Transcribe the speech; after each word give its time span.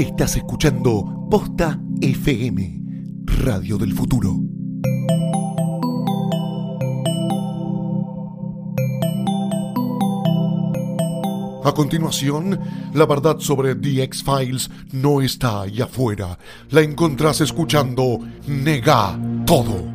Estás 0.00 0.34
escuchando 0.36 1.26
Posta 1.30 1.78
FM, 2.00 2.80
Radio 3.44 3.76
del 3.76 3.92
Futuro. 3.92 4.34
A 11.62 11.72
continuación, 11.74 12.58
la 12.94 13.04
verdad 13.04 13.40
sobre 13.40 13.74
The 13.74 14.04
X-Files 14.04 14.70
no 14.92 15.20
está 15.20 15.60
ahí 15.60 15.82
afuera. 15.82 16.38
La 16.70 16.80
encontrás 16.80 17.42
escuchando 17.42 18.20
Nega 18.46 19.20
Todo. 19.44 19.89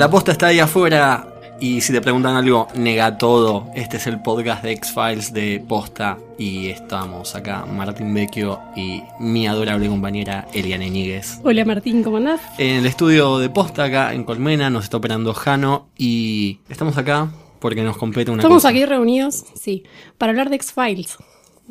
La 0.00 0.08
posta 0.08 0.32
está 0.32 0.46
ahí 0.46 0.58
afuera 0.58 1.28
y 1.60 1.82
si 1.82 1.92
te 1.92 2.00
preguntan 2.00 2.34
algo, 2.34 2.68
nega 2.74 3.18
todo. 3.18 3.66
Este 3.74 3.98
es 3.98 4.06
el 4.06 4.22
podcast 4.22 4.64
de 4.64 4.72
X-Files 4.72 5.34
de 5.34 5.62
Posta 5.68 6.16
y 6.38 6.68
estamos 6.68 7.34
acá, 7.34 7.66
Martín 7.66 8.14
Vecchio 8.14 8.58
y 8.74 9.02
mi 9.18 9.46
adorable 9.46 9.88
compañera 9.88 10.48
Eliane 10.54 10.88
Níguez. 10.88 11.38
Hola 11.44 11.66
Martín, 11.66 12.02
¿cómo 12.02 12.16
andás? 12.16 12.40
En 12.56 12.76
el 12.76 12.86
estudio 12.86 13.36
de 13.36 13.50
Posta 13.50 13.84
acá 13.84 14.14
en 14.14 14.24
Colmena 14.24 14.70
nos 14.70 14.84
está 14.84 14.96
operando 14.96 15.34
Jano 15.34 15.88
y 15.98 16.60
estamos 16.70 16.96
acá 16.96 17.28
porque 17.58 17.82
nos 17.82 17.98
compete 17.98 18.30
una 18.30 18.40
Estamos 18.40 18.62
cosa. 18.62 18.70
aquí 18.70 18.86
reunidos, 18.86 19.44
sí, 19.54 19.84
para 20.16 20.30
hablar 20.30 20.48
de 20.48 20.56
X-Files, 20.56 21.18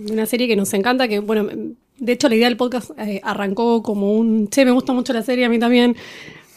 una 0.08 0.28
serie 0.28 0.48
que 0.48 0.56
nos 0.56 0.72
encanta, 0.76 1.08
que 1.08 1.18
bueno, 1.18 1.48
de 1.98 2.12
hecho 2.12 2.30
la 2.30 2.36
idea 2.36 2.48
del 2.48 2.58
podcast 2.58 2.92
eh, 3.00 3.22
arrancó 3.24 3.82
como 3.82 4.14
un, 4.14 4.50
che, 4.50 4.66
me 4.66 4.72
gusta 4.72 4.94
mucho 4.94 5.14
la 5.14 5.24
serie, 5.24 5.46
a 5.46 5.50
mí 5.50 5.58
también. 5.58 5.96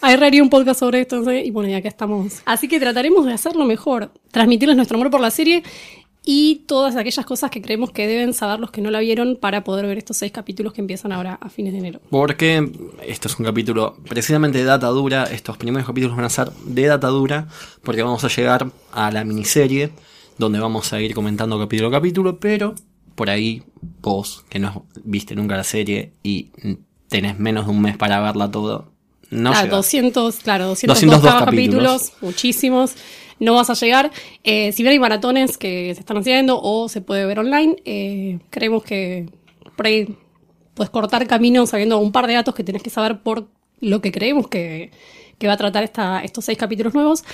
Haría 0.03 0.43
un 0.43 0.51
podcast 0.51 0.81
sobre 0.81 1.01
esto, 1.01 1.33
y 1.33 1.51
bueno, 1.53 1.71
ya 1.71 1.81
que 1.81 1.89
estamos. 1.89 2.43
Así 2.45 2.67
que 2.69 2.81
trataremos 2.81 3.25
de 3.25 3.33
hacerlo 3.33 3.65
mejor, 3.65 4.13
transmitirles 4.33 4.77
nuestro 4.77 4.97
amor 4.97 5.11
por 5.11 5.21
la 5.21 5.31
serie 5.31 5.63
y 6.25 6.65
todas 6.67 6.97
aquellas 6.97 7.25
cosas 7.27 7.51
que 7.51 7.61
creemos 7.63 7.91
que 7.91 8.07
deben 8.07 8.33
saber 8.33 8.61
los 8.61 8.71
que 8.71 8.81
no 8.81 8.91
la 8.91 9.01
vieron 9.01 9.37
para 9.41 9.65
poder 9.65 9.87
ver 9.87 9.99
estos 9.99 10.17
seis 10.17 10.31
capítulos 10.31 10.73
que 10.73 10.81
empiezan 10.81 11.13
ahora 11.13 11.35
a 11.41 11.49
fines 11.49 11.73
de 11.73 11.79
enero. 11.79 12.01
Porque 12.11 12.71
esto 13.07 13.29
es 13.29 13.39
un 13.39 13.45
capítulo 13.45 13.97
precisamente 14.09 14.59
de 14.59 14.65
data 14.65 14.89
dura. 14.89 15.25
Estos 15.25 15.57
primeros 15.57 15.87
capítulos 15.87 16.17
van 16.17 16.25
a 16.25 16.31
ser 16.31 16.51
de 16.65 16.87
data 16.87 17.09
dura. 17.09 17.49
Porque 17.83 18.03
vamos 18.03 18.23
a 18.25 18.29
llegar 18.29 18.71
a 18.93 19.11
la 19.11 19.25
miniserie. 19.25 19.91
Donde 20.39 20.61
vamos 20.61 20.93
a 20.93 21.01
ir 21.01 21.15
comentando 21.15 21.59
capítulo 21.59 21.89
a 21.89 21.93
capítulo. 21.93 22.39
Pero 22.39 22.75
por 23.17 23.29
ahí, 23.29 23.63
vos 24.01 24.45
que 24.49 24.59
no 24.59 24.87
viste 25.05 25.35
nunca 25.35 25.57
la 25.57 25.65
serie 25.65 26.13
y 26.23 26.51
tenés 27.09 27.39
menos 27.39 27.67
de 27.67 27.73
un 27.73 27.83
mes 27.83 27.97
para 27.97 28.21
verla 28.21 28.51
todo. 28.51 28.92
No 29.33 29.51
llegás. 29.51 29.71
200, 29.71 30.37
claro, 30.37 30.67
202 30.67 31.01
202 31.01 31.45
capítulos. 31.45 31.45
capítulos, 31.45 32.13
muchísimos. 32.21 32.95
No 33.41 33.55
vas 33.55 33.71
a 33.71 33.75
llegar. 33.75 34.13
Eh, 34.45 34.71
si 34.73 34.83
bien 34.83 34.93
hay 34.93 34.99
maratones 34.99 35.59
que 35.59 35.93
se 35.95 36.01
están 36.01 36.19
haciendo 36.19 36.61
o 36.63 36.89
se 36.89 37.01
puede 37.01 37.27
ver 37.27 37.41
online, 37.41 37.77
eh, 37.85 38.39
creemos 38.51 38.85
que 38.85 39.27
por 39.75 39.87
ahí 39.87 40.17
puedes 40.75 40.91
cortar 40.91 41.27
camino 41.27 41.67
sabiendo 41.67 41.99
un 41.99 42.13
par 42.13 42.27
de 42.27 42.35
datos 42.35 42.55
que 42.55 42.63
tenés 42.63 42.83
que 42.83 42.91
saber 42.91 43.21
por 43.21 43.49
lo 43.81 44.01
que 44.01 44.13
creemos 44.13 44.49
que, 44.49 44.93
que 45.39 45.47
va 45.47 45.55
a 45.55 45.57
tratar 45.57 45.83
esta, 45.83 46.23
estos 46.23 46.45
seis 46.45 46.59
capítulos 46.59 46.95
nuevos. 46.95 47.25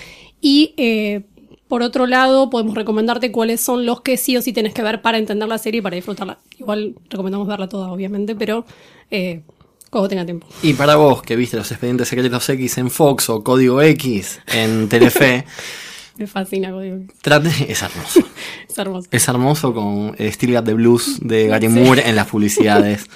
Y 0.41 0.75
eh, 0.77 1.23
por 1.69 1.83
otro 1.83 2.07
lado, 2.07 2.49
podemos 2.49 2.75
recomendarte 2.75 3.31
cuáles 3.31 3.61
son 3.61 3.85
los 3.85 4.01
que 4.01 4.17
sí 4.17 4.37
o 4.37 4.43
sí 4.43 4.55
tenés 4.55 4.73
que 4.73 4.83
ver 4.83 5.03
para 5.03 5.19
entender 5.19 5.49
la 5.49 5.59
serie 5.59 5.81
y 5.81 5.83
para 5.83 5.97
disfrutarla. 5.97 6.39
Igual 6.59 6.95
recomendamos 7.11 7.47
verla 7.47 7.69
toda, 7.69 7.93
obviamente, 7.93 8.35
pero 8.35 8.65
eh, 9.11 9.43
cuando 9.91 10.09
tenga 10.09 10.25
tiempo. 10.25 10.47
Y 10.63 10.75
para 10.75 10.97
vos 10.97 11.23
que 11.23 11.37
viste 11.37 11.57
los 11.57 11.71
expedientes 11.71 12.09
secretos 12.09 12.49
X 12.49 12.79
en 12.79 12.91
Fox 12.91 13.29
o 13.31 13.43
Código 13.43 13.81
X 13.83 14.41
en 14.49 14.89
Telefe, 14.89 15.45
Me 16.19 16.27
fascina, 16.27 16.73
Código. 16.73 16.99
trate. 17.23 17.51
Es 17.71 17.83
hermoso. 17.83 18.21
Es 18.69 18.77
hermoso. 18.77 19.09
Es 19.11 19.29
hermoso 19.29 19.73
con 19.75 20.15
el 20.19 20.33
Still 20.33 20.53
Got 20.55 20.65
the 20.65 20.75
Blues 20.75 21.19
de 21.23 21.47
Gary 21.49 21.69
Moore 21.69 22.09
en 22.09 22.17
las 22.17 22.27
publicidades. 22.31 23.07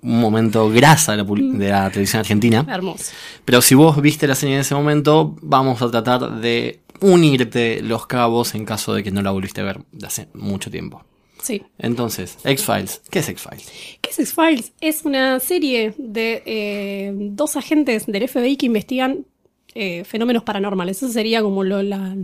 Un 0.00 0.20
momento 0.20 0.68
grasa 0.70 1.16
de 1.16 1.18
la, 1.18 1.24
de 1.24 1.68
la 1.70 1.90
televisión 1.90 2.20
argentina. 2.20 2.64
Hermoso. 2.68 3.12
Pero 3.44 3.62
si 3.62 3.74
vos 3.74 4.00
viste 4.00 4.26
la 4.26 4.34
serie 4.34 4.54
en 4.56 4.60
ese 4.62 4.74
momento, 4.74 5.36
vamos 5.42 5.82
a 5.82 5.90
tratar 5.90 6.40
de 6.40 6.80
unirte 7.00 7.82
los 7.82 8.06
cabos 8.06 8.54
en 8.54 8.64
caso 8.64 8.94
de 8.94 9.02
que 9.02 9.10
no 9.10 9.22
la 9.22 9.30
volviste 9.32 9.60
a 9.60 9.64
ver 9.64 9.80
de 9.92 10.06
hace 10.06 10.28
mucho 10.34 10.70
tiempo. 10.70 11.04
Sí. 11.42 11.62
Entonces, 11.78 12.38
X-Files. 12.44 13.02
¿Qué 13.10 13.18
es 13.18 13.28
X-Files? 13.28 13.70
¿Qué 14.00 14.10
es 14.10 14.18
X-Files? 14.20 14.72
Es 14.80 15.04
una 15.04 15.40
serie 15.40 15.92
de 15.98 16.42
eh, 16.46 17.12
dos 17.14 17.56
agentes 17.56 18.06
del 18.06 18.28
FBI 18.28 18.56
que 18.56 18.66
investigan 18.66 19.26
eh, 19.74 20.04
fenómenos 20.04 20.44
paranormales. 20.44 20.98
Eso 21.02 21.08
sería 21.12 21.42
como 21.42 21.64
lo- 21.64 21.82
la, 21.82 22.16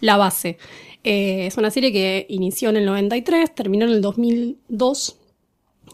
la 0.00 0.16
base. 0.16 0.56
Eh, 1.04 1.46
es 1.46 1.56
una 1.56 1.70
serie 1.70 1.92
que 1.92 2.26
inició 2.30 2.70
en 2.70 2.76
el 2.76 2.86
93, 2.86 3.54
terminó 3.54 3.84
en 3.84 3.92
el 3.92 4.00
2002 4.00 5.16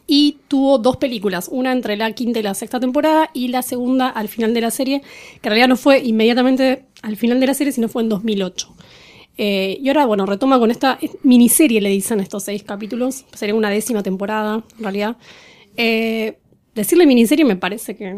y 0.06 0.38
tuvo 0.48 0.78
dos 0.78 0.96
películas, 0.96 1.48
una 1.50 1.72
entre 1.72 1.96
la 1.96 2.12
quinta 2.12 2.38
y 2.38 2.42
la 2.42 2.54
sexta 2.54 2.80
temporada 2.80 3.30
y 3.34 3.48
la 3.48 3.62
segunda 3.62 4.08
al 4.08 4.28
final 4.28 4.54
de 4.54 4.60
la 4.60 4.70
serie, 4.70 5.00
que 5.00 5.48
en 5.48 5.50
realidad 5.50 5.68
no 5.68 5.76
fue 5.76 5.98
inmediatamente 6.00 6.84
al 7.02 7.16
final 7.16 7.40
de 7.40 7.46
la 7.46 7.54
serie, 7.54 7.72
sino 7.72 7.88
fue 7.88 8.02
en 8.02 8.08
2008. 8.08 8.74
Eh, 9.38 9.78
y 9.80 9.88
ahora, 9.88 10.06
bueno, 10.06 10.26
retoma 10.26 10.58
con 10.58 10.70
esta 10.70 10.98
miniserie, 11.22 11.80
le 11.80 11.88
dicen 11.88 12.20
estos 12.20 12.44
seis 12.44 12.62
capítulos, 12.62 13.24
sería 13.34 13.54
una 13.54 13.70
décima 13.70 14.02
temporada, 14.02 14.62
en 14.76 14.82
realidad. 14.82 15.16
Eh, 15.76 16.38
decirle 16.74 17.04
miniserie 17.06 17.44
me 17.44 17.56
parece 17.56 17.94
que... 17.96 18.08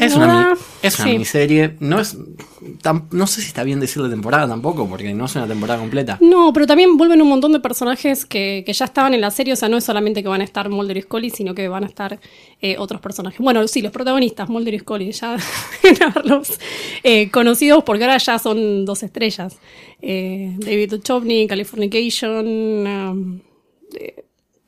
Es 0.00 0.14
una, 0.16 0.26
da. 0.26 0.54
mi- 0.54 0.60
es 0.82 0.96
una 0.98 1.04
Sí. 1.06 1.12
miniserie. 1.12 1.76
No, 1.80 2.00
es, 2.00 2.16
tam- 2.82 3.06
no 3.12 3.26
sé 3.28 3.40
si 3.42 3.46
está 3.48 3.62
bien 3.62 3.78
decirle 3.80 4.08
temporada 4.08 4.48
tampoco, 4.48 4.88
porque 4.88 5.14
no 5.14 5.26
es 5.26 5.36
una 5.36 5.46
temporada 5.46 5.78
completa. 5.78 6.18
No, 6.20 6.52
pero 6.52 6.66
también 6.66 6.96
vuelven 6.96 7.22
un 7.22 7.28
montón 7.28 7.52
de 7.52 7.60
personajes 7.60 8.26
que, 8.26 8.64
que 8.66 8.72
ya 8.72 8.86
estaban 8.86 9.14
en 9.14 9.20
la 9.20 9.30
serie, 9.30 9.52
o 9.52 9.56
sea, 9.56 9.68
no 9.68 9.76
es 9.76 9.84
solamente 9.84 10.22
que 10.22 10.28
van 10.28 10.40
a 10.40 10.44
estar 10.44 10.68
Mulder 10.68 10.96
y 10.96 11.02
Scully, 11.02 11.30
sino 11.30 11.54
que 11.54 11.68
van 11.68 11.84
a 11.84 11.86
estar 11.86 12.18
eh, 12.60 12.76
otros 12.78 13.00
personajes. 13.00 13.38
Bueno, 13.40 13.66
sí, 13.68 13.82
los 13.82 13.92
protagonistas, 13.92 14.48
Mulder 14.48 14.74
y 14.74 14.78
Scully, 14.80 15.12
ya 15.12 15.36
deben 15.82 16.02
haberlos 16.02 16.58
eh, 17.04 17.30
conocidos 17.30 17.84
porque 17.84 18.04
ahora 18.04 18.18
ya 18.18 18.38
son 18.38 18.84
dos 18.84 19.02
estrellas. 19.04 19.58
Eh, 20.02 20.54
David 20.58 20.90
Duchovny, 20.90 21.46
Californication, 21.46 22.46
um, 22.86 23.40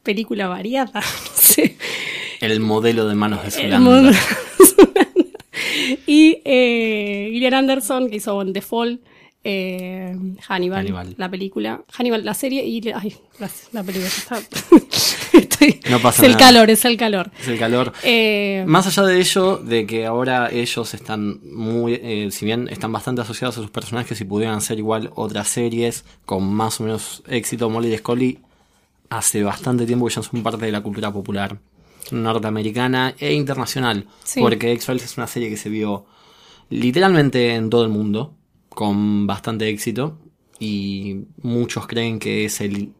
película 0.02 0.48
variada, 0.48 0.92
no 1.00 1.02
sé. 1.34 1.76
El 2.40 2.60
modelo 2.60 3.06
de 3.08 3.14
manos 3.14 3.40
de 3.42 3.46
El 3.48 3.52
Zulanda. 3.52 4.12
y 6.06 6.40
eh, 6.44 7.28
Gillian 7.32 7.54
Anderson, 7.54 8.08
que 8.10 8.16
hizo 8.16 8.44
The 8.52 8.60
Fall, 8.62 9.00
eh, 9.44 10.14
Hannibal, 10.48 10.78
Hannibal. 10.80 11.14
la 11.16 11.30
película, 11.30 11.82
Hannibal, 11.92 12.24
la 12.24 12.34
serie 12.34 12.64
y 12.66 12.80
ay, 12.94 13.14
gracias, 13.38 13.68
la 13.72 13.82
película 13.82 14.08
está. 14.08 14.38
Estoy- 15.32 15.80
No 15.90 16.00
pasa 16.00 16.22
es 16.22 16.26
el 16.26 16.32
nada. 16.32 16.46
calor, 16.46 16.70
es 16.70 16.84
el 16.84 16.96
calor. 16.96 17.30
Es 17.40 17.48
el 17.48 17.58
calor. 17.58 17.92
Eh, 18.02 18.64
Más 18.66 18.86
allá 18.86 19.02
de 19.04 19.18
ello, 19.20 19.56
de 19.58 19.86
que 19.86 20.06
ahora 20.06 20.48
ellos 20.50 20.94
están 20.94 21.40
muy, 21.52 21.94
eh, 21.94 22.28
si 22.30 22.44
bien 22.44 22.68
están 22.68 22.92
bastante 22.92 23.22
asociados 23.22 23.56
a 23.58 23.62
sus 23.62 23.70
personajes 23.70 24.20
y 24.20 24.24
pudieran 24.24 24.60
ser 24.60 24.78
igual 24.78 25.10
otras 25.14 25.48
series 25.48 26.04
con 26.24 26.44
más 26.52 26.80
o 26.80 26.84
menos 26.84 27.22
éxito, 27.28 27.70
Molly 27.70 27.92
y 27.94 27.98
Scully 27.98 28.38
hace 29.10 29.42
bastante 29.42 29.86
tiempo 29.86 30.06
que 30.06 30.14
ya 30.14 30.22
son 30.22 30.42
parte 30.42 30.66
de 30.66 30.72
la 30.72 30.80
cultura 30.82 31.12
popular 31.12 31.58
norteamericana 32.12 33.14
e 33.18 33.32
internacional. 33.34 34.06
Sí. 34.24 34.40
Porque 34.40 34.72
X-Files 34.72 35.04
es 35.04 35.16
una 35.16 35.26
serie 35.26 35.48
que 35.50 35.56
se 35.56 35.68
vio 35.68 36.06
literalmente 36.70 37.54
en 37.54 37.70
todo 37.70 37.82
el 37.82 37.88
mundo 37.90 38.34
con 38.68 39.26
bastante 39.26 39.68
éxito 39.68 40.18
y 40.58 41.22
muchos 41.42 41.86
creen 41.86 42.18
que 42.18 42.44
es 42.44 42.60
el 42.60 42.92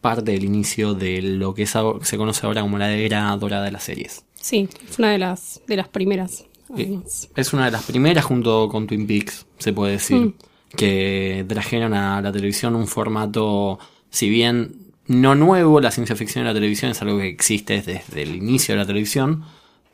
parte 0.00 0.32
del 0.32 0.44
inicio 0.44 0.94
de 0.94 1.20
lo 1.22 1.54
que 1.54 1.62
es 1.64 1.74
se 2.02 2.16
conoce 2.16 2.46
ahora 2.46 2.60
como 2.62 2.78
la 2.78 2.92
era 2.92 3.36
dorada 3.36 3.64
de 3.64 3.72
las 3.72 3.82
series. 3.84 4.24
sí, 4.34 4.68
es 4.88 4.98
una 4.98 5.10
de 5.10 5.18
las, 5.18 5.60
de 5.66 5.76
las 5.76 5.88
primeras. 5.88 6.42
Eh, 6.76 6.84
además. 6.84 7.28
Es 7.34 7.52
una 7.52 7.64
de 7.64 7.70
las 7.72 7.84
primeras 7.84 8.24
junto 8.24 8.68
con 8.68 8.86
Twin 8.86 9.06
Peaks, 9.06 9.46
se 9.58 9.72
puede 9.72 9.92
decir, 9.92 10.16
Mm. 10.18 10.34
que 10.76 11.44
trajeron 11.48 11.94
a 11.94 12.20
la 12.20 12.30
televisión 12.30 12.76
un 12.76 12.86
formato, 12.86 13.78
si 14.10 14.28
bien 14.28 14.87
no 15.08 15.34
nuevo, 15.34 15.80
la 15.80 15.90
ciencia 15.90 16.14
ficción 16.14 16.42
en 16.42 16.48
la 16.48 16.54
televisión 16.54 16.90
es 16.90 17.02
algo 17.02 17.18
que 17.18 17.28
existe 17.28 17.82
desde 17.82 18.22
el 18.22 18.36
inicio 18.36 18.74
de 18.74 18.80
la 18.80 18.86
televisión, 18.86 19.44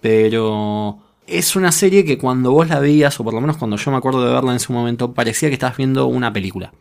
pero 0.01 0.99
es 1.27 1.57
una 1.57 1.73
serie 1.73 2.05
que 2.05 2.19
cuando 2.19 2.53
vos 2.53 2.69
la 2.69 2.81
veías, 2.81 3.19
o 3.19 3.25
por 3.25 3.33
lo 3.33 3.41
menos 3.41 3.57
cuando 3.57 3.77
yo 3.77 3.91
me 3.91 3.97
acuerdo 3.97 4.25
de 4.25 4.33
verla 4.33 4.53
en 4.53 4.61
su 4.61 4.73
momento, 4.73 5.15
parecía 5.15 5.49
que 5.49 5.55
estabas 5.55 5.77
viendo 5.77 6.07
una 6.07 6.33
película, 6.33 6.73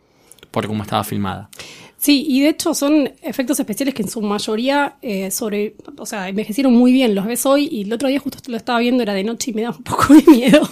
por 0.50 0.66
cómo 0.66 0.82
estaba 0.82 1.04
filmada. 1.04 1.48
Sí, 1.96 2.26
y 2.28 2.42
de 2.42 2.50
hecho 2.50 2.74
son 2.74 3.10
efectos 3.22 3.58
especiales 3.58 3.94
que 3.94 4.02
en 4.02 4.10
su 4.10 4.20
mayoría 4.20 4.96
eh, 5.00 5.30
sobre, 5.30 5.74
o 5.96 6.04
sea, 6.04 6.28
envejecieron 6.28 6.74
muy 6.74 6.92
bien. 6.92 7.14
Los 7.14 7.24
ves 7.24 7.46
hoy 7.46 7.66
y 7.72 7.84
el 7.84 7.92
otro 7.94 8.08
día 8.08 8.20
justo 8.20 8.38
lo 8.46 8.58
estaba 8.58 8.80
viendo, 8.80 9.02
era 9.02 9.14
de 9.14 9.24
noche 9.24 9.52
y 9.52 9.54
me 9.54 9.62
da 9.62 9.70
un 9.70 9.82
poco 9.82 10.12
de 10.12 10.22
miedo. 10.30 10.68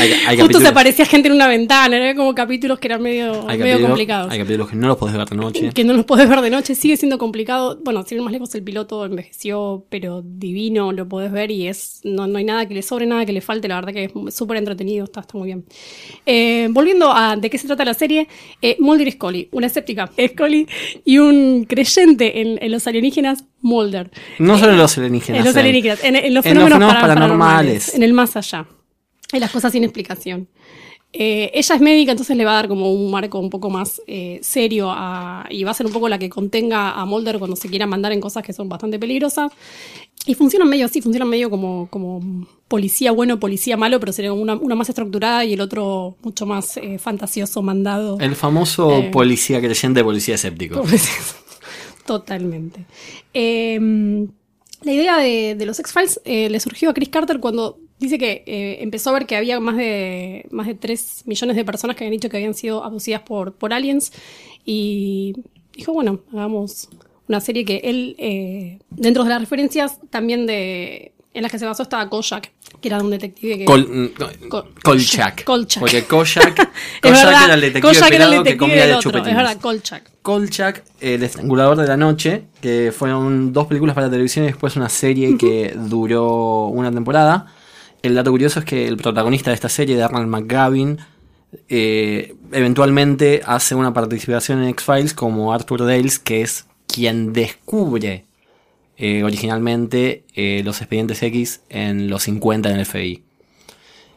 Hay, 0.00 0.12
hay 0.26 0.38
justo 0.38 0.60
se 0.60 0.68
aparecía 0.68 1.04
gente 1.06 1.28
en 1.28 1.34
una 1.34 1.46
ventana, 1.46 1.96
eran 1.96 2.16
como 2.16 2.34
capítulos 2.34 2.78
que 2.78 2.88
eran 2.88 3.02
medio, 3.02 3.44
medio 3.46 3.80
complicados. 3.86 4.32
Hay 4.32 4.38
capítulos 4.38 4.70
que 4.70 4.76
no 4.76 4.88
los 4.88 4.96
podés 4.96 5.16
ver 5.16 5.26
de 5.28 5.36
noche. 5.36 5.70
Que 5.74 5.84
no 5.84 5.92
los 5.92 6.04
podés 6.04 6.28
ver 6.28 6.40
de 6.40 6.50
noche, 6.50 6.74
sigue 6.74 6.96
siendo 6.96 7.18
complicado. 7.18 7.78
Bueno, 7.84 8.02
sin 8.04 8.18
ir 8.18 8.24
más 8.24 8.32
lejos, 8.32 8.54
el 8.54 8.62
piloto 8.62 9.04
envejeció, 9.04 9.84
pero 9.90 10.22
divino, 10.24 10.92
lo 10.92 11.08
podés 11.08 11.30
ver 11.32 11.50
y 11.50 11.68
es 11.68 12.00
no, 12.04 12.26
no 12.26 12.38
hay 12.38 12.44
nada 12.44 12.66
que 12.66 12.74
le 12.74 12.82
sobre, 12.82 13.06
nada 13.06 13.24
que 13.26 13.32
le 13.32 13.40
falte. 13.40 13.68
La 13.68 13.76
verdad 13.76 13.92
que 13.92 14.04
es 14.04 14.34
súper 14.34 14.56
entretenido, 14.56 15.04
está, 15.04 15.20
está 15.20 15.36
muy 15.38 15.46
bien. 15.46 15.64
Eh, 16.26 16.68
volviendo 16.70 17.12
a 17.14 17.36
de 17.36 17.50
qué 17.50 17.58
se 17.58 17.66
trata 17.66 17.84
la 17.84 17.94
serie, 17.94 18.28
eh, 18.62 18.76
Mulder 18.80 19.08
y 19.08 19.12
Scully, 19.12 19.48
una 19.52 19.66
escéptica 19.66 20.10
Scully 20.28 20.66
y 21.04 21.18
un 21.18 21.64
creyente 21.68 22.40
en, 22.40 22.58
en 22.62 22.72
los 22.72 22.86
alienígenas, 22.86 23.44
Mulder. 23.60 24.10
No 24.38 24.58
solo 24.58 24.72
en 24.72 24.78
los 24.78 24.96
alienígenas. 24.98 25.38
En 25.40 25.44
los 25.46 25.54
en- 25.54 25.60
alienígenas, 25.60 26.04
en, 26.04 26.16
en 26.16 26.34
los 26.34 26.44
en 26.46 26.52
fenómenos, 26.52 26.78
fenómenos 26.78 27.02
para- 27.02 27.14
paranormales. 27.14 27.94
en 27.94 28.02
el 28.02 28.12
más 28.12 28.36
allá, 28.36 28.66
en 29.36 29.40
las 29.42 29.50
cosas 29.52 29.72
sin 29.72 29.84
explicación. 29.84 30.48
Eh, 31.16 31.52
ella 31.54 31.76
es 31.76 31.80
médica, 31.80 32.10
entonces 32.10 32.36
le 32.36 32.44
va 32.44 32.50
a 32.50 32.54
dar 32.54 32.68
como 32.68 32.92
un 32.92 33.08
marco 33.08 33.38
un 33.38 33.48
poco 33.48 33.70
más 33.70 34.02
eh, 34.08 34.40
serio 34.42 34.90
a- 34.90 35.46
y 35.48 35.62
va 35.62 35.70
a 35.70 35.74
ser 35.74 35.86
un 35.86 35.92
poco 35.92 36.08
la 36.08 36.18
que 36.18 36.28
contenga 36.28 36.90
a 36.90 37.04
Mulder 37.04 37.38
cuando 37.38 37.54
se 37.54 37.68
quiera 37.68 37.86
mandar 37.86 38.10
en 38.12 38.20
cosas 38.20 38.42
que 38.42 38.52
son 38.52 38.68
bastante 38.68 38.98
peligrosas. 38.98 39.52
Y 40.26 40.34
funcionan 40.34 40.68
medio 40.68 40.86
así, 40.86 41.00
funcionan 41.00 41.28
medio 41.28 41.50
como, 41.50 41.86
como 41.88 42.46
policía 42.66 43.12
bueno, 43.12 43.38
policía 43.38 43.76
malo, 43.76 44.00
pero 44.00 44.12
sería 44.12 44.32
una, 44.32 44.54
una 44.56 44.74
más 44.74 44.88
estructurada 44.88 45.44
y 45.44 45.52
el 45.52 45.60
otro 45.60 46.16
mucho 46.22 46.46
más 46.46 46.78
eh, 46.78 46.98
fantasioso, 46.98 47.62
mandado. 47.62 48.18
El 48.18 48.34
famoso 48.34 49.04
policía 49.12 49.60
creyente, 49.60 50.02
policía 50.02 50.34
escéptico. 50.34 50.82
Totalmente. 52.06 52.86
Eh, 53.32 54.26
la 54.82 54.92
idea 54.92 55.18
de, 55.18 55.54
de 55.54 55.66
los 55.66 55.78
X-Files 55.78 56.20
le 56.24 56.60
surgió 56.60 56.90
a 56.90 56.94
Chris 56.94 57.08
Carter 57.08 57.40
cuando 57.40 57.78
dice 57.98 58.18
que 58.18 58.42
eh, 58.46 58.78
empezó 58.80 59.10
a 59.10 59.14
ver 59.14 59.26
que 59.26 59.36
había 59.36 59.60
más 59.60 59.76
de, 59.76 60.46
más 60.50 60.66
de 60.66 60.74
3 60.74 61.22
millones 61.26 61.56
de 61.56 61.64
personas 61.64 61.96
que 61.96 62.04
habían 62.04 62.12
dicho 62.18 62.28
que 62.28 62.36
habían 62.36 62.54
sido 62.54 62.84
abducidas 62.84 63.22
por, 63.22 63.54
por 63.54 63.72
aliens 63.72 64.12
y 64.64 65.34
dijo, 65.76 65.92
bueno, 65.92 66.20
hagamos 66.32 66.88
una 67.28 67.40
serie 67.40 67.64
que 67.64 67.76
él, 67.84 68.16
eh, 68.18 68.78
dentro 68.90 69.24
de 69.24 69.30
las 69.30 69.40
referencias 69.40 69.98
también 70.10 70.46
de 70.46 71.12
en 71.32 71.42
las 71.42 71.50
que 71.50 71.58
se 71.58 71.66
basó 71.66 71.82
estaba 71.82 72.08
Kojak, 72.08 72.52
que 72.80 72.86
era 72.88 73.02
un 73.02 73.10
detective 73.10 73.58
que... 73.58 73.64
Col- 73.64 73.88
mm, 73.88 74.48
Col- 74.48 74.66
Kolchak. 74.84 75.42
Kolchak. 75.42 75.80
Porque 75.80 76.04
Kojak, 76.04 76.58
Es 76.60 76.68
Kojak 77.02 77.24
verdad, 77.24 77.44
era 77.46 77.54
el 77.54 77.60
detective 77.60 77.92
Kojak 77.92 78.12
era 78.12 78.36
el 78.36 78.42
que 78.44 78.56
comía 78.56 78.86
de 78.86 78.98
chupetines. 79.00 79.30
Es 79.30 79.36
verdad, 79.36 79.60
Kolchak. 79.60 80.10
Kolchak, 80.22 80.84
el 81.00 81.24
estrangulador 81.24 81.76
de 81.78 81.88
la 81.88 81.96
noche, 81.96 82.42
que 82.60 82.92
fueron 82.96 83.52
dos 83.52 83.66
películas 83.66 83.96
para 83.96 84.08
televisión 84.08 84.44
y 84.44 84.48
después 84.48 84.76
una 84.76 84.88
serie 84.88 85.36
que 85.36 85.74
duró 85.76 86.66
una 86.66 86.92
temporada. 86.92 87.52
El 88.04 88.14
dato 88.14 88.30
curioso 88.30 88.58
es 88.58 88.66
que 88.66 88.86
el 88.86 88.98
protagonista 88.98 89.50
de 89.50 89.54
esta 89.54 89.70
serie, 89.70 89.96
Darnell 89.96 90.26
McGavin, 90.26 90.98
eh, 91.70 92.34
eventualmente 92.52 93.40
hace 93.46 93.74
una 93.74 93.94
participación 93.94 94.62
en 94.62 94.68
X-Files 94.68 95.14
como 95.14 95.54
Arthur 95.54 95.86
Dales, 95.86 96.18
que 96.18 96.42
es 96.42 96.66
quien 96.86 97.32
descubre 97.32 98.26
eh, 98.98 99.24
originalmente 99.24 100.24
eh, 100.34 100.60
los 100.66 100.82
expedientes 100.82 101.22
X 101.22 101.62
en 101.70 102.10
los 102.10 102.24
50 102.24 102.68
en 102.68 102.76
el 102.78 102.84
FBI. 102.84 103.23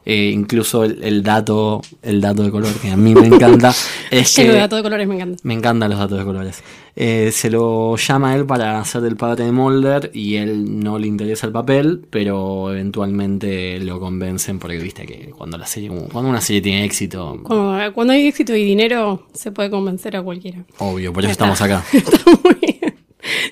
Eh, 0.09 0.31
incluso 0.33 0.85
el, 0.85 1.03
el 1.03 1.21
dato 1.21 1.81
el 2.01 2.21
dato 2.21 2.41
de 2.43 2.49
color 2.49 2.73
que 2.75 2.89
a 2.89 2.95
mí 2.95 3.13
me 3.13 3.27
encanta 3.27 3.73
es 4.09 4.33
que 4.33 4.45
de 4.49 4.53
datos 4.55 4.77
de 4.79 4.83
colores, 4.83 5.05
me 5.05 5.15
encanta. 5.15 5.37
me 5.43 5.53
encantan 5.53 5.89
los 5.89 5.99
datos 5.99 6.17
de 6.17 6.23
colores. 6.23 6.63
Eh, 6.95 7.29
se 7.33 7.49
lo 7.51 7.97
llama 7.97 8.31
a 8.31 8.35
él 8.37 8.45
para 8.45 8.79
hacer 8.79 9.01
del 9.01 9.17
padre 9.17 9.43
de 9.43 9.51
Mulder 9.51 10.09
y 10.13 10.35
él 10.37 10.79
no 10.79 10.97
le 10.97 11.07
interesa 11.07 11.45
el 11.45 11.51
papel, 11.51 12.05
pero 12.09 12.71
eventualmente 12.71 13.79
lo 13.81 13.99
convencen 13.99 14.59
porque 14.59 14.77
viste 14.77 15.05
que 15.05 15.29
cuando 15.37 15.57
la 15.57 15.65
serie, 15.67 15.89
cuando 15.89 16.29
una 16.29 16.39
serie 16.41 16.61
tiene 16.61 16.85
éxito, 16.85 17.39
Cuando, 17.43 17.93
cuando 17.93 18.13
hay 18.13 18.27
éxito 18.27 18.55
y 18.55 18.63
dinero, 18.63 19.27
se 19.33 19.51
puede 19.51 19.69
convencer 19.69 20.15
a 20.15 20.21
cualquiera. 20.23 20.63
obvio, 20.77 21.11
por 21.11 21.23
eso 21.25 21.31
Está. 21.33 21.51
estamos 21.51 21.61
acá. 21.61 21.83
Está 21.93 22.31
muy 22.43 22.55
bien. 22.61 22.95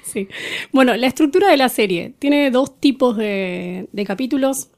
Sí. 0.05 0.29
Bueno, 0.71 0.95
la 0.95 1.07
estructura 1.07 1.49
de 1.49 1.57
la 1.57 1.67
serie 1.67 2.13
tiene 2.17 2.49
dos 2.49 2.79
tipos 2.79 3.17
de, 3.17 3.89
de 3.91 4.05
capítulos. 4.05 4.69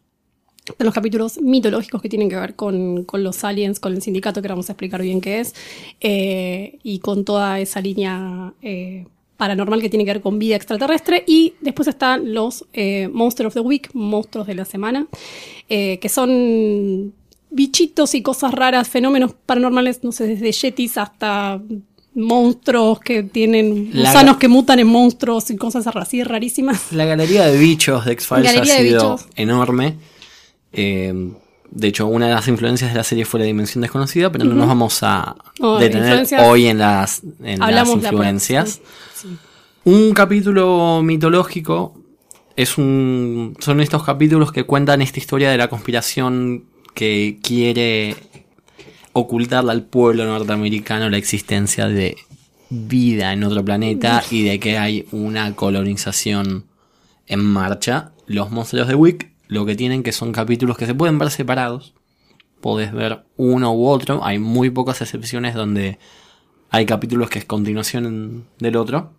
De 0.77 0.83
los 0.85 0.93
capítulos 0.93 1.39
mitológicos 1.41 2.01
que 2.01 2.09
tienen 2.09 2.29
que 2.29 2.35
ver 2.35 2.55
con, 2.55 3.03
con 3.05 3.23
los 3.23 3.43
aliens, 3.43 3.79
con 3.79 3.93
el 3.93 4.01
sindicato, 4.01 4.41
que 4.41 4.47
ahora 4.47 4.55
vamos 4.55 4.69
a 4.69 4.73
explicar 4.73 5.01
bien 5.01 5.21
qué 5.21 5.39
es, 5.39 5.53
eh, 6.01 6.77
y 6.83 6.99
con 6.99 7.23
toda 7.23 7.59
esa 7.59 7.79
línea 7.81 8.53
eh, 8.61 9.05
paranormal 9.37 9.81
que 9.81 9.89
tiene 9.89 10.03
que 10.03 10.11
ver 10.13 10.21
con 10.21 10.39
vida 10.39 10.55
extraterrestre. 10.55 11.23
Y 11.27 11.53
después 11.61 11.87
están 11.87 12.33
los 12.33 12.65
eh, 12.73 13.07
Monster 13.13 13.45
of 13.47 13.53
the 13.53 13.59
Week, 13.61 13.89
monstruos 13.93 14.47
de 14.47 14.55
la 14.55 14.65
semana, 14.65 15.07
eh, 15.69 15.99
que 15.99 16.09
son 16.09 17.13
bichitos 17.49 18.13
y 18.15 18.21
cosas 18.21 18.53
raras, 18.53 18.89
fenómenos 18.89 19.33
paranormales, 19.45 20.03
no 20.03 20.11
sé, 20.11 20.27
desde 20.27 20.51
yetis 20.51 20.97
hasta 20.97 21.61
monstruos 22.13 22.99
que 22.99 23.23
tienen 23.23 23.91
La- 23.93 24.09
gusanos 24.09 24.37
que 24.37 24.47
mutan 24.47 24.79
en 24.79 24.87
monstruos 24.87 25.49
y 25.51 25.55
cosas 25.55 25.85
así 25.87 26.23
rarísimas. 26.23 26.91
La 26.91 27.05
galería 27.05 27.45
de 27.45 27.57
bichos 27.57 28.05
de 28.05 28.13
X-Files 28.13 28.57
ha 28.57 28.65
sido 28.65 29.13
bichos. 29.15 29.27
enorme. 29.35 29.95
Eh, 30.77 31.31
de 31.69 31.87
hecho, 31.87 32.07
una 32.07 32.27
de 32.27 32.33
las 32.33 32.47
influencias 32.47 32.91
de 32.91 32.97
la 32.97 33.03
serie 33.03 33.25
fue 33.25 33.41
la 33.41 33.45
dimensión 33.45 33.81
desconocida, 33.81 34.31
pero 34.31 34.45
no 34.45 34.53
nos 34.53 34.67
vamos 34.67 34.99
a 35.03 35.35
de 35.59 35.89
detener 35.89 36.25
hoy 36.39 36.67
en 36.67 36.77
las, 36.77 37.21
en 37.43 37.59
las 37.59 37.89
influencias. 37.89 38.79
Sí. 39.13 39.27
Un 39.83 40.13
capítulo 40.13 41.01
mitológico 41.03 41.97
es 42.55 42.77
un, 42.77 43.55
son 43.59 43.79
estos 43.81 44.03
capítulos 44.03 44.51
que 44.51 44.63
cuentan 44.63 45.01
esta 45.01 45.19
historia 45.19 45.51
de 45.51 45.57
la 45.57 45.69
conspiración 45.69 46.65
que 46.93 47.37
quiere 47.41 48.15
ocultarle 49.13 49.71
al 49.71 49.83
pueblo 49.83 50.25
norteamericano 50.25 51.09
la 51.09 51.17
existencia 51.17 51.87
de 51.87 52.17
vida 52.69 53.33
en 53.33 53.43
otro 53.43 53.63
planeta 53.63 54.23
y 54.31 54.43
de 54.43 54.59
que 54.59 54.77
hay 54.77 55.07
una 55.11 55.55
colonización 55.55 56.65
en 57.27 57.43
marcha. 57.43 58.11
Los 58.25 58.51
monstruos 58.51 58.87
de 58.87 58.95
Wick 58.95 59.31
lo 59.47 59.65
que 59.65 59.75
tienen 59.75 60.03
que 60.03 60.11
son 60.11 60.31
capítulos 60.31 60.77
que 60.77 60.85
se 60.85 60.95
pueden 60.95 61.19
ver 61.19 61.31
separados. 61.31 61.93
Podés 62.61 62.91
ver 62.91 63.23
uno 63.37 63.73
u 63.73 63.87
otro. 63.87 64.23
Hay 64.23 64.39
muy 64.39 64.69
pocas 64.69 65.01
excepciones 65.01 65.55
donde 65.55 65.99
hay 66.69 66.85
capítulos 66.85 67.29
que 67.29 67.39
es 67.39 67.45
continuación 67.45 68.45
del 68.59 68.75
otro. 68.75 69.11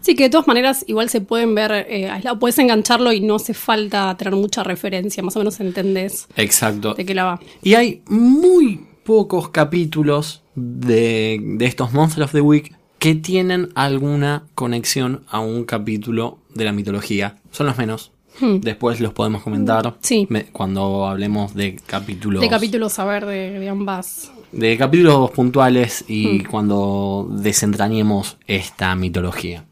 Sí, 0.00 0.14
que 0.14 0.24
de 0.24 0.30
todas 0.30 0.46
maneras 0.46 0.84
igual 0.88 1.10
se 1.10 1.20
pueden 1.20 1.54
ver 1.54 1.72
eh, 1.72 2.08
aislado. 2.08 2.38
Puedes 2.38 2.58
engancharlo 2.58 3.12
y 3.12 3.20
no 3.20 3.36
hace 3.36 3.52
falta 3.52 4.16
tener 4.16 4.34
mucha 4.34 4.64
referencia, 4.64 5.22
más 5.22 5.36
o 5.36 5.40
menos 5.40 5.60
entendés 5.60 6.26
Exacto. 6.36 6.94
de 6.94 7.04
qué 7.04 7.14
la 7.14 7.24
va. 7.24 7.40
Y 7.62 7.74
hay 7.74 8.02
muy 8.08 8.86
pocos 9.04 9.50
capítulos 9.50 10.42
de, 10.54 11.38
de 11.42 11.66
estos 11.66 11.92
Monsters 11.92 12.26
of 12.26 12.32
the 12.32 12.40
Week 12.40 12.74
que 12.98 13.14
tienen 13.14 13.70
alguna 13.74 14.44
conexión 14.54 15.24
a 15.28 15.40
un 15.40 15.64
capítulo 15.64 16.38
de 16.54 16.64
la 16.64 16.72
mitología. 16.72 17.36
Son 17.50 17.66
los 17.66 17.76
menos. 17.76 18.12
Después 18.60 19.00
los 19.00 19.12
podemos 19.12 19.42
comentar 19.42 19.96
Sí. 20.00 20.26
me- 20.30 20.44
cuando 20.46 21.06
hablemos 21.06 21.54
de 21.54 21.76
capítulos. 21.86 22.40
De 22.40 22.48
capítulos 22.48 22.98
a 22.98 23.04
ver 23.04 23.26
de, 23.26 23.58
de 23.60 23.68
ambas. 23.68 24.30
de 24.52 24.76
capítulos 24.76 25.30
puntuales 25.30 26.04
y 26.08 26.40
cuando 26.44 27.28
desentrañemos 27.30 28.36
esta 28.46 28.94
mitología. 28.94 29.64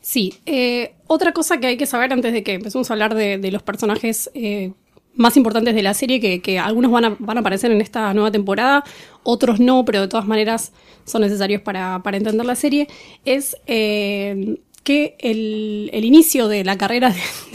Sí, 0.00 0.34
eh, 0.46 0.94
otra 1.06 1.32
cosa 1.32 1.58
que 1.60 1.66
hay 1.68 1.76
que 1.76 1.86
saber 1.86 2.12
antes 2.12 2.32
de 2.32 2.42
que 2.42 2.54
empecemos 2.54 2.90
a 2.90 2.94
hablar 2.94 3.14
de, 3.14 3.38
de 3.38 3.50
los 3.50 3.62
personajes 3.62 4.30
eh, 4.34 4.72
más 5.14 5.36
importantes 5.36 5.74
de 5.74 5.82
la 5.82 5.94
serie, 5.94 6.20
que, 6.20 6.42
que 6.42 6.58
algunos 6.58 6.90
van 6.90 7.04
a, 7.04 7.16
van 7.18 7.36
a 7.38 7.40
aparecer 7.40 7.70
en 7.70 7.80
esta 7.80 8.12
nueva 8.14 8.30
temporada, 8.30 8.84
otros 9.22 9.60
no, 9.60 9.84
pero 9.84 10.00
de 10.02 10.08
todas 10.08 10.26
maneras 10.26 10.72
son 11.04 11.22
necesarios 11.22 11.62
para, 11.62 12.02
para 12.02 12.16
entender 12.16 12.44
la 12.44 12.56
serie, 12.56 12.88
es 13.24 13.56
eh, 13.66 14.58
que 14.84 15.16
el, 15.18 15.90
el 15.92 16.04
inicio 16.04 16.46
de 16.46 16.62
la 16.62 16.78
carrera 16.78 17.10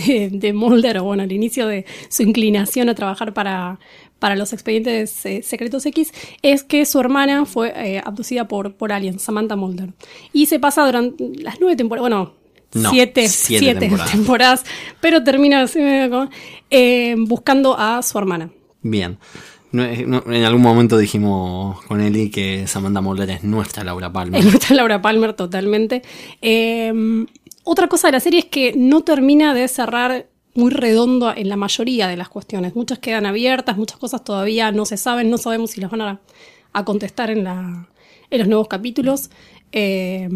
de, 0.05 0.29
de, 0.29 0.37
de 0.37 0.53
Mulder, 0.53 0.97
o 0.97 1.03
bueno, 1.05 1.23
el 1.23 1.31
inicio 1.31 1.67
de 1.67 1.85
su 2.09 2.23
inclinación 2.23 2.89
a 2.89 2.95
trabajar 2.95 3.33
para, 3.33 3.79
para 4.19 4.35
los 4.35 4.51
expedientes 4.51 5.25
eh, 5.25 5.41
secretos 5.43 5.85
X, 5.85 6.11
es 6.41 6.63
que 6.63 6.85
su 6.85 6.99
hermana 6.99 7.45
fue 7.45 7.71
eh, 7.75 8.01
abducida 8.03 8.47
por, 8.47 8.73
por 8.73 8.91
aliens, 8.91 9.21
Samantha 9.21 9.55
Mulder. 9.55 9.89
Y 10.33 10.47
se 10.47 10.59
pasa 10.59 10.85
durante 10.85 11.23
las 11.41 11.59
nueve 11.61 11.75
temporadas, 11.77 12.01
bueno, 12.09 12.33
No, 12.73 12.89
siete, 12.91 13.29
siete 13.29 13.59
siete 13.65 13.79
temporadas. 13.79 14.11
temporadas. 14.11 14.63
pero 14.99 15.23
termina 15.23 15.65
eh, 16.69 17.15
buscando 17.17 17.77
a 17.77 18.01
su 18.03 18.17
hermana. 18.17 18.49
Bien. 18.81 19.17
No- 19.71 19.83
en 19.83 20.43
algún 20.43 20.61
momento 20.61 20.97
dijimos 20.97 21.81
con 21.85 22.01
Eli 22.01 22.31
que 22.31 22.65
Samantha 22.67 23.01
Mulder 23.01 23.29
es 23.29 23.43
nuestra 23.43 23.83
Laura 23.83 24.11
Palmer. 24.11 24.39
Es 24.39 24.45
nuestra 24.45 24.75
Laura 24.75 25.01
Palmer 25.01 25.33
totalmente. 25.33 26.01
Eh, 26.41 27.25
otra 27.63 27.87
cosa 27.87 28.07
de 28.07 28.13
la 28.13 28.19
serie 28.19 28.39
es 28.39 28.45
que 28.45 28.73
no 28.75 29.01
termina 29.01 29.53
de 29.53 29.67
cerrar 29.67 30.27
muy 30.55 30.71
redondo 30.71 31.31
en 31.35 31.49
la 31.49 31.55
mayoría 31.55 32.07
de 32.07 32.17
las 32.17 32.29
cuestiones. 32.29 32.75
Muchas 32.75 32.99
quedan 32.99 33.25
abiertas, 33.25 33.77
muchas 33.77 33.97
cosas 33.97 34.23
todavía 34.23 34.71
no 34.71 34.85
se 34.85 34.97
saben, 34.97 35.29
no 35.29 35.37
sabemos 35.37 35.71
si 35.71 35.81
las 35.81 35.91
van 35.91 36.01
a, 36.01 36.19
contestar 36.83 37.29
en, 37.29 37.43
los 37.43 38.47
nuevos 38.47 38.67
capítulos. 38.67 39.29
Eh, 39.71 40.29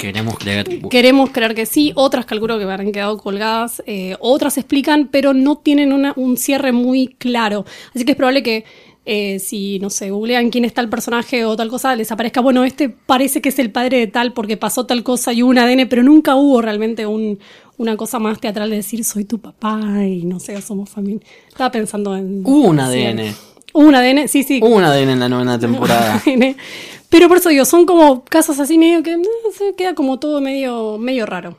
Queremos 0.00 0.38
creer. 0.38 0.80
Queremos 0.88 1.30
creer 1.30 1.54
que 1.54 1.66
sí, 1.66 1.92
otras 1.94 2.24
calculo 2.26 2.58
que 2.58 2.64
habrán 2.64 2.90
quedado 2.92 3.18
colgadas, 3.18 3.82
eh, 3.86 4.16
otras 4.20 4.56
explican, 4.58 5.08
pero 5.10 5.34
no 5.34 5.56
tienen 5.58 5.92
una- 5.92 6.14
un 6.16 6.36
cierre 6.36 6.72
muy 6.72 7.08
claro. 7.18 7.64
Así 7.94 8.04
que 8.04 8.12
es 8.12 8.16
probable 8.16 8.42
que 8.42 8.64
eh, 9.06 9.38
si, 9.38 9.78
no 9.80 9.88
sé, 9.90 10.10
googlean 10.10 10.50
quién 10.50 10.64
está 10.66 10.82
el 10.82 10.88
personaje 10.90 11.44
o 11.46 11.56
tal 11.56 11.68
cosa, 11.68 11.96
les 11.96 12.12
aparezca, 12.12 12.40
bueno, 12.42 12.64
este 12.64 12.90
parece 12.90 13.40
que 13.40 13.48
es 13.48 13.58
el 13.58 13.70
padre 13.72 13.98
de 13.98 14.06
tal 14.06 14.32
porque 14.34 14.56
pasó 14.58 14.84
tal 14.86 15.02
cosa 15.02 15.32
y 15.32 15.42
hubo 15.42 15.50
un 15.50 15.58
ADN, 15.58 15.86
pero 15.88 16.02
nunca 16.02 16.36
hubo 16.36 16.60
realmente 16.60 17.06
un- 17.06 17.38
una 17.78 17.96
cosa 17.96 18.18
más 18.18 18.38
teatral 18.40 18.68
de 18.70 18.76
decir 18.76 19.02
soy 19.04 19.24
tu 19.24 19.38
papá 19.38 19.80
y 20.06 20.24
no 20.26 20.38
sé, 20.38 20.60
somos 20.60 20.90
familia. 20.90 21.22
Estaba 21.48 21.70
pensando 21.72 22.14
en... 22.14 22.42
Hubo 22.44 22.68
un 22.68 22.78
ADN. 22.78 23.34
Hubo 23.72 23.86
un 23.88 23.94
ADN, 23.94 24.28
sí, 24.28 24.42
sí. 24.42 24.60
Hubo 24.62 24.76
un 24.76 24.84
ADN 24.84 25.12
en 25.12 25.20
la 25.20 25.28
novena 25.30 25.58
temporada. 25.58 26.22
Pero 27.10 27.28
por 27.28 27.36
eso 27.36 27.48
digo, 27.50 27.64
son 27.66 27.84
como 27.86 28.24
casos 28.24 28.58
así 28.60 28.78
medio 28.78 29.02
que 29.02 29.12
eh, 29.14 29.22
se 29.52 29.74
queda 29.74 29.94
como 29.94 30.18
todo 30.18 30.40
medio, 30.40 30.96
medio 30.96 31.26
raro. 31.26 31.56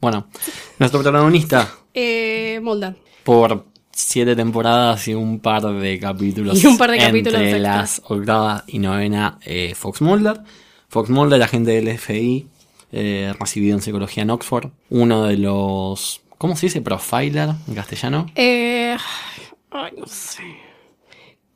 Bueno, 0.00 0.26
nuestro 0.78 1.00
protagonista, 1.02 1.70
Eh, 1.94 2.58
Moldan. 2.62 2.96
por 3.22 3.66
siete 3.92 4.34
temporadas 4.34 5.06
y 5.08 5.14
un 5.14 5.38
par 5.40 5.62
de 5.62 5.98
capítulos. 6.00 6.58
Y 6.64 6.66
un 6.66 6.76
par 6.76 6.90
de 6.90 6.98
capítulos 6.98 7.40
Entre 7.40 7.60
las 7.60 8.02
octava 8.08 8.64
y 8.66 8.78
novena, 8.80 9.38
eh, 9.44 9.74
Fox 9.76 10.00
Mulder. 10.02 10.40
Fox 10.88 11.10
Mulder, 11.10 11.42
agente 11.42 11.70
del 11.72 11.96
FBI, 11.98 12.46
eh, 12.92 13.32
recibido 13.38 13.74
en 13.76 13.82
psicología 13.82 14.22
en 14.24 14.30
Oxford. 14.30 14.70
Uno 14.90 15.24
de 15.24 15.36
los. 15.36 16.22
¿Cómo 16.38 16.56
se 16.56 16.66
dice? 16.66 16.80
Profiler 16.82 17.50
en 17.68 17.74
castellano. 17.74 18.26
Eh, 18.34 18.96
ay, 19.70 19.92
no 19.96 20.06
sé. 20.06 20.42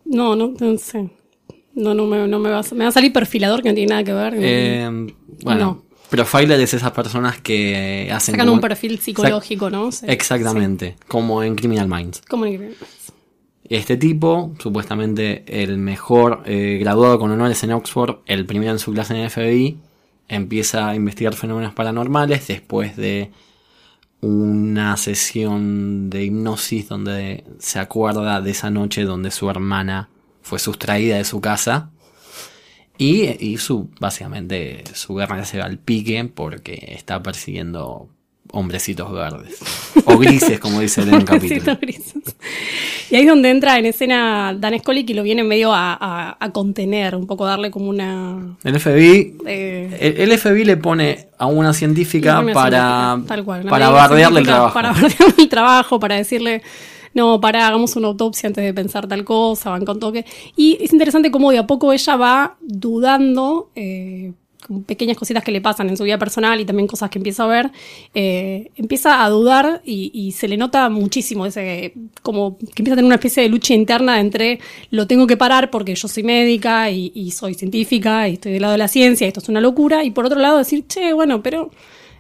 No, 0.04 0.34
no, 0.36 0.54
no 0.58 0.78
sé. 0.78 1.10
No, 1.78 1.94
no 1.94 2.06
me, 2.06 2.26
no 2.28 2.38
me 2.38 2.50
va 2.50 2.58
a, 2.60 2.74
me 2.74 2.84
va 2.84 2.88
a 2.88 2.92
salir 2.92 3.12
perfilador 3.12 3.62
que 3.62 3.68
no 3.70 3.74
tiene 3.74 3.90
nada 3.90 4.04
que 4.04 4.12
ver. 4.12 4.34
Eh, 4.36 5.06
bueno, 5.42 5.60
No. 5.60 5.82
Profiler 6.10 6.58
es 6.60 6.72
esas 6.72 6.92
personas 6.92 7.38
que 7.40 8.08
hacen. 8.10 8.32
Sacan 8.32 8.46
como- 8.46 8.54
un 8.54 8.60
perfil 8.62 8.98
psicológico, 8.98 9.68
¿no? 9.68 9.92
Sí. 9.92 10.06
Exactamente, 10.08 10.96
como 11.06 11.42
en 11.42 11.54
Criminal 11.54 11.86
Minds. 11.86 12.22
¿Cómo 12.28 12.44
que- 12.44 12.72
Este 13.68 13.98
tipo, 13.98 14.54
supuestamente 14.58 15.44
el 15.46 15.76
mejor 15.76 16.42
eh, 16.46 16.78
graduado 16.80 17.18
con 17.18 17.30
honores 17.30 17.62
en 17.62 17.72
Oxford, 17.72 18.20
el 18.24 18.46
primero 18.46 18.72
en 18.72 18.78
su 18.78 18.92
clase 18.94 19.12
en 19.14 19.20
el 19.20 19.30
FBI, 19.30 19.76
empieza 20.28 20.88
a 20.88 20.94
investigar 20.94 21.34
fenómenos 21.34 21.74
paranormales 21.74 22.46
después 22.48 22.96
de 22.96 23.30
una 24.22 24.96
sesión 24.96 26.10
de 26.10 26.24
hipnosis 26.24 26.88
donde 26.88 27.44
se 27.58 27.78
acuerda 27.78 28.40
de 28.40 28.50
esa 28.50 28.70
noche 28.70 29.04
donde 29.04 29.30
su 29.30 29.48
hermana 29.50 30.08
fue 30.48 30.58
sustraída 30.58 31.16
de 31.16 31.24
su 31.24 31.40
casa 31.40 31.90
y, 32.96 33.26
y 33.44 33.58
su 33.58 33.90
básicamente 34.00 34.82
su 34.94 35.14
guerra 35.14 35.44
se 35.44 35.58
va 35.58 35.66
al 35.66 35.78
pique 35.78 36.24
porque 36.34 36.94
está 36.96 37.22
persiguiendo 37.22 38.08
hombrecitos 38.50 39.12
verdes 39.12 39.58
o 40.06 40.16
grises 40.16 40.58
como 40.58 40.80
dice 40.80 41.02
el 41.02 41.22
capítulo. 41.24 41.76
Grises. 41.80 42.14
Y 43.10 43.16
ahí 43.16 43.22
es 43.22 43.28
donde 43.28 43.50
entra 43.50 43.78
en 43.78 43.86
escena 43.86 44.54
Dan 44.58 44.78
Scully 44.78 45.04
que 45.04 45.14
lo 45.14 45.22
viene 45.22 45.44
medio 45.44 45.72
a, 45.74 45.92
a- 46.00 46.36
a 46.40 46.50
contener, 46.50 47.14
un 47.14 47.26
poco 47.26 47.44
darle 47.46 47.70
como 47.70 47.88
una... 47.90 48.56
El 48.64 48.80
FBI 48.80 49.36
eh, 49.46 50.16
El, 50.18 50.30
el 50.30 50.38
FBI 50.38 50.64
le 50.64 50.76
pone 50.78 51.28
a 51.38 51.46
una 51.46 51.72
científica 51.74 52.42
para, 52.54 53.12
científica, 53.16 53.22
tal 53.28 53.44
cual, 53.44 53.60
una 53.62 53.70
para 53.70 53.90
bardearle 53.90 54.40
el 54.40 54.46
trabajo. 54.46 54.74
Para 54.74 54.92
bardearle 54.92 55.34
el 55.42 55.48
trabajo, 55.48 56.00
para 56.00 56.16
decirle, 56.16 56.62
no, 57.18 57.40
para, 57.40 57.66
hagamos 57.66 57.96
una 57.96 58.08
autopsia 58.08 58.46
antes 58.46 58.64
de 58.64 58.72
pensar 58.72 59.08
tal 59.08 59.24
cosa, 59.24 59.70
van 59.70 59.84
con 59.84 59.98
toque. 59.98 60.24
Y 60.56 60.78
es 60.80 60.92
interesante 60.92 61.30
cómo 61.30 61.50
de 61.50 61.58
a 61.58 61.66
poco 61.66 61.92
ella 61.92 62.16
va 62.16 62.56
dudando, 62.60 63.70
eh, 63.74 64.32
pequeñas 64.86 65.16
cositas 65.16 65.42
que 65.42 65.50
le 65.50 65.60
pasan 65.60 65.88
en 65.88 65.96
su 65.96 66.04
vida 66.04 66.18
personal 66.18 66.60
y 66.60 66.64
también 66.64 66.86
cosas 66.86 67.10
que 67.10 67.18
empieza 67.18 67.44
a 67.44 67.46
ver, 67.46 67.70
eh, 68.14 68.70
empieza 68.76 69.24
a 69.24 69.28
dudar 69.30 69.82
y, 69.84 70.32
se 70.32 70.46
le 70.46 70.56
nota 70.56 70.88
muchísimo 70.90 71.46
ese, 71.46 71.94
como 72.22 72.58
que 72.58 72.82
empieza 72.82 72.92
a 72.92 72.96
tener 72.96 73.06
una 73.06 73.14
especie 73.14 73.42
de 73.42 73.48
lucha 73.48 73.74
interna 73.74 74.20
entre 74.20 74.60
lo 74.90 75.06
tengo 75.06 75.26
que 75.26 75.36
parar 75.36 75.70
porque 75.70 75.94
yo 75.94 76.06
soy 76.06 76.22
médica 76.22 76.90
y, 76.90 77.30
soy 77.30 77.54
científica 77.54 78.28
y 78.28 78.34
estoy 78.34 78.52
del 78.52 78.62
lado 78.62 78.72
de 78.72 78.78
la 78.78 78.88
ciencia 78.88 79.26
y 79.26 79.28
esto 79.28 79.40
es 79.40 79.48
una 79.48 79.60
locura, 79.60 80.04
y 80.04 80.10
por 80.10 80.26
otro 80.26 80.38
lado 80.38 80.58
decir, 80.58 80.86
che, 80.86 81.12
bueno, 81.12 81.42
pero 81.42 81.70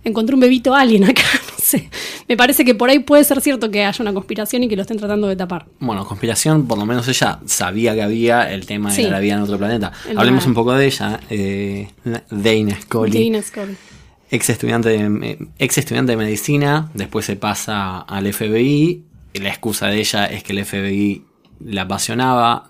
encontré 0.04 0.34
un 0.34 0.40
bebito 0.40 0.74
alien 0.74 1.04
acá, 1.04 1.22
sé. 1.68 1.90
Me 2.28 2.36
parece 2.36 2.64
que 2.64 2.74
por 2.74 2.90
ahí 2.90 2.98
puede 3.00 3.24
ser 3.24 3.40
cierto 3.40 3.70
que 3.70 3.84
haya 3.84 4.02
una 4.02 4.12
conspiración 4.12 4.62
y 4.64 4.68
que 4.68 4.76
lo 4.76 4.82
estén 4.82 4.96
tratando 4.96 5.28
de 5.28 5.36
tapar. 5.36 5.66
Bueno, 5.80 6.06
conspiración, 6.06 6.66
por 6.66 6.78
lo 6.78 6.86
menos 6.86 7.06
ella 7.08 7.38
sabía 7.46 7.94
que 7.94 8.02
había 8.02 8.50
el 8.52 8.66
tema 8.66 8.90
Sí. 8.90 9.02
de 9.04 9.10
la 9.10 9.20
vida 9.20 9.34
en 9.34 9.40
otro 9.40 9.58
planeta. 9.58 9.92
El 10.08 10.18
Hablemos 10.18 10.46
un 10.46 10.54
poco 10.54 10.72
de 10.74 10.86
ella. 10.86 11.20
Eh, 11.30 11.88
Dana 12.30 12.80
Scully, 12.80 13.30
Dana 13.30 13.42
Scully. 13.42 13.76
ex 14.30 14.50
estudiante 14.50 14.88
de, 14.88 15.48
ex 15.58 15.78
estudiante 15.78 16.12
de 16.12 16.16
medicina, 16.16 16.90
después 16.94 17.24
se 17.26 17.36
pasa 17.36 17.98
al 18.00 18.26
FBI. 18.32 19.04
La 19.34 19.50
excusa 19.50 19.86
de 19.88 19.98
ella 20.00 20.26
es 20.26 20.42
que 20.42 20.52
el 20.52 20.64
FBI 20.64 21.22
la 21.64 21.82
apasionaba. 21.82 22.66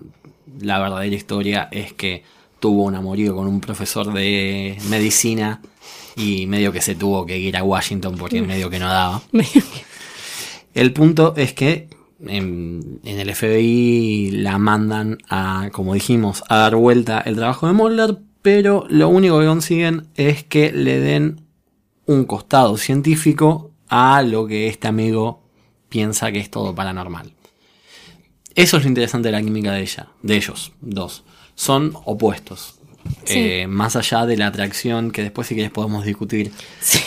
La 0.61 0.79
verdadera 0.79 1.15
historia 1.15 1.67
es 1.71 1.93
que 1.93 2.23
tuvo 2.59 2.83
un 2.83 2.95
amorío 2.95 3.33
con 3.35 3.47
un 3.47 3.61
profesor 3.61 4.11
de 4.13 4.77
medicina 4.89 5.61
y 6.19 6.45
medio 6.47 6.71
que 6.71 6.81
se 6.81 6.95
tuvo 6.95 7.25
que 7.25 7.39
ir 7.39 7.55
a 7.55 7.63
Washington 7.63 8.15
porque 8.17 8.41
medio 8.41 8.69
que 8.69 8.79
no 8.79 8.87
daba. 8.87 9.21
El 10.73 10.93
punto 10.93 11.33
es 11.37 11.53
que 11.53 11.87
en, 12.27 12.99
en 13.03 13.19
el 13.19 13.33
FBI 13.33 14.31
la 14.31 14.57
mandan 14.57 15.17
a, 15.29 15.69
como 15.71 15.93
dijimos, 15.93 16.43
a 16.49 16.57
dar 16.57 16.75
vuelta 16.75 17.21
el 17.21 17.37
trabajo 17.37 17.65
de 17.67 17.73
Mulder, 17.73 18.17
pero 18.41 18.85
lo 18.89 19.09
único 19.09 19.39
que 19.39 19.45
consiguen 19.45 20.07
es 20.15 20.43
que 20.43 20.71
le 20.71 20.99
den 20.99 21.41
un 22.05 22.25
costado 22.25 22.77
científico 22.77 23.71
a 23.87 24.21
lo 24.21 24.47
que 24.47 24.67
este 24.67 24.87
amigo 24.87 25.43
piensa 25.87 26.31
que 26.31 26.39
es 26.39 26.51
todo 26.51 26.75
paranormal. 26.75 27.33
Eso 28.55 28.77
es 28.77 28.83
lo 28.83 28.89
interesante 28.89 29.29
de 29.29 29.31
la 29.31 29.41
química 29.41 29.71
de 29.71 29.81
ella, 29.81 30.09
de 30.21 30.35
ellos, 30.35 30.73
dos. 30.81 31.23
Son 31.55 31.93
opuestos. 32.05 32.78
Sí. 33.25 33.39
Eh, 33.39 33.67
más 33.67 33.95
allá 33.95 34.25
de 34.25 34.37
la 34.37 34.47
atracción 34.47 35.11
que 35.11 35.23
después 35.23 35.47
si 35.47 35.53
quieres 35.53 35.71
podemos 35.71 36.05
discutir. 36.05 36.51
Sí. 36.79 36.99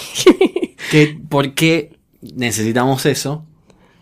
Que, 0.90 1.18
¿Por 1.28 1.54
qué 1.54 1.96
necesitamos 2.20 3.06
eso? 3.06 3.46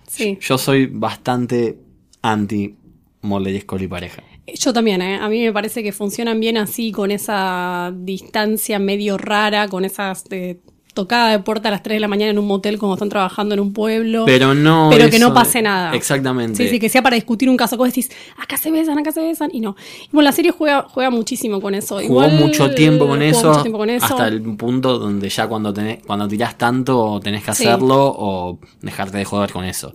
sí. 0.08 0.38
Yo 0.40 0.58
soy 0.58 0.86
bastante 0.86 1.78
anti 2.20 2.74
Mulder 3.22 3.54
y 3.54 3.86
pareja. 3.86 4.22
Yo 4.46 4.72
también, 4.72 5.02
¿eh? 5.02 5.18
A 5.20 5.28
mí 5.28 5.42
me 5.42 5.52
parece 5.52 5.82
que 5.82 5.92
funcionan 5.92 6.40
bien 6.40 6.56
así, 6.56 6.90
con 6.90 7.10
esa 7.10 7.92
distancia 7.94 8.78
medio 8.78 9.18
rara, 9.18 9.68
con 9.68 9.84
esas 9.84 10.24
eh, 10.30 10.58
tocada 10.94 11.30
de 11.30 11.38
puerta 11.38 11.68
a 11.68 11.70
las 11.70 11.82
3 11.82 11.96
de 11.96 12.00
la 12.00 12.08
mañana 12.08 12.30
en 12.32 12.38
un 12.38 12.46
motel 12.46 12.78
cuando 12.78 12.94
están 12.94 13.08
trabajando 13.08 13.54
en 13.54 13.60
un 13.60 13.72
pueblo. 13.72 14.24
Pero 14.26 14.54
no. 14.54 14.88
Pero 14.90 15.08
que 15.08 15.18
no 15.18 15.32
pase 15.32 15.62
nada. 15.62 15.94
Exactamente. 15.94 16.56
Sí, 16.56 16.68
sí, 16.68 16.78
que 16.80 16.88
sea 16.88 17.02
para 17.02 17.14
discutir 17.14 17.48
un 17.48 17.56
caso. 17.56 17.76
Vos 17.76 17.88
decís, 17.88 18.10
acá 18.36 18.56
se 18.56 18.70
besan, 18.70 18.98
acá 18.98 19.12
se 19.12 19.20
besan, 19.20 19.50
y 19.52 19.60
no. 19.60 19.76
Y 20.04 20.08
bueno, 20.12 20.24
la 20.28 20.32
serie 20.32 20.50
juega, 20.50 20.86
juega 20.88 21.10
muchísimo 21.10 21.60
con 21.60 21.74
eso. 21.74 21.94
Jugó 21.96 22.02
Igual, 22.24 22.32
mucho 22.32 22.70
tiempo 22.74 23.06
con 23.06 23.18
jugó 23.20 23.30
eso, 23.30 23.48
mucho 23.50 23.62
tiempo 23.62 23.78
con 23.78 23.90
eso. 23.90 24.04
hasta 24.04 24.26
el 24.28 24.42
punto 24.56 24.98
donde 24.98 25.28
ya 25.28 25.46
cuando 25.46 25.72
tenés, 25.72 26.02
cuando 26.04 26.26
tirás 26.26 26.58
tanto 26.58 27.20
tenés 27.22 27.44
que 27.44 27.54
Sí. 27.54 27.64
hacerlo 27.66 27.96
o 28.18 28.58
dejarte 28.82 29.18
de 29.18 29.24
joder 29.24 29.52
con 29.52 29.64
eso. 29.64 29.92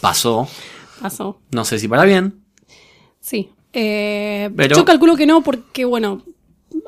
Pasó, 0.00 0.48
Pasó. 1.00 1.38
no 1.52 1.64
sé 1.64 1.78
si 1.78 1.88
para 1.88 2.04
bien, 2.04 2.40
Sí. 3.20 3.50
Eh, 3.72 4.50
Pero- 4.56 4.76
Yo 4.76 4.84
calculo 4.84 5.14
que 5.16 5.26
no, 5.26 5.42
porque 5.42 5.84
bueno, 5.84 6.22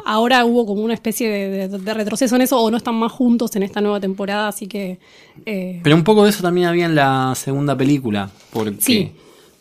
ahora 0.05 0.45
hubo 0.45 0.67
como 0.67 0.83
una 0.83 0.95
especie 0.95 1.29
de, 1.29 1.69
de- 1.69 1.79
de 1.79 1.95
retroceso 1.95 2.37
en 2.37 2.43
eso, 2.43 2.59
o 2.61 2.71
no 2.71 2.77
están 2.77 2.95
más 2.95 3.13
juntos 3.13 3.55
en 3.57 3.63
esta 3.63 3.81
nueva 3.81 4.01
temporada, 4.01 4.49
así 4.49 4.67
que. 4.67 4.99
eh, 5.47 5.81
pero 5.83 5.97
un 5.97 6.05
poco 6.05 6.25
de 6.25 6.31
eso 6.31 6.43
también 6.43 6.67
había 6.69 6.87
en 6.87 6.95
la 6.95 7.33
segunda 7.37 7.77
película, 7.77 8.31
porque, 8.53 8.77
Sí. 8.81 9.13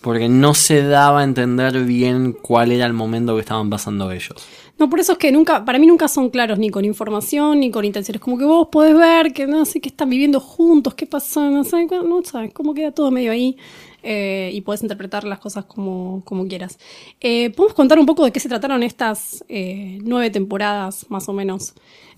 porque 0.02 0.28
no 0.30 0.54
se 0.54 0.84
daba 0.84 1.22
a 1.22 1.24
entender 1.24 1.84
bien 1.86 2.34
cuál 2.42 2.72
era 2.72 2.86
el 2.86 2.94
momento 2.94 3.36
que 3.36 3.42
estaban 3.42 3.70
pasando 3.70 4.12
ellos. 4.12 4.36
No, 4.80 4.90
por 4.90 5.00
eso 5.00 5.12
es 5.12 5.18
que 5.20 5.32
nunca, 5.32 5.64
para 5.64 5.78
mí 5.78 5.86
nunca 5.86 6.08
son 6.08 6.32
claros 6.32 6.58
ni 6.58 6.72
con 6.72 6.86
información 6.86 7.60
ni 7.60 7.70
con 7.70 7.86
intenciones. 7.86 8.20
Como 8.20 8.36
que 8.36 8.46
vos 8.46 8.68
podés 8.72 8.98
ver 8.98 9.32
que 9.32 9.46
no 9.46 9.64
sé 9.64 9.80
qué 9.80 9.90
están 9.90 10.10
viviendo 10.10 10.40
juntos, 10.40 10.96
qué 10.96 11.06
pasó, 11.06 11.48
no 11.52 11.64
sé, 11.64 11.86
no 11.86 12.24
sabes, 12.24 12.52
cómo 12.52 12.74
queda 12.74 12.92
todo 12.92 13.12
medio 13.12 13.32
ahí. 13.32 13.56
Eh, 14.04 14.52
y 14.54 14.62
puedes 14.62 14.82
interpretar 14.82 15.24
las 15.24 15.40
cosas 15.40 15.66
como, 15.66 16.22
como 16.26 16.48
quieras. 16.48 16.78
Eh, 17.20 17.50
¿Podemos 17.52 17.76
contar 17.76 18.00
un 18.00 18.06
poco 18.06 18.26
de 18.26 18.32
qué 18.32 18.40
se 18.40 18.50
trataron 18.50 18.84
estas 18.84 19.44
eh, 19.50 20.00
nueve 20.04 20.30
temporadas, 20.30 21.06
más 21.10 21.28
o 21.30 21.34
menos? 21.34 21.74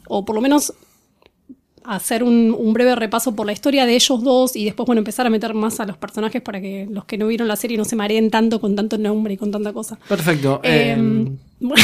O 0.08 0.26
por 0.26 0.36
lo 0.36 0.42
menos 0.42 0.74
hacer 1.86 2.24
un, 2.24 2.56
un 2.58 2.74
breve 2.74 2.96
repaso 2.96 3.36
por 3.36 3.46
la 3.46 3.54
historia 3.54 3.86
de 3.86 3.96
ellos 3.96 4.24
dos 4.24 4.56
y 4.56 4.66
después, 4.66 4.86
bueno, 4.86 5.00
empezar 5.00 5.28
a 5.28 5.30
meter 5.30 5.54
más 5.54 5.80
a 5.80 5.86
los 5.86 5.98
personajes 5.98 6.42
para 6.42 6.62
que 6.62 6.88
los 6.90 7.06
que 7.06 7.18
no 7.18 7.28
vieron 7.28 7.48
la 7.48 7.56
serie 7.56 7.78
no 7.78 7.86
se 7.86 7.96
mareen 7.96 8.30
tanto 8.30 8.62
con 8.62 8.76
tanto 8.76 8.98
nombre 8.98 9.34
y 9.34 9.38
con 9.38 9.52
tanta 9.52 9.74
cosa. 9.74 9.98
Perfecto. 10.08 10.62
Eh, 10.76 10.98
bueno, 11.60 11.84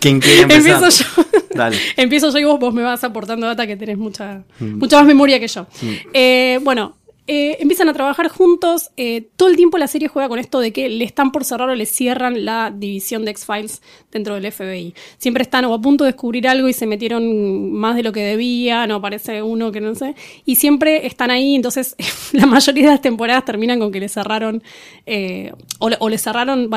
¿Quién 0.00 0.20
quiere 0.20 0.42
empezar? 0.42 0.82
Empiezo 0.82 1.04
yo. 1.04 1.24
Dale. 1.54 1.76
Empiezo 1.96 2.30
yo 2.30 2.38
y 2.38 2.44
vos, 2.44 2.58
vos 2.58 2.74
me 2.74 2.82
vas 2.82 3.02
aportando 3.04 3.46
data 3.46 3.66
que 3.66 3.76
tenés 3.76 3.98
mucha, 3.98 4.42
mucha 4.58 4.98
más 4.98 5.06
memoria 5.06 5.38
que 5.38 5.48
yo. 5.48 5.66
Eh, 6.12 6.58
bueno, 6.62 6.96
eh, 7.32 7.58
empiezan 7.60 7.88
a 7.88 7.92
trabajar 7.92 8.26
juntos. 8.26 8.90
eh, 8.96 9.28
todo 9.36 9.48
el 9.48 9.54
tiempo 9.54 9.78
la 9.78 9.86
serie 9.86 10.08
juega 10.08 10.28
con 10.28 10.40
esto 10.40 10.58
de 10.58 10.72
que 10.72 10.88
le 10.88 11.04
están 11.04 11.30
por 11.30 11.44
cerrar 11.44 11.70
o 11.70 11.76
le 11.76 11.86
cierran 11.86 12.44
la 12.44 12.74
división 12.76 13.24
de 13.24 13.30
X-Files 13.30 13.82
dentro 14.10 14.34
del 14.34 14.50
FBI. 14.50 14.94
Siempre 15.16 15.44
están 15.44 15.64
o 15.66 15.72
a 15.72 15.80
punto 15.80 16.02
de 16.02 16.10
descubrir 16.10 16.48
algo 16.48 16.68
y 16.68 16.72
se 16.72 16.88
metieron 16.88 17.70
más 17.70 17.94
de 17.94 18.02
lo 18.02 18.10
que 18.10 18.18
debían, 18.20 18.90
o 18.90 18.96
aparece 18.96 19.44
uno 19.44 19.70
que 19.70 19.80
no 19.80 19.94
sé. 19.94 20.16
Y 20.44 20.56
siempre 20.56 21.06
están 21.06 21.30
ahí, 21.30 21.54
entonces 21.54 21.94
la 22.32 22.46
mayoría 22.46 22.86
de 22.86 22.90
las 22.90 23.00
temporadas 23.00 23.44
terminan 23.44 23.78
con 23.78 23.92
que 23.92 24.00
le 24.00 24.08
cerraron, 24.08 24.60
eh, 25.06 25.52
o, 25.78 26.08
le, 26.08 26.18
cerraron 26.18 26.68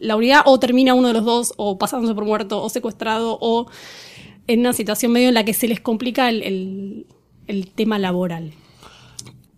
la 0.00 0.16
unidad, 0.16 0.42
o 0.46 0.58
termina 0.58 0.94
uno 0.94 1.06
de 1.06 1.14
los 1.14 1.24
dos, 1.24 1.54
o 1.58 1.78
pasándose 1.78 2.12
por 2.12 2.24
muerto, 2.24 2.60
o 2.60 2.68
secuestrado, 2.70 3.38
o 3.40 3.68
en 4.48 4.58
una 4.58 4.72
situación 4.72 5.12
medio 5.12 5.28
en 5.28 5.34
la 5.34 5.44
que 5.44 5.54
se 5.54 5.68
les 5.68 5.78
complica 5.78 6.28
el 6.28 7.06
tema 7.76 8.00
laboral. 8.00 8.52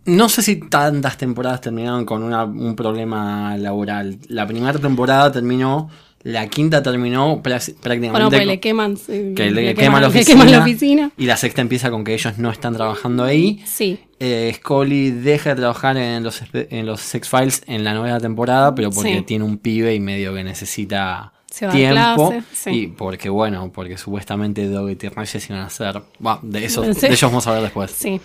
No 0.06 0.28
sé 0.28 0.42
si 0.42 0.56
tantas 0.56 1.16
temporadas 1.18 1.60
terminaron 1.60 2.04
con 2.04 2.22
una- 2.22 2.44
un 2.44 2.74
problema 2.76 3.56
laboral. 3.56 4.18
La 4.28 4.46
primera 4.46 4.78
temporada 4.78 5.30
terminó, 5.32 5.90
la 6.22 6.46
quinta 6.48 6.82
terminó 6.82 7.42
prá- 7.42 7.58
prácticamente 7.74 8.10
Bueno, 8.10 8.28
pues 8.28 8.40
con- 8.40 8.48
le 8.48 8.60
queman, 8.60 8.96
que 8.96 9.50
le, 9.50 9.62
le 9.62 9.74
queman, 9.74 10.02
la 10.02 10.08
le 10.08 10.14
oficina, 10.14 10.40
queman 10.40 10.50
la 10.52 10.58
oficina. 10.62 11.10
Y 11.16 11.26
la 11.26 11.36
sexta 11.36 11.60
empieza 11.60 11.90
con 11.90 12.02
que 12.04 12.14
ellos 12.14 12.38
no 12.38 12.50
están 12.50 12.74
trabajando 12.74 13.24
ahí. 13.24 13.62
Sí, 13.66 13.98
Eh, 14.18 14.50
Scully 14.56 15.10
deja 15.10 15.50
de 15.50 15.56
trabajar 15.56 15.98
en 15.98 16.24
los, 16.24 16.40
en 16.54 16.86
los 16.86 17.00
Sex 17.02 17.28
Files 17.28 17.62
en 17.66 17.84
la 17.84 17.92
nueva 17.92 18.18
temporada, 18.18 18.74
pero 18.74 18.90
porque 18.90 19.18
Sí. 19.18 19.22
tiene 19.22 19.44
un 19.44 19.58
pibe 19.58 19.94
y 19.94 20.00
medio 20.00 20.32
que 20.34 20.42
necesita 20.42 21.32
Se 21.50 21.66
va 21.66 21.72
a 21.72 21.74
tiempo. 21.74 22.30
clase, 22.30 22.42
sí. 22.54 22.70
Y 22.70 22.86
porque, 22.86 23.28
bueno, 23.28 23.70
porque 23.74 23.98
supuestamente 23.98 24.66
Doug 24.68 24.88
y 24.90 24.94
Reyes 25.08 25.50
iban 25.50 25.60
a 25.62 25.66
hacer. 25.66 26.00
Bueno, 26.18 26.38
de, 26.42 26.64
eso, 26.64 26.82
Sí. 26.94 27.00
de 27.02 27.06
ellos 27.08 27.22
vamos 27.30 27.46
a 27.46 27.52
ver 27.52 27.62
después. 27.62 27.90
sí. 27.90 28.18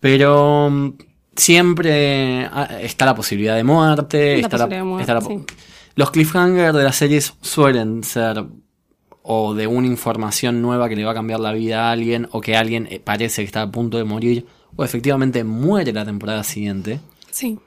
Pero 0.00 0.94
siempre 1.38 2.44
ah, 2.46 2.68
está 2.80 3.06
la 3.06 3.14
posibilidad 3.14 3.56
de 3.56 3.64
muerte. 3.64 4.36
La 4.36 4.40
está 4.42 4.58
la- 4.58 4.64
posibilidad 4.66 4.80
de 4.80 4.84
muerte, 4.84 5.02
está 5.02 5.14
la- 5.14 5.20
sí. 5.20 5.44
Los 5.94 6.10
cliffhangers 6.10 6.76
de 6.76 6.84
las 6.84 6.96
series 6.96 7.34
suelen 7.40 8.04
ser 8.04 8.44
o 9.22 9.54
de 9.54 9.66
una 9.66 9.86
información 9.86 10.62
nueva 10.62 10.88
que 10.88 10.96
le 10.96 11.04
va 11.04 11.10
a 11.10 11.14
cambiar 11.14 11.40
la 11.40 11.52
vida 11.52 11.88
a 11.88 11.92
alguien, 11.92 12.28
o 12.32 12.40
que 12.40 12.56
alguien 12.56 12.86
eh, 12.90 13.00
parece 13.02 13.42
que 13.42 13.46
está 13.46 13.62
a 13.62 13.70
punto 13.70 13.98
de 13.98 14.04
morir, 14.04 14.46
o 14.76 14.84
efectivamente 14.84 15.44
muere 15.44 15.92
la 15.92 16.04
temporada 16.04 16.44
siguiente. 16.44 17.00
Sí. 17.30 17.58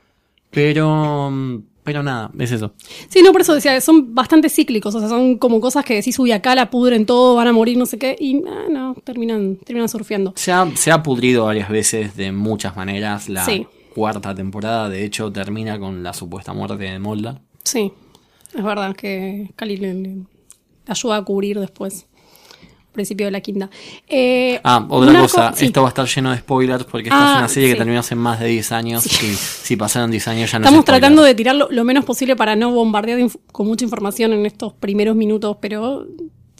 Pero, 0.49 1.29
mm, 1.31 1.63
pero 1.83 2.03
nada, 2.03 2.31
es 2.39 2.51
eso. 2.51 2.73
Sí, 3.09 3.21
no, 3.23 3.31
por 3.31 3.41
eso 3.41 3.53
decía, 3.55 3.79
son 3.81 4.13
bastante 4.13 4.49
cíclicos, 4.49 4.93
o 4.95 4.99
sea, 4.99 5.09
son 5.09 5.37
como 5.37 5.59
cosas 5.59 5.83
que 5.85 5.95
decís, 5.95 6.17
uy, 6.19 6.31
acá 6.31 6.53
la 6.55 6.69
pudren 6.69 7.05
todo, 7.05 7.35
van 7.35 7.47
a 7.47 7.53
morir, 7.53 7.77
no 7.77 7.85
sé 7.85 7.97
qué, 7.97 8.15
y 8.19 8.35
no, 8.35 8.95
terminan, 9.03 9.55
terminan 9.57 9.89
surfeando. 9.89 10.33
Se 10.35 10.51
ha, 10.51 10.69
se 10.75 10.91
ha 10.91 11.01
pudrido 11.01 11.45
varias 11.45 11.69
veces 11.69 12.15
de 12.15 12.31
muchas 12.31 12.75
maneras. 12.75 13.29
La 13.29 13.43
Sí. 13.45 13.65
cuarta 13.95 14.33
temporada, 14.35 14.89
de 14.89 15.03
hecho, 15.05 15.31
termina 15.31 15.79
con 15.79 16.03
la 16.03 16.13
supuesta 16.13 16.53
muerte 16.53 16.83
de 16.83 16.99
Molda. 16.99 17.41
Sí, 17.63 17.91
es 18.55 18.63
verdad 18.63 18.95
que 18.95 19.51
Cali 19.55 19.77
le, 19.77 19.93
le 19.93 20.17
ayuda 20.87 21.17
a 21.17 21.23
cubrir 21.23 21.59
después, 21.59 22.07
principio 22.91 23.25
de 23.27 23.31
la 23.31 23.41
quinta. 23.41 23.69
Eh, 24.07 24.59
Ah, 24.63 24.85
otra 24.89 25.19
cosa, 25.21 25.53
sí. 25.55 25.65
esto 25.65 25.81
va 25.81 25.87
a 25.87 25.89
estar 25.89 26.05
lleno 26.07 26.31
de 26.31 26.37
spoilers 26.37 26.83
porque 26.83 27.09
esta 27.09 27.17
Ah, 27.19 27.33
es 27.33 27.37
una 27.39 27.47
serie 27.47 27.69
sí. 27.69 27.73
que 27.73 27.77
terminó 27.77 27.99
hace 27.99 28.15
más 28.15 28.39
de 28.39 28.47
10 28.47 28.71
años. 28.71 29.05
Y 29.05 29.09
si 29.35 29.75
pasaron 29.75 30.11
10 30.11 30.27
años 30.27 30.51
ya 30.51 30.59
no 30.59 30.63
es 30.65 30.67
Estamos 30.69 30.85
tratando 30.85 31.23
de 31.23 31.33
tirar 31.35 31.55
lo, 31.55 31.69
lo 31.71 31.83
menos 31.83 32.05
posible 32.05 32.35
para 32.35 32.55
no 32.55 32.71
bombardear 32.71 33.19
con 33.51 33.67
mucha 33.67 33.85
información 33.85 34.33
en 34.33 34.45
estos 34.45 34.73
primeros 34.73 35.15
minutos, 35.15 35.57
pero 35.61 36.05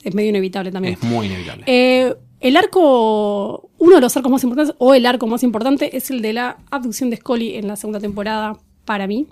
es 0.04 0.16
medio 0.16 0.30
inevitable 0.30 0.72
también. 0.72 0.94
Es 0.96 1.04
muy 1.04 1.28
inevitable. 1.28 1.64
Eh, 1.68 2.16
el 2.40 2.58
arco, 2.58 3.70
uno 3.78 3.96
de 3.96 4.02
los 4.02 4.18
arcos 4.18 4.32
más 4.32 4.44
importantes, 4.44 4.76
o 4.80 4.94
el 4.96 5.06
arco 5.06 5.28
más 5.28 5.44
importante, 5.44 5.96
es 5.96 6.10
el 6.10 6.22
de 6.24 6.34
la 6.34 6.58
abducción 6.72 7.10
de 7.12 7.18
Scully 7.18 7.56
en 7.56 7.68
la 7.68 7.76
segunda 7.76 8.00
temporada, 8.00 8.58
para 8.84 9.06
mí. 9.06 9.28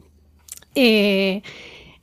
Eh, 0.76 1.42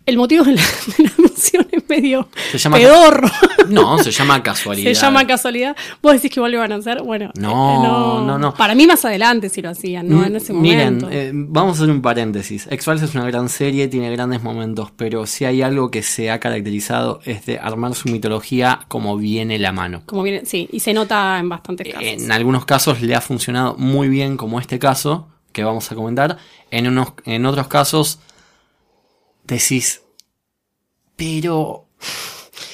el 0.04 0.16
motivo 0.16 0.44
de 0.44 0.52
la, 0.52 0.62
de 0.98 1.04
la 1.04 1.10
abducción 1.10 1.66
medio 1.88 2.28
Se 2.52 2.58
llama- 2.58 2.76
pedorro. 2.78 3.28
No, 3.68 3.98
se 3.98 4.10
llama 4.12 4.42
casualidad. 4.42 4.92
Se 4.92 4.94
llama 5.00 5.26
casualidad. 5.26 5.76
Vos 6.00 6.12
decís 6.14 6.30
que 6.30 6.38
igual 6.40 6.52
lo 6.52 6.58
iban 6.58 6.72
a 6.72 6.76
hacer. 6.76 7.02
Bueno, 7.02 7.30
No, 7.36 8.20
eh, 8.22 8.26
no, 8.26 8.38
no. 8.38 8.54
Para 8.54 8.74
mí 8.74 8.86
más 8.86 9.04
adelante 9.04 9.48
si 9.48 9.60
lo 9.62 9.70
hacían, 9.70 10.08
no 10.08 10.24
en 10.24 10.36
ese 10.36 10.52
Miren, 10.52 10.94
momento. 10.98 11.08
eh, 11.10 11.30
vamos 11.34 11.78
a 11.78 11.82
hacer 11.82 11.90
un 11.92 12.00
paréntesis. 12.02 12.66
X-Files 12.70 13.02
es 13.02 13.14
una 13.14 13.26
gran 13.26 13.48
serie, 13.48 13.88
tiene 13.88 14.10
grandes 14.10 14.42
momentos, 14.42 14.92
pero 14.96 15.26
si 15.26 15.44
hay 15.44 15.62
algo 15.62 15.90
que 15.90 16.02
se 16.02 16.30
ha 16.30 16.38
caracterizado 16.40 17.20
es 17.24 17.44
de 17.46 17.58
armar 17.58 17.94
su 17.94 18.08
mitología 18.08 18.80
como 18.88 19.16
viene 19.16 19.58
la 19.58 19.72
mano. 19.72 20.02
Como 20.06 20.22
viene, 20.22 20.46
sí, 20.46 20.68
y 20.70 20.80
se 20.80 20.92
nota 20.94 21.38
en 21.40 21.48
bastantes 21.48 21.88
casos. 21.92 22.06
En 22.06 22.30
algunos 22.30 22.64
casos 22.66 23.02
le 23.02 23.14
ha 23.16 23.20
funcionado 23.20 23.74
muy 23.78 24.08
bien, 24.08 24.36
como 24.36 24.60
este 24.60 24.78
caso 24.78 25.28
que 25.52 25.64
vamos 25.64 25.90
a 25.90 25.94
comentar. 25.94 26.38
En, 26.70 26.86
unos, 26.86 27.14
en 27.24 27.46
otros 27.46 27.66
casos 27.68 28.20
decís, 29.44 30.02
pero 31.16 31.86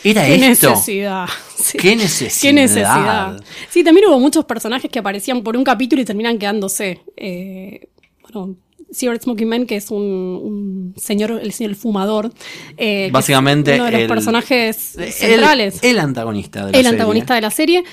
¿era 0.05 0.25
Qué 0.27 0.35
esto? 0.51 0.71
necesidad. 0.71 1.27
Sí. 1.63 1.79
¿Qué 1.79 1.95
necesidad? 1.95 2.41
Qué 2.43 2.53
necesidad. 2.53 3.45
Sí, 3.71 3.85
también 3.85 4.09
hubo 4.09 4.19
muchos 4.19 4.45
personajes 4.45 4.91
que 4.91 4.99
aparecían 4.99 5.45
por 5.45 5.57
un 5.57 5.63
capítulo 5.63 6.03
y 6.03 6.05
terminan 6.05 6.37
quedándose. 6.37 7.01
Eh, 7.17 7.89
bueno, 8.21 8.57
Cigarette 8.93 9.23
Smoking 9.23 9.49
Man, 9.49 9.65
que 9.67 9.77
es 9.77 9.93
un, 9.93 10.01
un 10.03 10.95
señor, 11.01 11.39
el 11.41 11.53
señor 11.53 11.77
fumador. 11.77 12.33
eh, 12.77 13.11
Básicamente 13.13 13.75
uno 13.77 13.85
de 13.85 13.93
los 13.93 14.01
el- 14.01 14.09
personajes 14.09 14.97
El- 14.99 15.13
centrales. 15.13 15.79
El, 15.85 16.01
antagonista 16.01 16.67
de 16.67 16.73
la 16.73 16.79
el 16.79 16.85
serie. 16.85 16.91
antagonista 16.91 17.35
de 17.37 17.41
la 17.43 17.51
serie. 17.53 17.85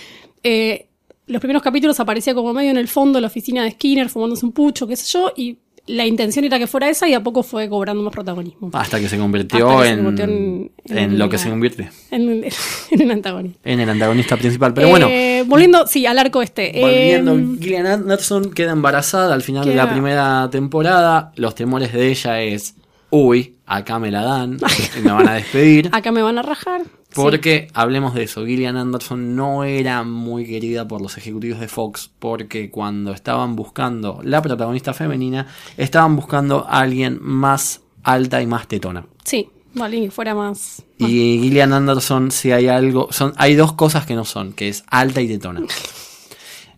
Eh, 0.42 0.88
los 1.28 1.40
primeros 1.40 1.62
capítulos 1.62 2.00
aparecía 2.00 2.34
como 2.34 2.52
medio 2.52 2.72
en 2.72 2.78
el 2.78 2.88
fondo 2.88 3.18
de 3.18 3.22
la 3.22 3.28
oficina 3.28 3.64
de 3.64 3.70
Skinner, 3.72 4.10
fumándose 4.10 4.44
un 4.48 4.52
pucho, 4.52 4.88
qué 4.88 4.96
sé 4.96 5.06
yo, 5.12 5.32
y 5.38 5.60
la 5.90 6.06
intención 6.06 6.46
era 6.46 6.60
que 6.60 6.68
fuera 6.68 6.88
esa 6.90 7.08
y 7.10 7.14
a 7.14 7.22
poco 7.24 7.42
fue 7.44 7.68
cobrando 7.68 8.04
más 8.04 8.14
protagonismo. 8.14 8.70
Hasta 8.74 9.00
que 9.00 9.10
se 9.10 9.18
convirtió, 9.18 9.82
se 9.82 9.90
en, 9.90 9.98
convirtió 10.04 10.26
en- 10.26 10.72
en 10.86 10.98
en 10.98 11.18
lo 11.20 11.30
que 11.30 11.38
se 11.38 11.50
convierte. 11.50 11.90
En, 12.12 12.30
un 12.30 13.12
antagonista. 13.12 13.60
En 13.70 13.80
el 13.80 13.90
antagonista 13.90 14.38
principal. 14.38 14.74
Pero 14.74 14.90
bueno, 14.90 15.08
Eh, 15.10 15.44
volviendo, 15.48 15.88
sí, 15.88 16.06
al 16.06 16.20
arco 16.20 16.42
este. 16.42 16.72
volviendo, 16.80 17.36
Eh, 17.38 17.46
Gillian 17.60 17.86
Anderson 17.88 18.52
queda 18.52 18.72
embarazada 18.72 19.34
al 19.34 19.42
final 19.42 19.66
de 19.66 19.76
la 19.76 19.90
primera 19.92 20.48
temporada. 20.52 21.32
Los 21.36 21.56
temores 21.56 21.92
de 21.94 22.10
ella 22.10 22.42
es, 22.42 22.76
uy, 23.10 23.58
acá 23.66 24.00
me 24.00 24.12
la 24.12 24.24
dan 24.24 24.58
y 24.98 25.02
me 25.02 25.12
van 25.12 25.28
a 25.28 25.34
despedir. 25.34 25.90
acá 25.94 26.12
me 26.12 26.22
van 26.22 26.38
a 26.38 26.42
rajar. 26.42 26.82
Porque, 27.14 27.70
hablemos 27.74 28.14
de 28.14 28.24
eso, 28.24 28.46
Gillian 28.46 28.78
Anderson 28.78 29.36
no 29.36 29.64
era 29.64 30.04
muy 30.04 30.46
querida 30.46 30.88
por 30.88 31.02
los 31.02 31.18
ejecutivos 31.18 31.60
de 31.60 31.68
Fox 31.68 32.12
porque 32.20 32.70
cuando 32.70 33.14
estaban 33.14 33.56
buscando 33.56 34.22
la 34.24 34.42
protagonista 34.42 34.94
femenina, 34.94 35.48
estaban 35.76 36.16
buscando 36.16 36.68
a 36.68 36.82
alguien 36.82 37.18
más 37.22 37.82
alta 38.04 38.42
y 38.42 38.48
más 38.48 38.68
tetona. 38.68 39.08
Sí, 39.24 39.50
vale, 39.74 40.02
que 40.02 40.12
fuera 40.12 40.36
más. 40.36 40.84
Y 41.00 41.40
Gillian 41.42 41.74
Anderson, 41.74 42.30
si 42.30 42.52
hay 42.52 42.68
algo, 42.68 43.08
son, 43.12 43.34
hay 43.38 43.56
dos 43.56 43.74
cosas 43.74 44.06
que 44.06 44.14
no 44.14 44.24
son, 44.24 44.54
que 44.54 44.70
es 44.70 44.84
alta 44.88 45.22
y 45.22 45.28
tetona. 45.28 45.62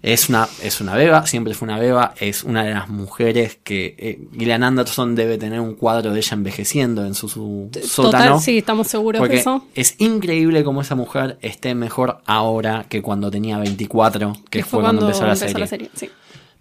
Es 0.03 0.29
una, 0.29 0.47
es 0.63 0.81
una 0.81 0.95
beba, 0.95 1.27
siempre 1.27 1.53
fue 1.53 1.67
una 1.67 1.77
beba, 1.77 2.15
es 2.19 2.43
una 2.43 2.63
de 2.63 2.73
las 2.73 2.89
mujeres 2.89 3.59
que 3.63 3.95
eh, 3.99 4.19
Gillian 4.33 4.63
Anderson 4.63 5.13
debe 5.13 5.37
tener 5.37 5.59
un 5.59 5.75
cuadro 5.75 6.11
de 6.11 6.19
ella 6.19 6.33
envejeciendo 6.33 7.05
en 7.05 7.13
su, 7.13 7.29
su 7.29 7.69
sótano. 7.85 8.11
Total, 8.11 8.41
sí, 8.41 8.57
estamos 8.57 8.87
seguros 8.87 9.27
de 9.29 9.35
eso. 9.35 9.63
es 9.75 9.95
increíble 9.99 10.63
cómo 10.63 10.81
esa 10.81 10.95
mujer 10.95 11.37
esté 11.41 11.75
mejor 11.75 12.17
ahora 12.25 12.87
que 12.89 13.03
cuando 13.03 13.29
tenía 13.29 13.59
24, 13.59 14.37
que, 14.49 14.63
fue 14.63 14.81
cuando, 14.81 15.05
empezó, 15.05 15.27
la, 15.27 15.35
serie. 15.35 15.91
sí. 15.93 16.09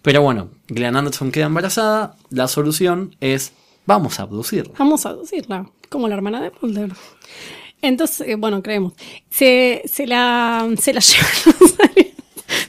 Pero 0.03 0.21
bueno, 0.21 0.49
Gillian 0.67 0.95
Anderson 0.95 1.31
queda 1.31 1.45
embarazada, 1.45 2.15
la 2.29 2.47
solución 2.47 3.15
es, 3.21 3.53
vamos 3.87 4.19
a 4.19 4.23
abducirla. 4.23 4.73
Vamos 4.77 5.05
a 5.07 5.15
decirla, 5.15 5.67
como 5.89 6.07
la 6.07 6.15
hermana 6.15 6.41
de 6.41 6.51
Mulder. 6.61 6.91
Entonces, 7.81 8.27
eh, 8.27 8.35
bueno, 8.35 8.61
creemos. 8.61 8.93
Se, 9.29 9.81
se 9.85 10.05
la, 10.05 10.67
se 10.79 10.93
la 10.93 10.99
llevan. 11.01 12.10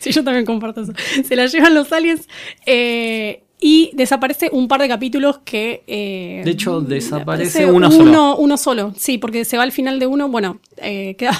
Sí, 0.04 0.10
yo 0.10 0.24
también 0.24 0.44
comparto 0.44 0.82
eso. 0.82 0.92
Se 1.24 1.36
la 1.36 1.46
llevan 1.46 1.74
los 1.74 1.92
aliens 1.92 2.28
eh, 2.66 3.44
y 3.64 3.90
desaparece 3.94 4.50
un 4.52 4.66
par 4.66 4.80
de 4.80 4.88
capítulos 4.88 5.38
que... 5.44 5.84
eh, 5.86 6.42
De 6.44 6.50
hecho, 6.50 6.80
desaparece 6.80 7.60
aparece 7.62 7.66
uno 7.72 7.90
solo. 7.92 8.36
Uno 8.36 8.56
solo, 8.56 8.92
sí, 8.96 9.18
porque 9.18 9.44
se 9.44 9.56
va 9.56 9.62
al 9.62 9.70
final 9.70 10.00
de 10.00 10.08
uno, 10.08 10.28
bueno, 10.28 10.58
eh, 10.78 11.14
queda 11.18 11.38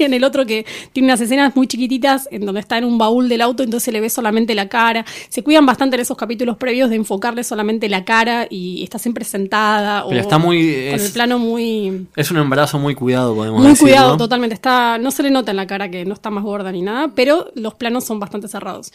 en 0.00 0.12
el 0.14 0.24
otro 0.24 0.44
que 0.44 0.66
tiene 0.92 1.06
unas 1.06 1.20
escenas 1.20 1.54
muy 1.54 1.68
chiquititas 1.68 2.28
en 2.32 2.44
donde 2.44 2.60
está 2.60 2.76
en 2.78 2.84
un 2.84 2.98
baúl 2.98 3.28
del 3.28 3.40
auto, 3.42 3.62
entonces 3.62 3.84
se 3.84 3.92
le 3.92 4.00
ve 4.00 4.10
solamente 4.10 4.54
la 4.56 4.68
cara. 4.68 5.04
Se 5.28 5.42
cuidan 5.44 5.64
bastante 5.66 5.94
en 5.96 6.02
esos 6.02 6.16
capítulos 6.16 6.56
previos 6.56 6.90
de 6.90 6.96
enfocarle 6.96 7.44
solamente 7.44 7.88
la 7.88 8.04
cara 8.04 8.48
y 8.50 8.82
está 8.82 8.98
siempre 8.98 9.24
sentada. 9.24 10.04
Pero 10.08 10.18
o 10.20 10.22
está 10.22 10.38
muy- 10.38 10.66
Con 10.90 10.94
es- 10.96 11.06
el 11.06 11.12
plano 11.12 11.38
muy... 11.38 12.06
Es 12.16 12.30
un 12.32 12.38
embarazo 12.38 12.78
muy 12.80 12.96
cuidado, 12.96 13.34
podemos 13.36 13.60
Muy 13.60 13.68
decirlo. 13.70 13.86
cuidado, 13.92 14.16
totalmente. 14.16 14.54
Está, 14.54 14.98
no 14.98 15.12
se 15.12 15.22
le 15.22 15.30
nota 15.30 15.52
en 15.52 15.56
la 15.58 15.66
cara 15.68 15.88
que 15.90 16.04
no 16.04 16.14
está 16.14 16.30
más 16.30 16.42
gorda 16.42 16.72
ni 16.72 16.82
nada, 16.82 17.12
pero 17.14 17.50
los 17.54 17.74
planos 17.74 18.04
son 18.04 18.18
bastante 18.18 18.48
cerrados. 18.48 18.92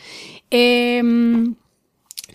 Eh, 0.50 1.02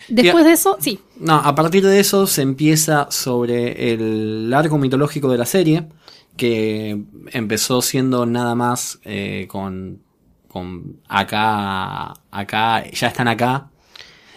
después 0.07 0.45
de 0.45 0.51
eso, 0.51 0.77
sí, 0.79 0.99
No, 1.19 1.35
a 1.35 1.55
partir 1.55 1.85
de 1.85 1.99
eso 1.99 2.27
se 2.27 2.41
empieza 2.41 3.07
sobre 3.11 3.93
el 3.93 4.53
arco 4.53 4.77
mitológico 4.77 5.29
de 5.29 5.37
la 5.37 5.45
serie, 5.45 5.87
que 6.35 7.01
empezó 7.31 7.81
siendo 7.81 8.25
nada 8.25 8.55
más 8.55 8.99
eh, 9.03 9.45
con, 9.49 10.01
con 10.47 10.97
acá, 11.07 12.13
acá, 12.31 12.83
ya 12.91 13.07
están 13.07 13.27
acá. 13.27 13.69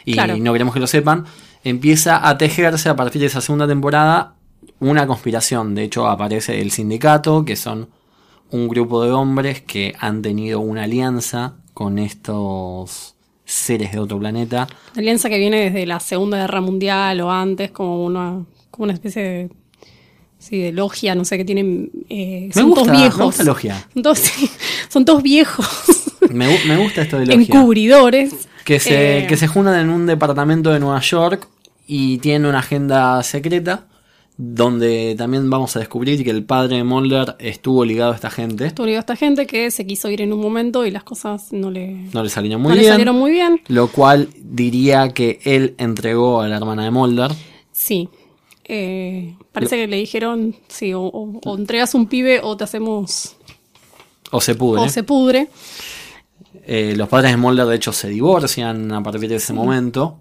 y 0.04 0.14
Claro. 0.14 0.36
no 0.38 0.52
queremos 0.52 0.72
que 0.74 0.80
lo 0.80 0.86
sepan, 0.86 1.26
empieza 1.62 2.26
a 2.26 2.38
tejerse 2.38 2.88
a 2.88 2.96
partir 2.96 3.20
de 3.20 3.26
esa 3.26 3.40
segunda 3.40 3.66
temporada 3.68 4.34
una 4.78 5.06
conspiración. 5.06 5.74
De 5.74 5.84
hecho, 5.84 6.08
aparece 6.08 6.60
el 6.60 6.70
sindicato, 6.70 7.44
que 7.44 7.54
son 7.56 7.90
un 8.50 8.66
grupo 8.68 9.04
de 9.04 9.12
hombres 9.12 9.60
que 9.62 9.94
han 10.00 10.22
tenido 10.22 10.60
una 10.60 10.84
alianza 10.84 11.54
con 11.74 11.98
estos 11.98 13.14
seres 13.50 13.92
de 13.92 13.98
otro 13.98 14.18
planeta. 14.18 14.68
La 14.94 15.00
alianza 15.00 15.28
que 15.28 15.38
viene 15.38 15.58
desde 15.70 15.86
la 15.86 16.00
Segunda 16.00 16.38
Guerra 16.38 16.60
Mundial 16.60 17.20
o 17.20 17.30
antes, 17.30 17.70
como 17.70 18.04
una, 18.04 18.44
como 18.70 18.84
una 18.84 18.92
especie 18.92 19.22
de, 19.22 19.50
sí, 20.38 20.58
de 20.60 20.72
logia, 20.72 21.14
no 21.14 21.24
sé, 21.24 21.36
que 21.36 21.44
tienen... 21.44 21.90
eh, 22.08 22.44
Me 22.48 22.52
son 22.54 22.68
gusta, 22.70 22.84
todos 22.84 22.96
viejos. 22.98 23.18
me 23.18 23.24
gusta 23.24 23.44
logia. 23.44 23.86
Son 23.94 24.02
todos, 24.02 24.18
sí, 24.20 24.50
son 24.88 25.04
todos 25.04 25.22
viejos, 25.22 25.66
Me, 26.30 26.46
me 26.66 26.76
gusta 26.76 27.02
esto 27.02 27.18
de 27.18 27.26
logia. 27.26 27.40
encubridores. 27.58 28.34
Que 28.64 28.78
se, 28.78 29.18
Eh, 29.20 29.26
que 29.26 29.36
se 29.36 29.48
juntan 29.48 29.80
en 29.80 29.90
un 29.90 30.06
departamento 30.06 30.70
de 30.70 30.78
Nueva 30.80 31.00
York 31.00 31.48
y 31.86 32.18
tienen 32.18 32.46
una 32.46 32.60
agenda 32.60 33.22
secreta 33.22 33.86
donde 34.42 35.14
también 35.18 35.50
vamos 35.50 35.76
a 35.76 35.80
descubrir 35.80 36.24
que 36.24 36.30
el 36.30 36.44
padre 36.44 36.76
de 36.76 36.84
Mulder 36.84 37.36
estuvo 37.40 37.84
ligado 37.84 38.12
a 38.12 38.14
esta 38.14 38.30
gente. 38.30 38.64
Estuvo 38.64 38.86
ligado 38.86 39.00
a 39.00 39.02
esta 39.12 39.16
gente 39.16 39.46
que 39.46 39.70
se 39.70 39.86
quiso 39.86 40.08
ir 40.10 40.22
en 40.22 40.32
un 40.32 40.40
momento 40.40 40.86
y 40.86 40.90
las 40.90 41.04
cosas 41.04 41.52
no 41.52 41.70
le, 41.70 42.08
No 42.14 42.22
le 42.24 42.30
salieron 42.30 42.62
no 42.62 42.68
muy 42.70 42.76
le 42.76 42.80
bien. 42.80 42.92
salieron 42.94 43.16
muy 43.18 43.32
bien. 43.32 43.60
Lo 43.68 43.88
cual 43.88 44.30
diría 44.42 45.10
que 45.10 45.40
él 45.44 45.74
entregó 45.76 46.40
a 46.40 46.48
la 46.48 46.56
hermana 46.56 46.84
de 46.84 46.90
Mulder. 46.90 47.32
Sí. 47.70 48.08
Eh, 48.64 49.34
parece 49.52 49.76
que 49.76 49.86
le 49.86 49.96
dijeron, 49.98 50.56
sí, 50.68 50.94
o, 50.94 51.02
o- 51.02 51.38
o 51.44 51.58
entregas 51.58 51.94
un 51.94 52.06
pibe 52.06 52.40
o 52.42 52.56
te 52.56 52.64
hacemos... 52.64 53.36
O 54.30 54.40
se 54.40 54.54
pudre. 54.54 54.80
O 54.82 54.88
se 54.88 55.02
pudre. 55.02 55.48
Eh, 56.66 56.94
los 56.96 57.08
padres 57.10 57.32
de 57.32 57.36
Mulder, 57.36 57.66
de 57.66 57.76
hecho, 57.76 57.92
se 57.92 58.08
divorcian 58.08 58.90
a 58.92 59.02
partir 59.02 59.28
de 59.28 59.36
ese 59.36 59.52
momento. 59.52 60.16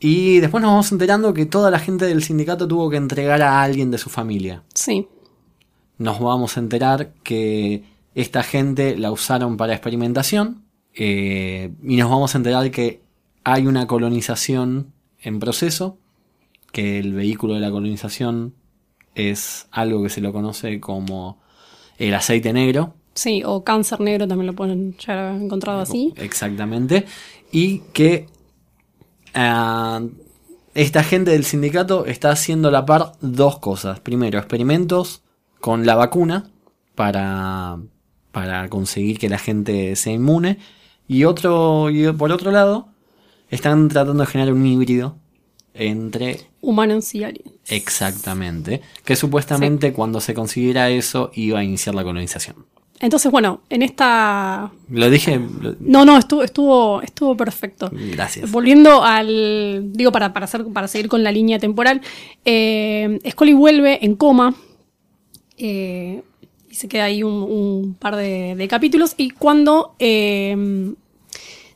Y 0.00 0.40
después 0.40 0.62
nos 0.62 0.70
vamos 0.70 0.90
enterando 0.92 1.34
que 1.34 1.44
toda 1.44 1.70
la 1.70 1.78
gente 1.78 2.06
del 2.06 2.22
sindicato 2.22 2.66
tuvo 2.66 2.88
que 2.88 2.96
entregar 2.96 3.42
a 3.42 3.62
alguien 3.62 3.90
de 3.90 3.98
su 3.98 4.08
familia. 4.08 4.62
Sí. 4.74 5.06
Nos 5.98 6.18
vamos 6.18 6.56
a 6.56 6.60
enterar 6.60 7.12
que 7.22 7.84
esta 8.14 8.42
gente 8.42 8.96
la 8.96 9.12
usaron 9.12 9.56
para 9.58 9.74
experimentación. 9.74 10.64
eh, 10.94 11.72
y 11.84 11.96
nos 11.96 12.10
vamos 12.10 12.34
a 12.34 12.38
enterar 12.38 12.70
que 12.70 13.02
hay 13.44 13.66
una 13.66 13.86
colonización 13.86 14.92
en 15.20 15.38
proceso. 15.38 15.98
Que 16.72 16.98
el 16.98 17.12
vehículo 17.14 17.54
de 17.54 17.60
la 17.60 17.70
colonización 17.70 18.54
es 19.14 19.66
algo 19.70 20.02
que 20.02 20.08
se 20.08 20.20
lo 20.20 20.32
conoce 20.32 20.80
como 20.80 21.38
el 21.98 22.14
aceite 22.14 22.52
negro. 22.52 22.94
Sí, 23.14 23.42
o 23.44 23.64
cáncer 23.64 24.00
negro 24.00 24.26
también 24.26 24.46
lo 24.46 24.54
pueden 24.54 24.96
ya 24.96 25.34
encontrado 25.34 25.80
así. 25.80 26.14
Exactamente. 26.16 27.04
Y 27.52 27.80
que 27.92 28.26
esta 29.34 31.02
gente 31.02 31.30
del 31.32 31.44
sindicato 31.44 32.06
está 32.06 32.30
haciendo 32.30 32.68
a 32.68 32.72
la 32.72 32.86
par 32.86 33.12
dos 33.20 33.58
cosas. 33.58 34.00
Primero, 34.00 34.38
experimentos 34.38 35.22
con 35.60 35.86
la 35.86 35.94
vacuna 35.94 36.50
para, 36.94 37.78
para 38.32 38.68
conseguir 38.68 39.18
que 39.18 39.28
la 39.28 39.38
gente 39.38 39.96
sea 39.96 40.12
inmune. 40.12 40.58
Y 41.08 41.24
otro, 41.24 41.90
y 41.90 42.12
por 42.12 42.30
otro 42.32 42.50
lado, 42.50 42.88
están 43.48 43.88
tratando 43.88 44.22
de 44.22 44.26
generar 44.26 44.54
un 44.54 44.64
híbrido 44.64 45.16
entre 45.74 46.40
Humanos 46.60 47.14
y 47.14 47.24
aliens. 47.24 47.54
exactamente, 47.68 48.82
que 49.04 49.16
supuestamente 49.16 49.92
cuando 49.92 50.20
se 50.20 50.34
consiguiera 50.34 50.90
eso 50.90 51.30
iba 51.34 51.60
a 51.60 51.64
iniciar 51.64 51.94
la 51.94 52.04
colonización. 52.04 52.66
Entonces, 53.00 53.32
bueno, 53.32 53.62
en 53.70 53.80
esta... 53.82 54.70
Lo 54.90 55.08
dije, 55.10 55.38
lo- 55.38 55.74
No, 55.80 56.04
no, 56.04 56.18
estuvo, 56.18 56.42
estuvo, 56.42 57.00
estuvo 57.02 57.36
perfecto. 57.36 57.90
gracias. 57.92 58.50
Volviendo 58.52 59.02
al. 59.02 59.90
Digo, 59.92 60.12
para, 60.12 60.32
para, 60.34 60.44
hacer, 60.44 60.66
para 60.66 60.86
seguir 60.86 61.08
con 61.08 61.22
la 61.24 61.32
línea 61.32 61.58
temporal. 61.58 62.02
Eh, 62.44 63.18
Scully 63.30 63.54
vuelve 63.54 64.04
en 64.04 64.16
coma. 64.16 64.54
eh, 65.56 66.22
y 66.70 66.74
se 66.74 66.86
queda 66.88 67.04
ahí 67.04 67.22
un, 67.22 67.32
un 67.32 67.94
par 67.94 68.16
de, 68.16 68.54
de 68.54 68.68
capítulos. 68.68 69.14
Y 69.16 69.30
cuando 69.30 69.94
eh, 69.98 70.92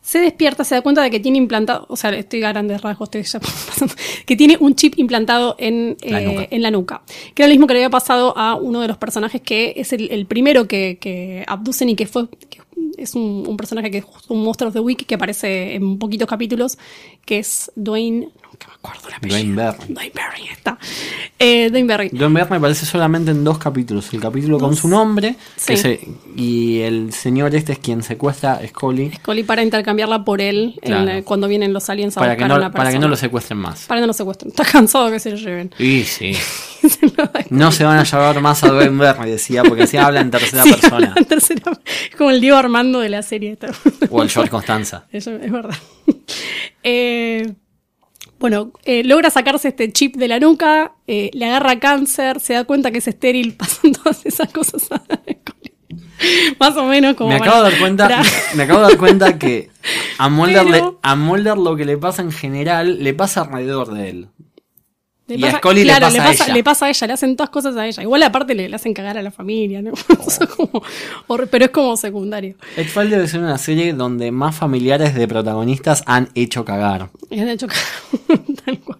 se 0.04 0.18
despierta, 0.18 0.64
se 0.64 0.74
da 0.74 0.82
cuenta 0.82 1.02
de 1.02 1.10
que 1.10 1.18
tiene 1.18 1.38
implantado. 1.38 1.86
O 1.88 1.96
sea, 1.96 2.10
estoy 2.10 2.44
a 2.44 2.50
grandes 2.50 2.82
rasgos, 2.82 3.06
estoy 3.06 3.22
ya 3.22 3.40
pasando. 3.68 3.94
Que 4.26 4.36
tiene 4.36 4.58
un 4.60 4.74
chip 4.74 4.98
implantado 4.98 5.56
en, 5.58 5.96
La 6.02 6.20
eh, 6.20 6.26
nuca. 6.26 6.48
en 6.50 6.62
la 6.62 6.70
nuca. 6.70 7.02
Que 7.34 7.42
era 7.42 7.48
lo 7.48 7.54
mismo 7.54 7.66
que 7.66 7.72
le 7.72 7.80
había 7.80 7.90
pasado 7.90 8.36
a 8.36 8.54
uno 8.54 8.82
de 8.82 8.88
los 8.88 8.98
personajes 8.98 9.40
que 9.40 9.72
es 9.76 9.94
el, 9.94 10.10
el 10.10 10.26
primero 10.26 10.68
que, 10.68 10.98
que 11.00 11.42
abducen 11.46 11.88
y 11.88 11.96
que 11.96 12.06
fue. 12.06 12.28
que 12.50 12.58
es 12.98 13.14
un, 13.14 13.44
un 13.46 13.56
personaje 13.56 13.90
que 13.90 13.98
es 13.98 14.04
un 14.28 14.42
monstruo 14.44 14.70
de 14.70 14.80
Wiki 14.80 15.04
que 15.04 15.14
aparece 15.16 15.74
en 15.74 15.98
poquitos 15.98 16.28
capítulos, 16.28 16.78
que 17.24 17.38
es 17.38 17.70
Dwayne. 17.76 18.28
Nunca 18.54 18.68
me 18.68 18.74
acuerdo 18.74 19.08
la 19.10 19.16
apellido. 19.16 19.38
Dwayne 19.38 19.56
Barry. 19.56 19.92
Dwayne 19.94 20.12
Barry, 20.14 20.42
está. 20.52 20.78
Eh, 21.38 21.68
Dwayne 21.70 21.88
Barry. 21.88 22.10
John 22.16 22.32
Bear 22.34 22.48
me 22.50 22.60
parece 22.60 22.86
solamente 22.86 23.32
en 23.32 23.42
dos 23.42 23.58
capítulos. 23.58 24.12
El 24.14 24.20
capítulo 24.20 24.58
con 24.58 24.70
Dos. 24.70 24.78
su 24.78 24.88
nombre 24.88 25.34
que 25.66 25.76
Sí. 25.76 25.82
se- 25.82 26.08
y 26.36 26.80
el 26.80 27.12
señor 27.12 27.54
este 27.54 27.72
es 27.72 27.78
quien 27.80 28.02
secuestra 28.02 28.54
a 28.54 28.66
Scully 28.68 29.12
Scully 29.16 29.42
para 29.42 29.62
intercambiarla 29.62 30.24
por 30.24 30.40
él 30.40 30.78
Claro. 30.82 31.04
la- 31.04 31.22
cuando 31.22 31.48
vienen 31.48 31.72
los 31.72 31.88
aliens 31.90 32.16
a 32.16 32.20
para 32.20 32.36
que, 32.36 32.42
buscar 32.44 32.50
a 32.52 32.54
una 32.58 32.68
no, 32.68 32.74
para 32.74 32.90
que 32.92 32.98
no 32.98 33.08
lo 33.08 33.16
secuestren 33.16 33.58
más. 33.58 33.86
Para 33.86 33.98
que 33.98 34.02
no 34.02 34.06
lo 34.08 34.12
secuestren. 34.12 34.50
Está 34.50 34.64
cansado 34.64 35.10
que 35.10 35.18
se 35.18 35.30
lo 35.32 35.36
lleven. 35.36 35.72
Y 35.78 36.02
sí. 36.04 36.34
Se 36.84 37.06
lo 37.06 37.30
No 37.48 37.72
se 37.72 37.82
van 37.82 37.98
a 37.98 38.04
llevar 38.04 38.42
más 38.42 38.62
a 38.62 38.68
Dwayne 38.68 38.98
Barry, 38.98 39.30
decía, 39.30 39.62
porque 39.62 39.84
así 39.84 39.96
habla 39.96 40.20
en 40.20 40.30
tercera 40.30 40.62
Sí, 40.64 40.72
persona. 40.74 41.14
en 41.16 41.24
tercera- 41.24 41.80
como 42.18 42.30
el 42.30 42.42
Diego 42.42 42.58
Armando 42.58 42.83
de 43.00 43.08
la 43.08 43.22
serie. 43.22 43.56
O 44.10 44.22
el 44.22 44.30
George 44.30 44.50
Constanza. 44.50 45.06
Eso 45.10 45.32
es 45.36 45.50
verdad. 45.50 45.76
Eh, 46.82 47.54
bueno, 48.38 48.72
eh, 48.84 49.04
logra 49.04 49.30
sacarse 49.30 49.68
este 49.68 49.90
chip 49.92 50.16
de 50.16 50.28
la 50.28 50.38
nuca, 50.38 50.92
eh, 51.06 51.30
le 51.32 51.46
agarra 51.46 51.78
cáncer, 51.78 52.40
se 52.40 52.52
da 52.52 52.64
cuenta 52.64 52.90
que 52.90 52.98
es 52.98 53.08
estéril, 53.08 53.56
pasan 53.58 53.92
todas 53.92 54.26
esas 54.26 54.52
cosas. 54.52 54.90
a 54.92 55.02
Más 56.60 56.76
o 56.76 56.84
menos 56.84 57.14
como. 57.16 57.30
Me 57.30 57.36
acabo 57.36 57.62
de 57.62 57.70
dar 57.70 57.78
cuenta, 57.78 58.08
para- 58.08 58.22
me 58.54 58.62
acabo 58.64 58.80
de 58.80 58.86
dar 58.88 58.98
cuenta 58.98 59.38
que 59.38 59.70
a 60.18 60.28
Mulder, 60.28 60.66
Pero- 60.70 60.90
le- 60.92 60.98
a 61.02 61.16
Mulder 61.16 61.56
lo 61.56 61.74
que 61.76 61.84
le 61.86 61.96
pasa 61.96 62.20
en 62.22 62.32
general 62.32 63.02
le 63.02 63.14
pasa 63.14 63.42
alrededor 63.42 63.94
de 63.94 64.10
él. 64.10 64.28
Le 65.26 65.36
Y 65.36 65.44
a 65.44 65.52
pasa- 65.52 65.72
le 65.72 65.82
claro, 65.84 66.06
pasa 66.06 66.44
a 66.44 66.46
ella. 66.46 66.54
le 66.54 66.64
pasa 66.64 66.86
a 66.86 66.88
ella, 66.90 67.06
le 67.06 67.12
hacen 67.14 67.36
todas 67.36 67.48
cosas 67.50 67.76
a 67.76 67.86
ella. 67.86 68.02
Igual 68.02 68.22
aparte 68.24 68.54
le, 68.54 68.68
le 68.68 68.76
hacen 68.76 68.92
cagar 68.92 69.16
a 69.16 69.22
la 69.22 69.30
familia, 69.30 69.80
¿no? 69.80 69.92
Eso 70.26 70.44
es 70.44 70.50
como 70.50 70.82
pero 71.50 71.64
es 71.64 71.70
como 71.70 71.96
secundario. 71.96 72.56
X-Files 72.76 73.10
debe 73.10 73.26
ser 73.28 73.40
una 73.40 73.56
serie 73.56 73.94
donde 73.94 74.30
más 74.32 74.54
familiares 74.54 75.14
de 75.14 75.26
protagonistas 75.26 76.02
han 76.06 76.28
hecho 76.34 76.64
cagar. 76.66 77.08
De 77.30 77.52
hecho 77.52 77.66
tal 78.66 78.78
cual. 78.80 78.98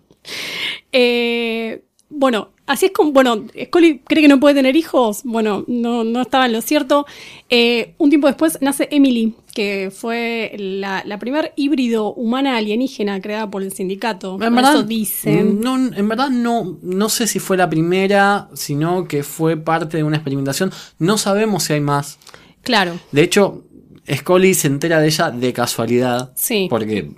Eh, 0.93 1.83
bueno, 2.09 2.51
así 2.67 2.87
es 2.87 2.93
como, 2.93 3.13
bueno, 3.13 3.45
Scully 3.65 4.01
cree 4.01 4.23
que 4.23 4.29
no 4.29 4.41
puede 4.41 4.55
tener 4.55 4.77
hijos. 4.77 5.23
Bueno, 5.25 5.65
no, 5.67 6.05
no 6.05 6.23
estaba 6.23 6.47
en 6.47 6.53
lo 6.53 6.61
cierto. 6.61 7.07
Eh, 7.51 7.95
un 7.99 8.11
tiempo 8.11 8.27
después 8.27 8.59
nace 8.61 8.89
Emily, 8.91 9.35
que 9.55 9.93
fue 9.95 10.55
la, 10.59 11.03
la 11.05 11.19
primer 11.19 11.53
híbrido 11.57 12.13
humana 12.15 12.57
alienígena 12.57 13.21
creada 13.21 13.51
por 13.51 13.63
el 13.63 13.73
sindicato. 13.73 14.39
Por 14.39 14.59
eso 14.59 14.83
dicen. 14.83 15.61
No, 15.61 15.77
en 15.77 16.09
verdad 16.09 16.31
no, 16.31 16.79
no 16.83 17.09
sé 17.09 17.27
si 17.27 17.39
fue 17.39 17.57
la 17.57 17.69
primera, 17.69 18.49
sino 18.55 19.07
que 19.07 19.23
fue 19.23 19.57
parte 19.57 19.97
de 19.97 20.05
una 20.05 20.17
experimentación. 20.17 20.73
No 20.99 21.19
sabemos 21.19 21.65
si 21.65 21.75
hay 21.75 21.81
más. 21.81 22.19
Claro. 22.63 22.99
De 23.13 23.23
hecho, 23.23 23.63
Scully 24.13 24.55
se 24.55 24.69
entera 24.69 25.01
de 25.01 25.07
ella 25.07 25.31
de 25.31 25.53
casualidad. 25.53 26.33
Sí. 26.35 26.67
Porque, 26.69 27.11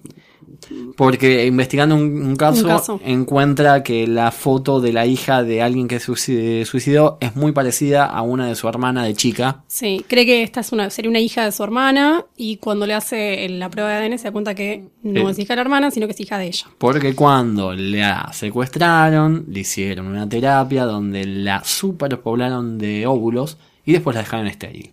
porque 0.96 1.46
investigando 1.46 1.94
un, 1.94 2.22
un 2.22 2.36
caso, 2.36 2.62
Un 2.62 2.68
caso. 2.68 3.00
encuentra 3.04 3.82
que 3.82 4.06
la 4.06 4.30
foto 4.30 4.80
de 4.80 4.92
la 4.92 5.06
hija 5.06 5.42
de 5.42 5.62
alguien 5.62 5.88
que 5.88 6.00
se 6.00 6.64
suicidó 6.64 7.18
es 7.20 7.36
muy 7.36 7.52
parecida 7.52 8.04
a 8.06 8.22
una 8.22 8.46
de 8.48 8.54
su 8.54 8.68
hermana 8.68 9.04
de 9.04 9.14
chica. 9.14 9.64
Sí, 9.66 10.04
cree 10.08 10.24
que 10.26 10.42
esta 10.42 10.60
es 10.60 10.72
una, 10.72 10.90
sería 10.90 11.10
una 11.10 11.20
hija 11.20 11.44
de 11.44 11.52
su 11.52 11.62
hermana 11.62 12.24
y 12.36 12.56
cuando 12.56 12.86
le 12.86 12.94
hace 12.94 13.48
la 13.48 13.70
prueba 13.70 13.90
de 13.90 13.96
ADN 14.06 14.18
se 14.18 14.24
da 14.24 14.32
cuenta 14.32 14.54
que 14.54 14.84
no 15.02 15.28
Eh. 15.28 15.32
es 15.32 15.38
hija 15.38 15.52
de 15.52 15.56
la 15.56 15.62
hermana, 15.62 15.90
sino 15.90 16.06
que 16.06 16.12
es 16.12 16.20
hija 16.20 16.38
de 16.38 16.46
ella. 16.46 16.66
Porque 16.78 17.14
cuando 17.14 17.72
la 17.74 18.30
secuestraron, 18.32 19.44
le 19.48 19.60
hicieron 19.60 20.06
una 20.06 20.28
terapia 20.28 20.84
donde 20.84 21.24
la 21.26 21.62
superpoblaron 21.64 22.78
de 22.78 23.06
óvulos 23.06 23.58
y 23.84 23.92
después 23.92 24.14
la 24.14 24.22
dejaron 24.22 24.46
estéril. 24.46 24.92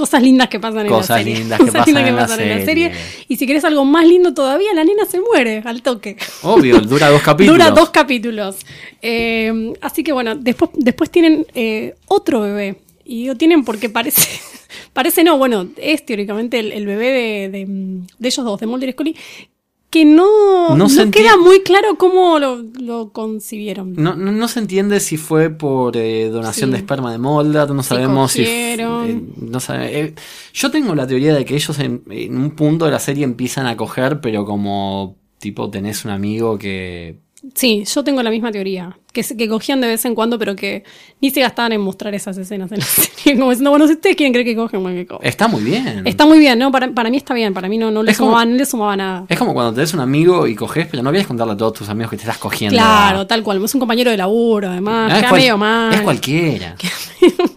Cosas 0.00 0.22
lindas 0.22 0.48
que 0.48 0.58
pasan 0.58 0.86
en 0.86 0.88
Cosas 0.88 1.10
la 1.10 1.16
serie. 1.18 1.34
lindas 1.36 1.58
que 1.64 1.72
pasan 1.72 2.06
en 2.06 2.16
la 2.58 2.64
serie. 2.64 2.92
Y 3.28 3.36
si 3.36 3.44
quieres 3.44 3.64
algo 3.64 3.84
más 3.84 4.06
lindo 4.06 4.32
todavía, 4.32 4.72
la 4.74 4.82
nena 4.82 5.04
se 5.04 5.20
muere 5.20 5.62
al 5.64 5.82
toque. 5.82 6.16
Obvio, 6.42 6.80
dura 6.80 7.10
dos 7.10 7.20
capítulos. 7.30 7.58
Dura 7.58 7.70
dos 7.70 7.90
capítulos. 7.90 8.56
Eh, 9.02 9.72
así 9.80 10.02
que 10.02 10.12
bueno, 10.12 10.34
después, 10.36 10.70
después 10.74 11.10
tienen 11.10 11.46
eh, 11.54 11.94
otro 12.06 12.40
bebé. 12.40 12.76
Y 13.04 13.22
digo 13.22 13.34
tienen 13.34 13.64
porque 13.64 13.88
parece. 13.90 14.22
Parece 14.92 15.22
no, 15.24 15.36
bueno, 15.38 15.68
es 15.76 16.04
teóricamente 16.06 16.58
el, 16.60 16.72
el 16.72 16.84
bebé 16.86 17.06
de, 17.10 17.48
de- 17.48 17.66
de 18.18 18.28
ellos 18.28 18.44
dos, 18.44 18.58
de 18.60 18.66
Mulder 18.66 18.88
y 18.88 18.92
Scully. 18.92 19.16
Que 19.90 20.04
no, 20.04 20.76
No 20.76 20.86
queda 21.10 21.36
muy 21.36 21.62
claro 21.62 21.96
cómo 21.98 22.38
lo, 22.38 22.62
lo 22.80 23.10
concibieron. 23.12 23.92
No, 23.94 24.14
no, 24.14 24.30
no 24.30 24.46
se 24.48 24.60
entiende 24.60 25.00
si 25.00 25.16
fue 25.16 25.50
por 25.50 25.96
eh, 25.96 26.28
donación 26.28 26.68
Sí. 26.70 26.72
de 26.72 26.78
esperma 26.78 27.10
de 27.10 27.18
Mulder, 27.18 27.70
no 27.70 27.82
sabemos 27.82 28.30
si... 28.32 28.44
eh, 28.46 29.20
no 29.36 29.58
sabe- 29.58 29.98
eh, 30.00 30.14
yo 30.54 30.70
tengo 30.70 30.94
la 30.94 31.06
teoría 31.08 31.34
de 31.34 31.44
que 31.44 31.56
ellos 31.56 31.76
en, 31.80 32.04
en 32.08 32.36
un 32.38 32.52
punto 32.52 32.84
de 32.84 32.92
la 32.92 33.00
serie 33.00 33.24
empiezan 33.24 33.66
a 33.66 33.76
coger, 33.76 34.20
pero 34.20 34.44
como 34.44 35.16
tipo 35.38 35.70
tenés 35.70 36.04
un 36.04 36.12
amigo 36.12 36.56
que... 36.58 37.18
Sí, 37.54 37.84
yo 37.84 38.04
tengo 38.04 38.22
la 38.22 38.30
misma 38.30 38.52
teoría. 38.52 38.96
Que, 39.12 39.22
que 39.24 39.48
cogían 39.48 39.80
de 39.80 39.88
vez 39.88 40.04
en 40.04 40.14
cuando, 40.14 40.38
pero 40.38 40.54
que 40.54 40.84
ni 41.20 41.30
se 41.30 41.40
gastaban 41.40 41.72
en 41.72 41.80
mostrar 41.80 42.14
esas 42.14 42.36
escenas 42.38 42.70
en 42.70 42.78
la 42.80 42.84
serie. 42.86 43.38
Como 43.38 43.50
diciendo, 43.50 43.70
bueno, 43.70 43.86
si 43.86 43.94
ustedes 43.94 44.14
quieren 44.14 44.32
creer 44.32 44.46
que 44.46 44.54
cogen, 44.54 44.82
bueno, 44.82 44.98
que 44.98 45.06
cogen. 45.06 45.26
Está 45.26 45.48
muy 45.48 45.62
bien. 45.64 46.06
Está 46.06 46.26
muy 46.26 46.38
bien, 46.38 46.58
¿no? 46.58 46.70
Para, 46.70 46.92
para 46.92 47.08
mí 47.10 47.16
está 47.16 47.32
bien. 47.34 47.52
Para 47.54 47.68
mí 47.68 47.78
no, 47.78 47.90
no, 47.90 48.02
le, 48.02 48.14
sumaba, 48.14 48.44
no 48.44 48.54
le 48.54 48.64
sumaba 48.66 48.94
nada. 48.96 49.24
Es 49.28 49.38
como 49.38 49.54
cuando 49.54 49.72
tenés 49.74 49.92
un 49.94 50.00
amigo 50.00 50.46
y 50.46 50.54
coges, 50.54 50.86
pero 50.90 51.02
no 51.02 51.10
quieres 51.10 51.26
contarle 51.26 51.54
a 51.54 51.56
todos 51.56 51.72
tus 51.72 51.88
amigos 51.88 52.10
que 52.10 52.16
te 52.18 52.22
estás 52.24 52.38
cogiendo. 52.38 52.76
Claro, 52.76 53.26
tal 53.26 53.42
cual. 53.42 53.64
Es 53.64 53.74
un 53.74 53.80
compañero 53.80 54.10
de 54.10 54.16
laburo, 54.18 54.68
además. 54.68 55.10
No, 55.10 55.16
es, 55.16 55.26
cual- 55.26 55.40
medio 55.40 55.56
mal. 55.58 55.94
es 55.94 56.00
cualquiera. 56.02 56.76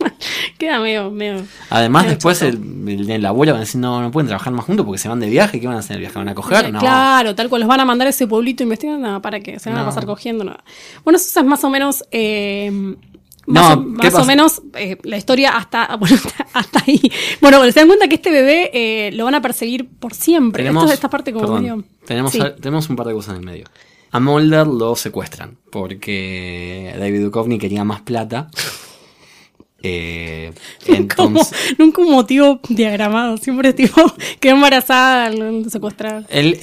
queda 0.63 0.80
medio, 0.80 1.12
medio. 1.12 1.43
Además, 1.69 2.04
Medio 2.04 2.15
después 2.15 2.41
el, 2.41 2.88
el, 2.88 3.10
el 3.10 3.21
laburo 3.21 3.52
van 3.52 3.58
a 3.58 3.60
decir, 3.62 3.80
no, 3.80 4.02
no 4.02 4.12
pueden 4.12 4.28
trabajar 4.28 4.52
más 4.54 4.65
juntos 4.65 4.86
porque 4.86 4.97
se 4.99 5.08
van 5.10 5.19
de 5.19 5.30
viaje. 5.30 5.60
¿Qué 5.60 5.67
van 5.67 5.76
a 5.78 5.80
hacer 5.80 5.97
viaje? 5.99 6.17
¿Van 6.17 6.30
a 6.30 6.36
coger? 6.36 6.71
No. 6.71 6.80
Claro, 6.80 7.36
tal 7.36 7.49
cual. 7.49 7.62
Los 7.62 7.67
van 7.69 7.80
a 7.80 7.86
mandar 7.86 8.08
a 8.08 8.10
ese 8.10 8.28
pueblito 8.28 8.63
a 8.63 8.65
investigar. 8.65 8.97
Nada, 8.99 9.21
¿para 9.21 9.39
qué? 9.39 9.60
Se 9.60 9.69
van 9.69 9.78
a 9.80 9.82
No. 9.82 9.88
pasar 9.88 10.06
cogiendo. 10.06 10.43
Nada. 10.43 10.63
Bueno, 11.04 11.17
eso 11.17 11.39
es 11.39 11.45
más 11.45 11.63
o 11.63 11.69
menos. 11.69 12.04
eh, 12.12 12.71
No, 13.45 13.62
más 13.62 13.76
o, 13.78 13.84
¿qué 13.99 14.10
más 14.12 14.15
o 14.15 14.26
menos 14.26 14.62
eh, 14.76 14.97
la 15.04 15.17
historia 15.17 15.58
hasta, 15.58 15.95
bueno, 15.99 16.17
hasta, 16.54 16.80
ahí. 16.88 17.02
Bueno, 17.41 17.62
se 17.65 17.71
dan 17.80 17.88
cuenta 17.88 18.08
que 18.08 18.15
este 18.15 18.32
bebé 18.32 18.71
eh, 18.73 19.12
lo 19.13 19.26
van 19.26 19.36
a 19.36 19.41
perseguir 19.41 19.89
por 19.99 20.13
siempre. 20.13 20.63
Tenemos, 20.63 20.84
Esto- 20.84 20.93
esta 20.93 21.10
parte 21.10 21.34
como 21.34 21.45
perdón, 21.45 21.62
medio- 21.62 21.84
tenemos, 22.06 22.32
Sí. 22.32 22.39
tenemos 22.62 22.89
un 22.89 22.95
par 22.95 23.08
de 23.08 23.13
cosas 23.13 23.34
en 23.36 23.39
el 23.41 23.45
medio. 23.45 23.65
A 24.12 24.19
Mulder 24.19 24.67
lo 24.67 24.95
secuestran 24.95 25.58
porque 25.71 26.93
David 26.99 27.21
Duchovny 27.23 27.58
quería 27.58 27.84
más 27.84 28.02
plata. 28.02 28.49
Eh, 29.85 30.53
entonces, 30.87 31.53
nunca 31.77 32.01
un 32.01 32.11
motivo 32.11 32.59
diagramado, 32.69 33.35
siempre 33.37 33.73
tipo, 33.73 34.01
quedó 34.39 34.55
embarazada, 34.55 35.29
lo 35.29 35.69
secuestrar. 35.69 36.25
él, 36.29 36.57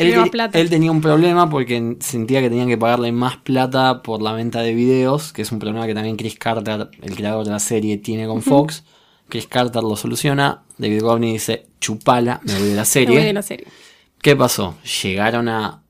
tenía 0.70 0.90
un 0.90 1.02
problema 1.02 1.48
porque 1.50 1.96
sentía 2.00 2.40
que 2.40 2.48
tenían 2.48 2.68
que 2.68 2.78
pagarle 2.78 3.12
más 3.12 3.36
plata 3.36 4.02
por 4.02 4.22
la 4.22 4.32
venta 4.32 4.62
de 4.62 4.74
videos, 4.74 5.34
que 5.34 5.42
es 5.42 5.52
un 5.52 5.58
problema 5.58 5.86
que 5.86 5.94
también 5.94 6.16
Chris 6.16 6.36
Carter, 6.36 6.88
el 7.02 7.14
creador 7.14 7.44
de 7.44 7.50
la 7.50 7.60
serie, 7.60 7.98
tiene 7.98 8.26
con 8.26 8.40
Fox. 8.40 8.84
Chris 9.28 9.46
Carter 9.46 9.82
lo 9.82 9.96
soluciona. 9.96 10.62
David 10.78 11.00
Duchovny 11.00 11.32
dice, 11.34 11.66
chupala, 11.78 12.40
me 12.42 12.54
voy 12.54 12.68
de 12.70 12.74
la 12.74 12.82
Me 12.82 12.86
serie. 12.86 13.16
voy 13.16 13.26
de 13.26 13.32
la 13.34 13.42
serie. 13.42 13.66
¿Qué 14.20 14.34
pasó? 14.34 14.76
Llegaron 15.02 15.48
a. 15.48 15.82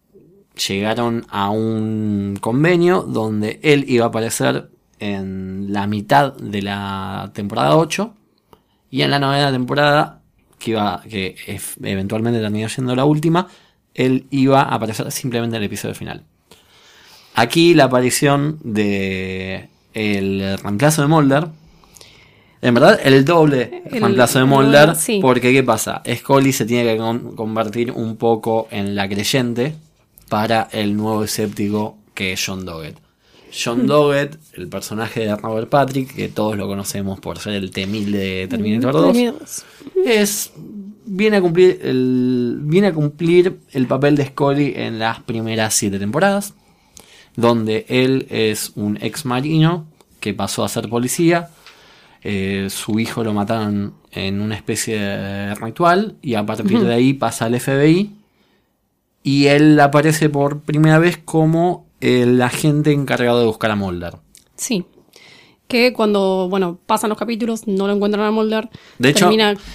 Llegaron 0.69 1.25
a 1.31 1.49
un 1.49 2.37
convenio 2.39 3.03
donde 3.03 3.61
él 3.63 3.87
iba 3.89 4.07
a 4.07 4.09
aparecer 4.09 4.69
en 5.01 5.73
la 5.73 5.87
mitad 5.87 6.35
de 6.35 6.63
la 6.63 7.31
temporada 7.35 7.77
8 7.77 8.15
y 8.91 9.03
en 9.03 9.11
la 9.11 9.19
novena 9.19 9.51
temporada, 9.51 10.21
que 10.59 10.73
iba, 10.73 11.03
que 11.09 11.35
eventualmente 11.83 12.41
terminó 12.41 12.69
siendo 12.69 12.95
la 12.95 13.05
última, 13.05 13.49
él 13.95 14.27
iba 14.31 14.63
a 14.63 14.75
aparecer 14.75 15.11
simplemente 15.11 15.57
en 15.57 15.63
el 15.63 15.67
episodio 15.67 15.95
final. 15.95 16.23
Aquí 17.35 17.75
la 17.75 17.85
aparición 17.85 18.59
de 18.63 19.69
el 19.95 20.59
reemplazo 20.63 21.03
de 21.03 21.09
Mulder. 21.09 21.49
En 22.63 22.75
verdad, 22.75 23.01
el 23.03 23.25
doble 23.25 23.83
El- 23.91 24.03
reemplazo 24.03 24.39
de 24.39 24.45
Mulder. 24.45 24.95
sí. 24.97 25.19
Porque, 25.23 25.53
¿qué 25.53 25.63
pasa? 25.63 26.03
Scully 26.15 26.53
se 26.53 26.67
tiene 26.67 26.93
que 26.93 26.99
con- 26.99 27.35
convertir 27.35 27.91
un 27.93 28.17
poco 28.17 28.69
en 28.71 28.95
la 28.95 29.09
creyente 29.09 29.75
para 30.29 30.69
el 30.73 30.95
nuevo 30.97 31.25
escéptico 31.25 31.97
que 32.15 32.33
es 32.35 32.45
John 32.45 32.65
Doggett. 32.67 32.99
John 33.53 33.87
Doggett, 33.89 34.39
el 34.55 34.69
personaje 34.69 35.21
de 35.21 35.37
Robert 35.37 35.69
Patrick, 35.69 36.15
que 36.15 36.29
todos 36.29 36.57
lo 36.57 36.67
conocemos 36.67 37.21
por 37.21 37.39
ser 37.39 37.55
el 37.55 37.71
T-1000 37.71 38.05
de 38.07 38.49
Terminator 38.49 38.93
2, 38.93 39.13
Terminator. 39.13 39.43
es 40.05 40.53
viene 41.13 41.39
a 41.39 41.41
cumplir 41.41 41.81
el 41.83 42.59
viene 42.63 42.89
a 42.89 42.93
cumplir 42.93 43.59
el 43.73 43.87
papel 43.87 44.17
de 44.17 44.27
Scully 44.27 44.75
en 44.77 45.01
las 45.01 45.21
primeras 45.21 45.75
siete 45.75 45.99
temporadas 45.99 46.55
donde 47.35 47.85
él 47.89 48.27
es 48.31 48.73
un 48.77 48.97
ex 49.01 49.25
marino 49.25 49.87
que 50.21 50.35
pasó 50.35 50.63
a 50.63 50.69
ser 50.69 50.89
policía 50.89 51.51
eh, 52.23 52.69
su 52.71 53.01
hijo 53.01 53.25
lo 53.25 53.35
mataron 53.35 53.95
en 54.13 54.41
una 54.41 54.55
especie 54.55 55.01
de 55.01 55.55
ritual 55.57 56.17
y 56.23 56.35
a 56.35 56.47
partir 56.47 56.79
de 56.79 56.95
ahí 56.95 57.15
pasa 57.15 57.47
al 57.47 57.59
FBI 57.59 58.13
y 59.23 59.47
él 59.47 59.81
aparece 59.81 60.29
por 60.29 60.61
primera 60.61 60.99
vez 60.99 61.19
como 61.19 61.87
el 62.01 62.41
agente 62.43 62.93
encargado 62.93 63.41
de 63.41 63.47
buscar 63.47 63.71
a 63.71 63.77
Mulder 63.77 64.17
Sí. 64.57 64.85
Que 65.69 65.93
cuando, 65.93 66.49
bueno, 66.51 66.79
pasan 66.85 67.11
los 67.11 67.19
capítulos, 67.19 67.67
no 67.67 67.87
lo 67.87 67.95
encuentran 67.95 68.25
a 68.27 68.31
Mulder. 68.31 68.69
de 68.99 69.09
hecho 69.11 69.31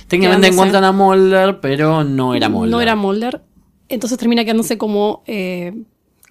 técnicamente 0.08 0.48
encuentran 0.48 0.84
a 0.84 0.92
Mulder 0.92 1.60
pero 1.62 2.04
no 2.04 2.36
era 2.36 2.50
Mulder 2.50 2.72
No 2.72 2.82
era 2.82 2.96
Mulder. 2.96 3.42
Entonces 3.88 4.18
termina 4.18 4.44
quedándose 4.44 4.78
como 4.78 5.24
eh, 5.26 5.74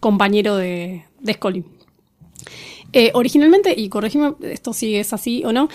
compañero 0.01 0.57
de, 0.57 1.05
de 1.21 1.33
Scully. 1.35 1.65
Eh, 2.97 3.11
originalmente, 3.15 3.75
y 3.77 3.89
corregime 3.89 4.35
esto 4.43 4.73
si 4.73 4.95
es 4.97 5.13
así 5.13 5.43
o 5.45 5.53
no, 5.53 5.69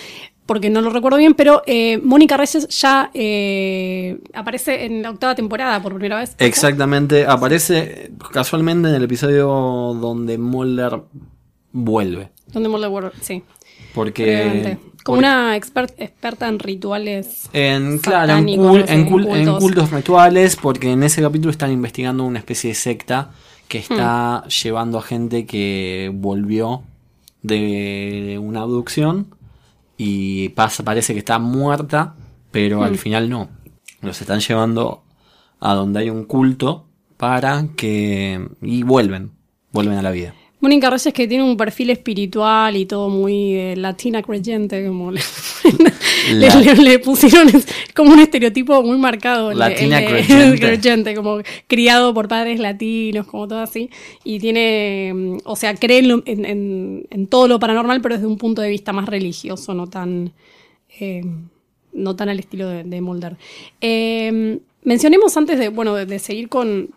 porque 0.46 0.70
no 0.70 0.80
lo 0.80 0.90
recuerdo 0.90 1.18
bien, 1.18 1.34
pero 1.34 1.62
eh, 1.66 1.98
Mónica 2.02 2.36
Reyes 2.36 2.66
ya 2.68 3.10
eh, 3.14 4.18
aparece 4.32 4.86
en 4.86 5.02
la 5.02 5.10
octava 5.10 5.34
temporada 5.34 5.80
por 5.82 5.92
primera 5.94 6.16
vez. 6.18 6.34
Exactamente, 6.38 7.26
aparece 7.26 8.10
casualmente 8.32 8.88
en 8.88 8.94
el 8.94 9.04
episodio 9.04 9.46
donde 10.00 10.38
Mulder 10.38 11.02
vuelve. 11.72 12.30
Donde 12.52 12.68
Mulder 12.68 12.90
vuelve, 12.90 13.10
sí. 13.20 13.42
Porque. 13.94 14.76
Como 15.02 15.16
porque- 15.16 15.18
una 15.18 15.56
expert- 15.56 15.94
experta 15.98 16.48
en 16.48 16.58
rituales. 16.58 17.48
En, 17.52 17.98
claro, 17.98 18.24
en, 18.24 18.28
satánicos, 18.38 18.66
cul- 18.66 18.80
no 18.80 18.86
sé, 18.86 18.92
en 18.94 19.08
cul- 19.08 19.22
en 19.36 19.44
cultos. 19.44 19.58
cultos 19.62 19.90
rituales, 19.90 20.56
porque 20.56 20.90
en 20.92 21.02
ese 21.02 21.22
capítulo 21.22 21.50
están 21.50 21.70
investigando 21.72 22.24
una 22.24 22.38
especie 22.38 22.68
de 22.70 22.74
secta 22.74 23.30
que 23.68 23.78
está 23.78 24.44
llevando 24.62 24.98
a 24.98 25.02
gente 25.02 25.46
que 25.46 26.10
volvió 26.12 26.82
de 27.42 28.38
una 28.42 28.62
abducción 28.62 29.34
y 29.96 30.50
pasa, 30.50 30.82
parece 30.82 31.12
que 31.12 31.18
está 31.18 31.38
muerta, 31.38 32.14
pero 32.50 32.82
al 32.82 32.96
final 32.96 33.28
no. 33.28 33.48
Los 34.00 34.20
están 34.20 34.40
llevando 34.40 35.04
a 35.60 35.74
donde 35.74 36.00
hay 36.00 36.10
un 36.10 36.24
culto 36.24 36.86
para 37.16 37.66
que... 37.76 38.48
y 38.62 38.82
vuelven, 38.82 39.32
vuelven 39.72 39.98
a 39.98 40.02
la 40.02 40.10
vida. 40.10 40.34
Mónica 40.60 40.90
Reyes 40.90 41.12
que 41.14 41.26
tiene 41.26 41.42
un 41.42 41.56
perfil 41.56 41.90
espiritual 41.90 42.76
y 42.76 42.84
todo 42.86 43.08
muy 43.08 43.54
eh, 43.54 43.76
latina 43.76 44.22
creyente, 44.22 44.86
como 44.86 45.10
le, 45.10 45.20
La- 46.34 46.54
le- 46.54 46.74
le- 46.74 46.82
le 46.82 46.98
pusieron 46.98 47.48
como 47.96 48.12
un 48.12 48.20
estereotipo 48.20 48.82
muy 48.82 48.98
marcado. 48.98 49.52
Latina 49.52 50.00
creyente. 50.06 50.58
creyente, 50.60 51.14
como 51.14 51.38
criado 51.66 52.12
por 52.12 52.28
padres 52.28 52.60
latinos, 52.60 53.26
como 53.26 53.48
todo 53.48 53.60
así. 53.60 53.88
Y 54.22 54.38
tiene, 54.38 55.12
mm, 55.14 55.36
o 55.44 55.56
sea, 55.56 55.74
cree 55.74 55.98
en, 56.00 56.08
lo- 56.08 56.22
en- 56.26 56.44
en- 56.44 57.06
en 57.10 57.26
todo 57.26 57.48
lo 57.48 57.58
paranormal, 57.58 58.00
pero 58.02 58.16
desde 58.16 58.26
un 58.26 58.36
punto 58.38 58.60
de 58.62 58.68
vista 58.68 58.92
más 58.92 59.06
religioso, 59.08 59.72
no 59.74 59.86
tan... 59.88 60.32
eh, 61.00 61.22
no 61.92 62.14
tan 62.14 62.28
al 62.28 62.38
estilo 62.38 62.68
de, 62.68 62.84
de 62.84 63.00
Mulder. 63.00 63.36
Eh, 63.80 64.58
mencionemos 64.84 65.36
antes 65.36 65.58
de, 65.58 65.70
bueno, 65.70 65.94
de, 65.94 66.06
de 66.06 66.18
seguir 66.20 66.48
con, 66.48 66.90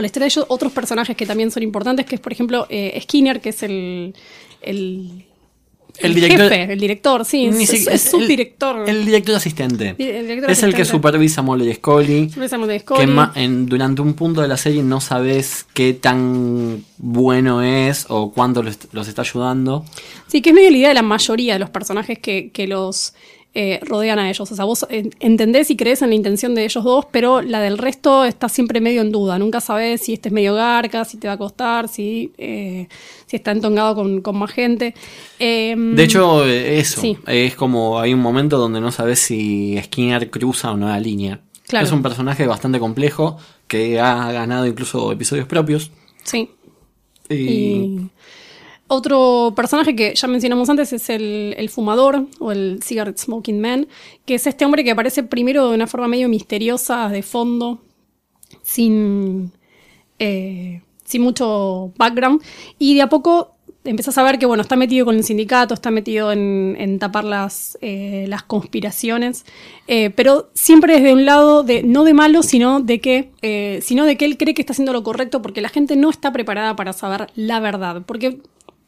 con 0.00 0.04
la 0.04 0.06
historia 0.06 0.24
de 0.24 0.28
ellos, 0.30 0.46
otros 0.48 0.72
personajes 0.72 1.14
que 1.14 1.26
también 1.26 1.50
son 1.50 1.62
importantes, 1.62 2.06
que 2.06 2.14
es, 2.14 2.20
por 2.20 2.32
ejemplo, 2.32 2.66
eh, 2.70 2.98
Skinner, 3.02 3.40
que 3.40 3.50
es 3.50 3.62
el, 3.62 4.14
el, 4.62 5.26
El 5.98 6.14
director- 6.14 6.48
jefe, 6.50 6.72
el 6.72 6.80
director, 6.80 7.24
sí, 7.26 7.44
es, 7.46 7.56
es, 7.60 7.86
es 7.86 7.86
el- 7.86 7.98
subdirector. 7.98 8.88
El 8.88 9.04
director 9.04 9.34
asistente. 9.34 9.94
Di- 9.98 10.04
el 10.04 10.26
director 10.26 10.50
es 10.50 10.62
el 10.62 10.70
que 10.74 10.82
asistente. 10.82 10.84
supervisa 10.86 11.40
a 11.40 11.44
Mulder 11.44 11.68
y 11.68 11.74
Scully. 11.74 12.18
Empezamos 12.34 12.68
de 12.68 12.74
Que 12.74 12.80
Scully. 12.80 13.06
ma- 13.06 13.32
en- 13.34 13.66
durante 13.66 14.00
un 14.00 14.14
punto 14.14 14.40
de 14.40 14.48
la 14.48 14.56
serie 14.56 14.82
no 14.82 15.00
sabes 15.02 15.66
qué 15.74 15.92
tan 15.92 16.82
bueno 16.96 17.62
es 17.62 18.06
o 18.08 18.32
cuánto 18.32 18.62
los, 18.62 18.78
los 18.92 19.06
está 19.08 19.22
ayudando. 19.22 19.84
Sí, 20.28 20.40
que 20.40 20.50
es 20.50 20.54
medio 20.54 20.70
la 20.70 20.76
idea 20.78 20.88
de 20.88 20.94
la 20.94 21.02
mayoría 21.02 21.52
de 21.54 21.58
los 21.58 21.68
personajes 21.70 22.18
que, 22.18 22.50
que 22.52 22.66
los 22.66 23.12
eh, 23.54 23.80
rodean 23.82 24.18
a 24.18 24.30
ellos. 24.30 24.50
O 24.50 24.54
sea, 24.54 24.64
vos 24.64 24.86
en- 24.90 25.10
entendés 25.20 25.70
y 25.70 25.76
crees 25.76 26.02
en 26.02 26.10
la 26.10 26.14
intención 26.14 26.54
de 26.54 26.64
ellos 26.64 26.84
dos, 26.84 27.04
pero 27.10 27.42
la 27.42 27.60
del 27.60 27.78
resto 27.78 28.24
está 28.24 28.48
siempre 28.48 28.80
medio 28.80 29.00
en 29.00 29.10
duda. 29.10 29.38
Nunca 29.38 29.60
sabes 29.60 30.02
si 30.02 30.12
este 30.12 30.28
es 30.28 30.32
medio 30.32 30.54
garca, 30.54 31.04
si 31.04 31.16
te 31.16 31.26
va 31.26 31.34
a 31.34 31.38
costar, 31.38 31.88
si, 31.88 32.32
eh, 32.38 32.86
si 33.26 33.36
está 33.36 33.50
entongado 33.50 33.94
con, 33.96 34.20
con 34.20 34.36
más 34.38 34.52
gente. 34.52 34.94
Eh, 35.38 35.74
De 35.76 36.04
hecho, 36.04 36.46
eh, 36.46 36.78
eso. 36.78 37.00
Sí. 37.00 37.16
Es 37.26 37.54
como 37.56 37.98
hay 37.98 38.14
un 38.14 38.20
momento 38.20 38.56
donde 38.58 38.80
no 38.80 38.92
sabes 38.92 39.18
si 39.18 39.76
Skinner 39.82 40.30
cruza 40.30 40.70
o 40.70 40.76
no 40.76 40.88
la 40.88 41.00
línea. 41.00 41.40
Claro. 41.66 41.86
Es 41.86 41.92
un 41.92 42.02
personaje 42.02 42.46
bastante 42.46 42.78
complejo 42.78 43.36
que 43.68 44.00
ha 44.00 44.32
ganado 44.32 44.66
incluso 44.66 45.10
episodios 45.12 45.46
propios. 45.46 45.90
sí. 46.24 46.50
Y, 47.28 47.34
Y 47.36 48.10
otro 48.92 49.52
personaje 49.54 49.94
que 49.94 50.14
ya 50.16 50.26
mencionamos 50.26 50.68
antes 50.68 50.92
es 50.92 51.10
el, 51.10 51.54
el 51.56 51.70
fumador 51.70 52.26
o 52.40 52.50
el 52.50 52.80
cigarette 52.82 53.18
smoking 53.18 53.60
man, 53.60 53.86
que 54.26 54.34
es 54.34 54.48
este 54.48 54.64
hombre 54.64 54.82
que 54.82 54.90
aparece 54.90 55.22
primero 55.22 55.68
de 55.68 55.76
una 55.76 55.86
forma 55.86 56.08
medio 56.08 56.28
misteriosa, 56.28 57.08
de 57.08 57.22
fondo, 57.22 57.78
sin, 58.62 59.52
eh, 60.18 60.82
sin 61.04 61.22
mucho 61.22 61.92
background. 61.96 62.42
Y 62.80 62.96
de 62.96 63.02
a 63.02 63.08
poco 63.08 63.54
empezás 63.84 64.18
a 64.18 64.22
ver 64.22 64.38
que, 64.38 64.46
bueno, 64.46 64.62
está 64.62 64.76
metido 64.76 65.06
con 65.06 65.16
el 65.16 65.24
sindicato, 65.24 65.74
está 65.74 65.90
metido 65.90 66.32
en, 66.32 66.76
en 66.78 66.98
tapar 66.98 67.24
las, 67.24 67.78
eh, 67.80 68.26
las 68.28 68.42
conspiraciones, 68.42 69.46
eh, 69.86 70.10
pero 70.10 70.50
siempre 70.54 70.94
desde 70.94 71.12
un 71.12 71.24
lado 71.24 71.62
de, 71.62 71.82
no 71.82 72.04
de 72.04 72.14
malo, 72.14 72.42
sino 72.42 72.80
de 72.80 73.00
que, 73.00 73.30
eh, 73.42 73.80
sino 73.82 74.04
de 74.04 74.16
que 74.16 74.24
él 74.24 74.36
cree 74.36 74.54
que 74.54 74.62
está 74.62 74.72
haciendo 74.72 74.92
lo 74.92 75.02
correcto 75.02 75.40
porque 75.42 75.60
la 75.60 75.68
gente 75.68 75.96
no 75.96 76.10
está 76.10 76.32
preparada 76.32 76.76
para 76.76 76.92
saber 76.92 77.28
la 77.34 77.60
verdad. 77.60 78.02
Porque 78.04 78.40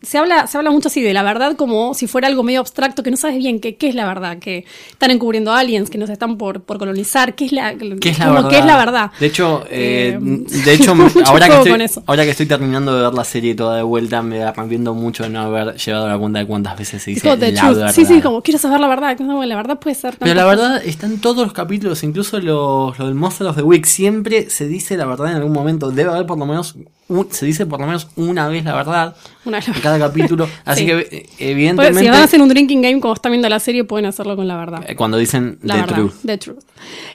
se 0.02 0.18
habla, 0.18 0.46
se 0.46 0.58
habla 0.58 0.70
mucho 0.70 0.88
así 0.88 1.00
de 1.00 1.12
la 1.14 1.22
verdad 1.22 1.56
como 1.56 1.94
si 1.94 2.06
fuera 2.06 2.28
algo 2.28 2.42
medio 2.42 2.60
abstracto, 2.60 3.02
que 3.02 3.10
no 3.10 3.16
sabes 3.16 3.38
bien 3.38 3.60
qué, 3.60 3.76
qué 3.76 3.88
es 3.88 3.94
la 3.94 4.06
verdad, 4.06 4.38
que 4.38 4.64
están 4.90 5.10
encubriendo 5.10 5.52
aliens, 5.52 5.90
que 5.90 5.98
nos 5.98 6.10
están 6.10 6.36
por, 6.38 6.62
por 6.62 6.78
colonizar, 6.78 7.34
qué 7.34 7.44
es 7.46 7.52
la, 7.52 7.74
¿Qué 8.00 8.10
es 8.10 8.18
la 8.18 8.24
como 8.26 8.34
verdad? 8.36 8.50
qué 8.50 8.58
es 8.58 8.64
la 8.64 8.76
verdad. 8.76 9.10
De 9.20 9.26
hecho, 9.26 9.64
eh, 9.70 10.18
Eh, 10.20 10.44
de 10.64 10.72
hecho 10.74 10.92
ahora, 11.26 11.48
que 11.48 11.56
estoy, 11.56 12.02
ahora 12.06 12.24
que 12.24 12.30
estoy 12.30 12.46
terminando 12.46 12.94
de 12.96 13.02
ver 13.02 13.14
la 13.14 13.24
serie 13.24 13.54
toda 13.54 13.76
de 13.76 13.82
vuelta, 13.82 14.22
me 14.22 14.42
arrepiento 14.42 14.94
mucho 14.94 15.22
de 15.22 15.30
no 15.30 15.40
haber 15.40 15.76
llevado 15.76 16.08
la 16.08 16.18
cuenta 16.18 16.38
de 16.40 16.46
cuántas 16.46 16.76
veces 16.78 17.02
se 17.02 17.10
dice 17.12 17.26
la 17.28 17.36
truth. 17.36 17.76
verdad. 17.76 17.92
Sí, 17.92 18.04
sí, 18.04 18.20
como 18.20 18.42
quiero 18.42 18.58
saber 18.58 18.80
la 18.80 18.88
verdad. 18.88 19.16
que 19.16 19.24
no, 19.24 19.44
la 19.44 19.56
verdad 19.56 19.78
puede 19.78 19.94
ser. 19.94 20.16
Pero 20.18 20.34
la 20.34 20.42
cosas. 20.44 20.58
verdad 20.58 20.82
está 20.84 21.06
en 21.06 21.20
todos 21.20 21.38
los 21.44 21.52
capítulos, 21.52 22.02
incluso 22.02 22.38
los, 22.40 22.98
los 22.98 23.06
del 23.08 23.14
Monster 23.14 23.46
of 23.46 23.56
the 23.56 23.62
Week. 23.62 23.84
Siempre 23.84 24.50
se 24.50 24.66
dice 24.66 24.96
la 24.96 25.06
verdad 25.06 25.30
en 25.30 25.36
algún 25.36 25.52
momento. 25.52 25.90
Debe 25.90 26.10
haber 26.10 26.26
por 26.26 26.38
lo 26.38 26.46
menos, 26.46 26.74
un- 27.08 27.30
se 27.30 27.44
dice 27.46 27.66
por 27.66 27.80
lo 27.80 27.86
menos 27.86 28.08
una 28.16 28.48
vez 28.48 28.64
la 28.64 28.74
verdad 28.74 29.16
Una 29.44 29.58
en 29.58 29.64
la- 29.74 29.80
cada 29.80 29.98
capítulo. 29.98 30.48
Así 30.64 30.80
Sí. 30.80 30.86
que, 30.86 30.98
eh, 30.98 31.06
Pues, 31.10 31.30
evidentemente, 31.40 32.00
si 32.00 32.08
van 32.08 32.20
a 32.20 32.24
hacer 32.24 32.40
un 32.40 32.48
drinking 32.48 32.80
game 32.82 33.00
como 33.00 33.14
están 33.14 33.32
viendo 33.32 33.48
la 33.48 33.58
serie, 33.60 33.84
pueden 33.84 34.06
hacerlo 34.06 34.36
con 34.36 34.46
la 34.48 34.56
verdad. 34.56 34.84
eh, 34.88 34.94
cuando 34.96 35.18
dicen 35.18 35.58
La 35.62 35.74
the 35.74 35.80
verdad, 35.82 35.96
truth. 35.96 36.14
The 36.24 36.38
Truth. 36.38 36.58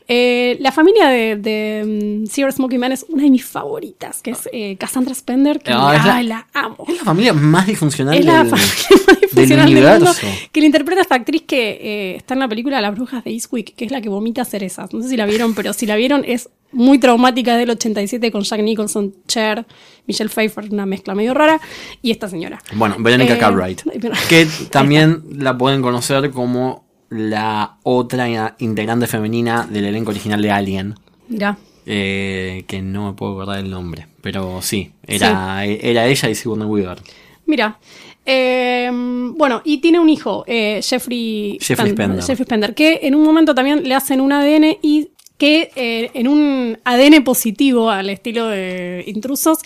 Eh, 0.08 0.58
la 0.62 0.72
familia 0.72 1.08
de, 1.10 1.36
de 1.36 2.22
mm, 2.24 2.28
Zero 2.28 2.52
Smoking 2.52 2.80
Man 2.80 2.92
es 2.92 3.06
una 3.10 3.24
de 3.24 3.30
mis 3.30 3.44
favoritas, 3.46 4.22
que 4.22 4.32
es 4.32 4.48
eh, 4.54 4.78
Cassandra 4.78 5.14
Spender, 5.14 5.60
que 5.60 5.72
Ah, 5.72 5.94
la- 6.06 6.24
la 6.24 6.48
amo. 6.54 6.86
Es 6.88 6.98
la 6.98 7.04
familia 7.04 7.34
más 7.34 7.68
disfuncional 7.68 8.16
Es 8.16 8.26
la 8.26 8.44
del, 8.44 8.50
familia 8.50 8.74
más 9.08 9.20
disfuncional 9.22 9.66
del 9.66 9.76
universo. 9.76 10.06
mundo, 10.26 10.40
que 10.52 10.60
le 10.62 10.66
interpreta 10.68 11.02
a 11.02 11.04
esta 11.04 11.16
actriz 11.16 11.42
que 11.48 11.70
eh, 11.82 12.16
está 12.18 12.34
en 12.36 12.40
la 12.42 12.48
película 12.48 12.80
Las 12.82 12.96
Brujas 12.96 13.24
de 13.24 13.32
Eastwick, 13.32 13.76
que 13.76 13.86
es 13.86 13.92
la 13.92 14.00
que 14.02 14.10
vomita 14.10 14.46
cerezas. 14.46 14.94
No 14.94 15.02
sé 15.02 15.10
si 15.10 15.18
la 15.18 15.26
vieron, 15.26 15.54
pero 15.56 15.74
si 15.74 15.86
la 15.86 15.96
vieron 15.96 16.24
es 16.26 16.50
muy 16.72 17.00
traumática 17.00 17.54
es 17.54 17.60
del 17.60 17.70
87 17.72 18.32
con 18.32 18.44
Jack 18.44 18.62
Nicholson, 18.62 19.14
Cher, 19.28 19.66
Michelle 20.06 20.30
Pfeiffer, 20.30 20.66
una 20.72 20.86
mezcla 20.86 21.16
medio 21.16 21.34
rara, 21.34 21.60
y 22.02 22.12
esta 22.12 22.28
señora. 22.30 22.60
Bueno, 22.76 22.96
Verónica 23.00 23.36
Eh, 23.36 23.38
Cartwright. 23.38 23.82
Que 24.30 24.48
también 24.70 25.24
la 25.38 25.58
pueden 25.58 25.82
conocer 25.82 26.30
como 26.32 26.86
la 27.10 27.78
otra 27.84 28.56
integrante 28.60 29.08
femenina 29.08 29.66
del 29.70 29.86
elenco 29.86 30.12
original 30.12 30.42
de 30.42 30.52
Alien. 30.52 30.96
Mirá. 31.30 31.58
eh, 31.86 32.66
que 32.68 32.82
no 32.82 33.08
me 33.08 33.14
puedo 33.14 33.32
acordar 33.34 33.60
el 33.60 33.70
nombre. 33.70 34.08
Pero 34.22 34.62
sí, 34.62 34.92
era, 35.06 35.64
era 35.66 36.06
ella 36.06 36.30
y 36.30 36.36
Sigourney 36.36 36.68
Weaver. 36.68 37.00
Mira. 37.46 37.80
eh, 38.26 38.90
bueno, 38.92 39.62
y 39.64 39.78
tiene 39.78 40.00
un 40.00 40.10
hijo, 40.10 40.44
eh, 40.48 40.82
Jeffrey, 40.84 41.58
Jeffrey 41.62 41.92
Spender. 41.92 42.22
Jeffrey 42.22 42.46
Spender, 42.46 42.76
que 42.76 43.00
en 43.04 43.16
un 43.16 43.24
momento 43.24 43.56
también 43.56 43.88
le 43.88 43.96
hacen 43.96 44.20
un 44.20 44.34
ADN 44.34 44.78
y 44.82 45.10
que 45.38 45.70
eh, 45.76 46.10
en 46.14 46.28
un 46.28 46.80
ADN 46.84 47.24
positivo 47.24 47.90
al 47.92 48.10
estilo 48.10 48.48
de 48.48 49.04
intrusos, 49.08 49.60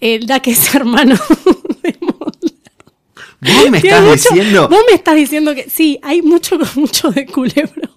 eh, 0.00 0.20
da 0.24 0.40
que 0.40 0.52
es 0.52 0.74
hermano 0.74 1.16
de 1.82 1.96
Mulder. 2.00 2.52
Vos 3.40 3.70
me 3.70 3.78
estás 3.78 4.02
mucho- 4.02 4.12
diciendo, 4.14 4.68
Vos 4.68 4.80
me 4.88 4.94
estás 4.96 5.14
diciendo 5.16 5.54
que 5.54 5.68
sí, 5.70 5.98
hay 6.02 6.22
mucho 6.22 6.58
mucho 6.76 7.10
de 7.10 7.26
culebro. 7.26 7.88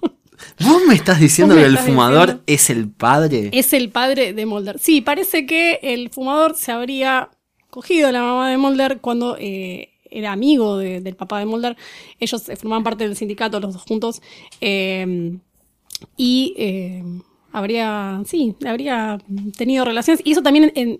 vos 0.60 0.82
me 0.88 0.94
estás 0.96 1.20
diciendo 1.20 1.56
me 1.56 1.62
que 1.62 1.68
el 1.68 1.78
fumador 1.78 2.26
diciendo. 2.28 2.44
es 2.48 2.70
el 2.70 2.90
padre. 2.90 3.50
Es 3.54 3.74
el 3.74 3.90
padre 3.90 4.34
de 4.34 4.46
Mulder. 4.46 4.78
Sí, 4.80 5.02
parece 5.02 5.46
que 5.46 5.80
el 5.82 6.10
fumador 6.10 6.56
se 6.56 6.72
habría 6.72 7.30
cogido 7.70 8.10
a 8.10 8.12
la 8.12 8.22
mamá 8.22 8.50
de 8.50 8.58
Mulder 8.58 9.00
cuando 9.00 9.38
eh, 9.40 9.90
era 10.12 10.34
amigo 10.34 10.78
de- 10.78 11.00
del 11.02 11.16
papá 11.16 11.40
de 11.40 11.46
Mulder. 11.46 11.78
Ellos 12.20 12.48
eh, 12.50 12.56
formaban 12.58 12.84
parte 12.84 13.06
del 13.08 13.16
sindicato 13.16 13.60
los 13.60 13.74
dos 13.74 13.84
juntos. 13.84 14.22
eh, 14.60 15.38
y 16.18 16.54
eh, 16.58 17.04
habría, 17.52 18.22
sí, 18.26 18.56
habría 18.66 19.18
tenido 19.58 19.86
relaciones. 19.86 20.22
Y 20.26 20.32
eso 20.34 20.42
también, 20.42 20.72
en- 20.76 21.00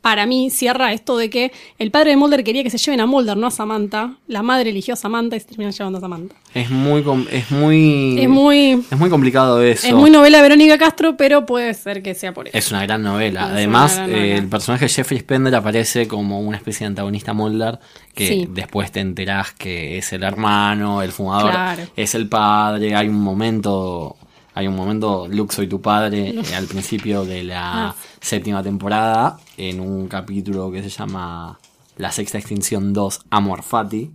para 0.00 0.26
mí, 0.26 0.50
cierra 0.50 0.92
esto 0.92 1.16
de 1.16 1.30
que 1.30 1.52
el 1.78 1.92
padre 1.92 2.10
de 2.10 2.16
Mulder 2.16 2.42
quería 2.42 2.64
que 2.64 2.70
se 2.70 2.78
lleven 2.78 2.98
a 3.00 3.06
Mulder, 3.06 3.36
no 3.36 3.46
a 3.46 3.50
Samantha. 3.52 4.16
La 4.26 4.42
madre 4.42 4.70
eligió 4.70 4.94
a 4.94 4.96
Samantha 4.96 5.36
y 5.36 5.38
se 5.40 5.46
terminan 5.46 5.72
llevando 5.72 5.98
a 5.98 6.00
Samantha. 6.00 6.34
Es 6.54 6.70
muy, 6.70 7.04
es 7.30 7.50
muy, 7.52 8.18
Es 8.20 8.28
muy... 8.28 8.84
es 8.90 8.98
muy 8.98 9.08
complicado 9.10 9.62
eso. 9.62 9.86
Es 9.86 9.94
muy 9.94 10.10
novela 10.10 10.38
de 10.38 10.42
Verónica 10.42 10.76
Castro, 10.76 11.16
pero 11.16 11.46
puede 11.46 11.72
ser 11.74 12.02
que 12.02 12.16
sea 12.16 12.34
por 12.34 12.48
eso. 12.48 12.58
Es 12.58 12.72
una 12.72 12.82
gran 12.82 13.04
novela. 13.04 13.42
Es 13.44 13.52
Además, 13.52 13.94
gran 13.96 14.10
eh, 14.10 14.38
el 14.38 14.48
personaje 14.48 14.86
de 14.86 14.88
Jeffrey 14.88 15.20
Spender 15.20 15.54
aparece 15.54 16.08
como 16.08 16.40
una 16.40 16.56
especie 16.56 16.80
de 16.84 16.88
antagonista 16.88 17.32
Mulder 17.32 17.78
que 18.12 18.26
Sí. 18.26 18.48
después 18.50 18.90
te 18.90 18.98
enterás 18.98 19.52
que 19.52 19.98
es 19.98 20.12
el 20.12 20.24
hermano, 20.24 21.00
el 21.02 21.12
fumador, 21.12 21.52
Claro. 21.52 21.82
es 21.94 22.16
el 22.16 22.28
padre. 22.28 22.96
Hay 22.96 23.06
un 23.06 23.20
momento, 23.20 24.16
hay 24.54 24.66
un 24.66 24.76
momento, 24.76 25.26
Luke 25.28 25.54
soy 25.54 25.66
tu 25.66 25.80
padre, 25.80 26.30
eh, 26.40 26.54
al 26.54 26.66
principio 26.66 27.24
de 27.24 27.44
la 27.44 27.88
Ah. 27.88 27.94
séptima 28.20 28.62
temporada, 28.62 29.38
en 29.56 29.80
un 29.80 30.08
capítulo 30.08 30.70
que 30.70 30.82
se 30.82 30.88
llama 30.90 31.58
La 31.96 32.10
sexta 32.12 32.38
extinción 32.38 32.92
2, 32.92 33.22
Amor 33.30 33.62
Fati, 33.62 34.10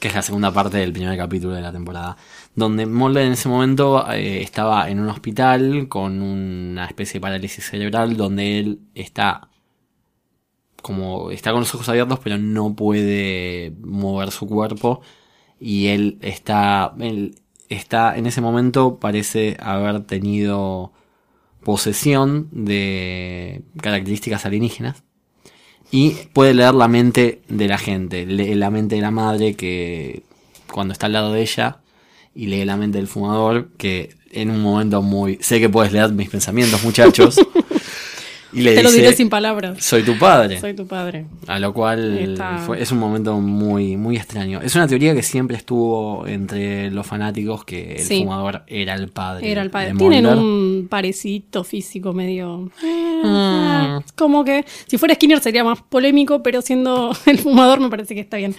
que 0.00 0.08
es 0.08 0.14
la 0.14 0.22
segunda 0.22 0.50
parte 0.52 0.78
del 0.78 0.92
primer 0.92 1.16
capítulo 1.16 1.54
de 1.54 1.60
la 1.62 1.70
temporada, 1.72 2.16
donde 2.56 2.86
Mulder 2.86 3.24
en 3.26 3.32
ese 3.32 3.48
momento 3.48 4.04
eh, 4.10 4.42
estaba 4.42 4.88
en 4.90 4.98
un 4.98 5.08
hospital 5.08 5.86
con 5.88 6.20
una 6.22 6.86
especie 6.86 7.14
de 7.14 7.20
parálisis 7.20 7.64
cerebral, 7.64 8.16
donde 8.16 8.58
él 8.58 8.80
está 8.94 9.48
como 10.82 11.30
está 11.30 11.52
con 11.52 11.60
los 11.60 11.72
ojos 11.76 11.88
abiertos, 11.88 12.18
pero 12.24 12.38
no 12.38 12.74
puede 12.74 13.72
mover 13.82 14.32
su 14.32 14.48
cuerpo 14.48 15.00
y 15.60 15.86
él 15.86 16.18
está, 16.22 16.92
él 16.98 17.36
está 17.74 18.16
en 18.16 18.26
ese 18.26 18.40
momento 18.40 18.98
parece 18.98 19.56
haber 19.60 20.00
tenido 20.00 20.92
posesión 21.62 22.48
de 22.50 23.62
características 23.80 24.44
alienígenas 24.46 25.04
y 25.90 26.10
puede 26.32 26.54
leer 26.54 26.74
la 26.74 26.88
mente 26.88 27.42
de 27.48 27.68
la 27.68 27.78
gente, 27.78 28.26
lee 28.26 28.54
la 28.54 28.70
mente 28.70 28.96
de 28.96 29.02
la 29.02 29.10
madre 29.10 29.54
que 29.54 30.22
cuando 30.70 30.92
está 30.92 31.06
al 31.06 31.12
lado 31.12 31.32
de 31.32 31.42
ella 31.42 31.80
y 32.34 32.46
lee 32.46 32.64
la 32.64 32.76
mente 32.76 32.98
del 32.98 33.08
fumador 33.08 33.70
que 33.76 34.16
en 34.30 34.50
un 34.50 34.62
momento 34.62 35.02
muy 35.02 35.38
sé 35.40 35.60
que 35.60 35.68
puedes 35.68 35.92
leer 35.92 36.12
mis 36.12 36.30
pensamientos 36.30 36.82
muchachos 36.82 37.36
y 38.52 38.60
le 38.62 38.74
Te 38.74 38.82
lo 38.82 38.90
dice 38.90 39.02
diré 39.02 39.14
sin 39.16 39.28
palabras. 39.30 39.82
soy 39.84 40.02
tu 40.02 40.18
padre 40.18 40.60
Soy 40.60 40.74
tu 40.74 40.86
padre. 40.86 41.26
a 41.46 41.58
lo 41.58 41.72
cual 41.72 42.36
fue- 42.66 42.82
es 42.82 42.92
un 42.92 42.98
momento 42.98 43.38
muy, 43.40 43.96
muy 43.96 44.16
extraño. 44.16 44.60
Es 44.60 44.74
una 44.74 44.86
teoría 44.86 45.14
que 45.14 45.22
siempre 45.22 45.56
estuvo 45.56 46.26
entre 46.26 46.90
los 46.90 47.06
fanáticos 47.06 47.64
que 47.64 47.94
el 47.94 48.00
Sí. 48.04 48.20
fumador 48.22 48.62
era 48.66 48.94
el 48.94 49.08
padre. 49.08 49.50
Era 49.50 49.62
el 49.62 49.70
padre. 49.70 49.94
Tienen 49.96 50.26
un 50.26 50.86
parecito 50.90 51.64
físico 51.64 52.12
medio. 52.12 52.70
eh, 52.84 53.22
Mm. 53.24 53.98
eh, 53.98 54.00
Como 54.16 54.44
que 54.44 54.64
si 54.86 54.98
fuera 54.98 55.14
Skinner 55.14 55.40
sería 55.40 55.64
más 55.64 55.80
polémico, 55.82 56.42
pero 56.42 56.60
siendo 56.62 57.10
el 57.26 57.38
fumador 57.38 57.80
me 57.80 57.88
parece 57.88 58.14
que 58.14 58.20
está 58.20 58.36
bien. 58.36 58.54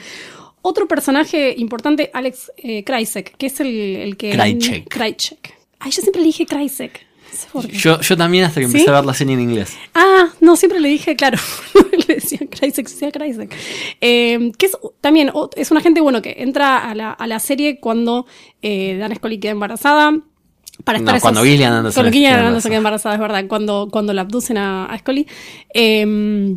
Otro 0.61 0.87
personaje 0.87 1.53
importante, 1.57 2.09
Alex 2.13 2.51
eh, 2.57 2.83
Krycek, 2.85 3.35
que 3.37 3.47
es 3.47 3.59
el, 3.59 3.67
el 3.67 4.17
que. 4.17 4.31
Krycek. 4.31 4.87
Krycek. 4.87 5.53
Ay, 5.79 5.91
yo 5.91 6.01
siempre 6.01 6.21
le 6.21 6.27
dije 6.27 6.45
Krycek. 6.45 7.05
No 7.33 7.39
sé 7.39 7.47
por 7.51 7.67
qué. 7.67 7.77
Yo, 7.77 7.99
yo 8.01 8.15
también 8.17 8.43
hasta 8.45 8.59
que 8.61 8.67
¿Sí? 8.67 8.71
empecé 8.73 8.89
a 8.89 8.93
ver 8.93 9.05
la 9.05 9.13
serie 9.13 9.33
en 9.33 9.41
inglés. 9.41 9.75
Ah, 9.95 10.29
no, 10.39 10.55
siempre 10.55 10.79
le 10.79 10.87
dije, 10.89 11.15
claro, 11.15 11.37
le 12.07 12.15
decía 12.15 12.39
Kreisek, 12.49 12.87
decía 12.87 13.11
Kreisek. 13.11 13.53
Eh, 14.01 14.51
que 14.57 14.65
es 14.67 14.77
también, 15.01 15.31
es 15.55 15.71
una 15.71 15.81
gente, 15.81 16.01
bueno, 16.01 16.21
que 16.21 16.35
entra 16.39 16.77
a 16.89 16.93
la, 16.95 17.11
a 17.11 17.27
la 17.27 17.39
serie 17.39 17.79
cuando 17.79 18.25
eh, 18.61 18.97
Dan 18.99 19.15
Scully 19.15 19.39
queda 19.39 19.51
embarazada. 19.51 20.13
Para 20.83 20.97
No, 20.99 21.05
estar 21.05 21.21
cuando 21.21 21.41
esos- 21.41 21.49
Gillian 21.51 21.73
Anderson 21.73 22.01
cuando 22.03 22.11
Gillian 22.13 22.35
queda 22.35 22.47
Anderson 22.47 22.69
queda 22.69 22.77
embarazada, 22.77 23.15
es 23.15 23.21
verdad, 23.21 23.45
cuando, 23.47 23.87
cuando 23.91 24.11
la 24.13 24.21
abducen 24.21 24.57
a, 24.57 24.85
a 24.85 24.97
Scully. 24.99 25.27
Eh, 25.73 26.55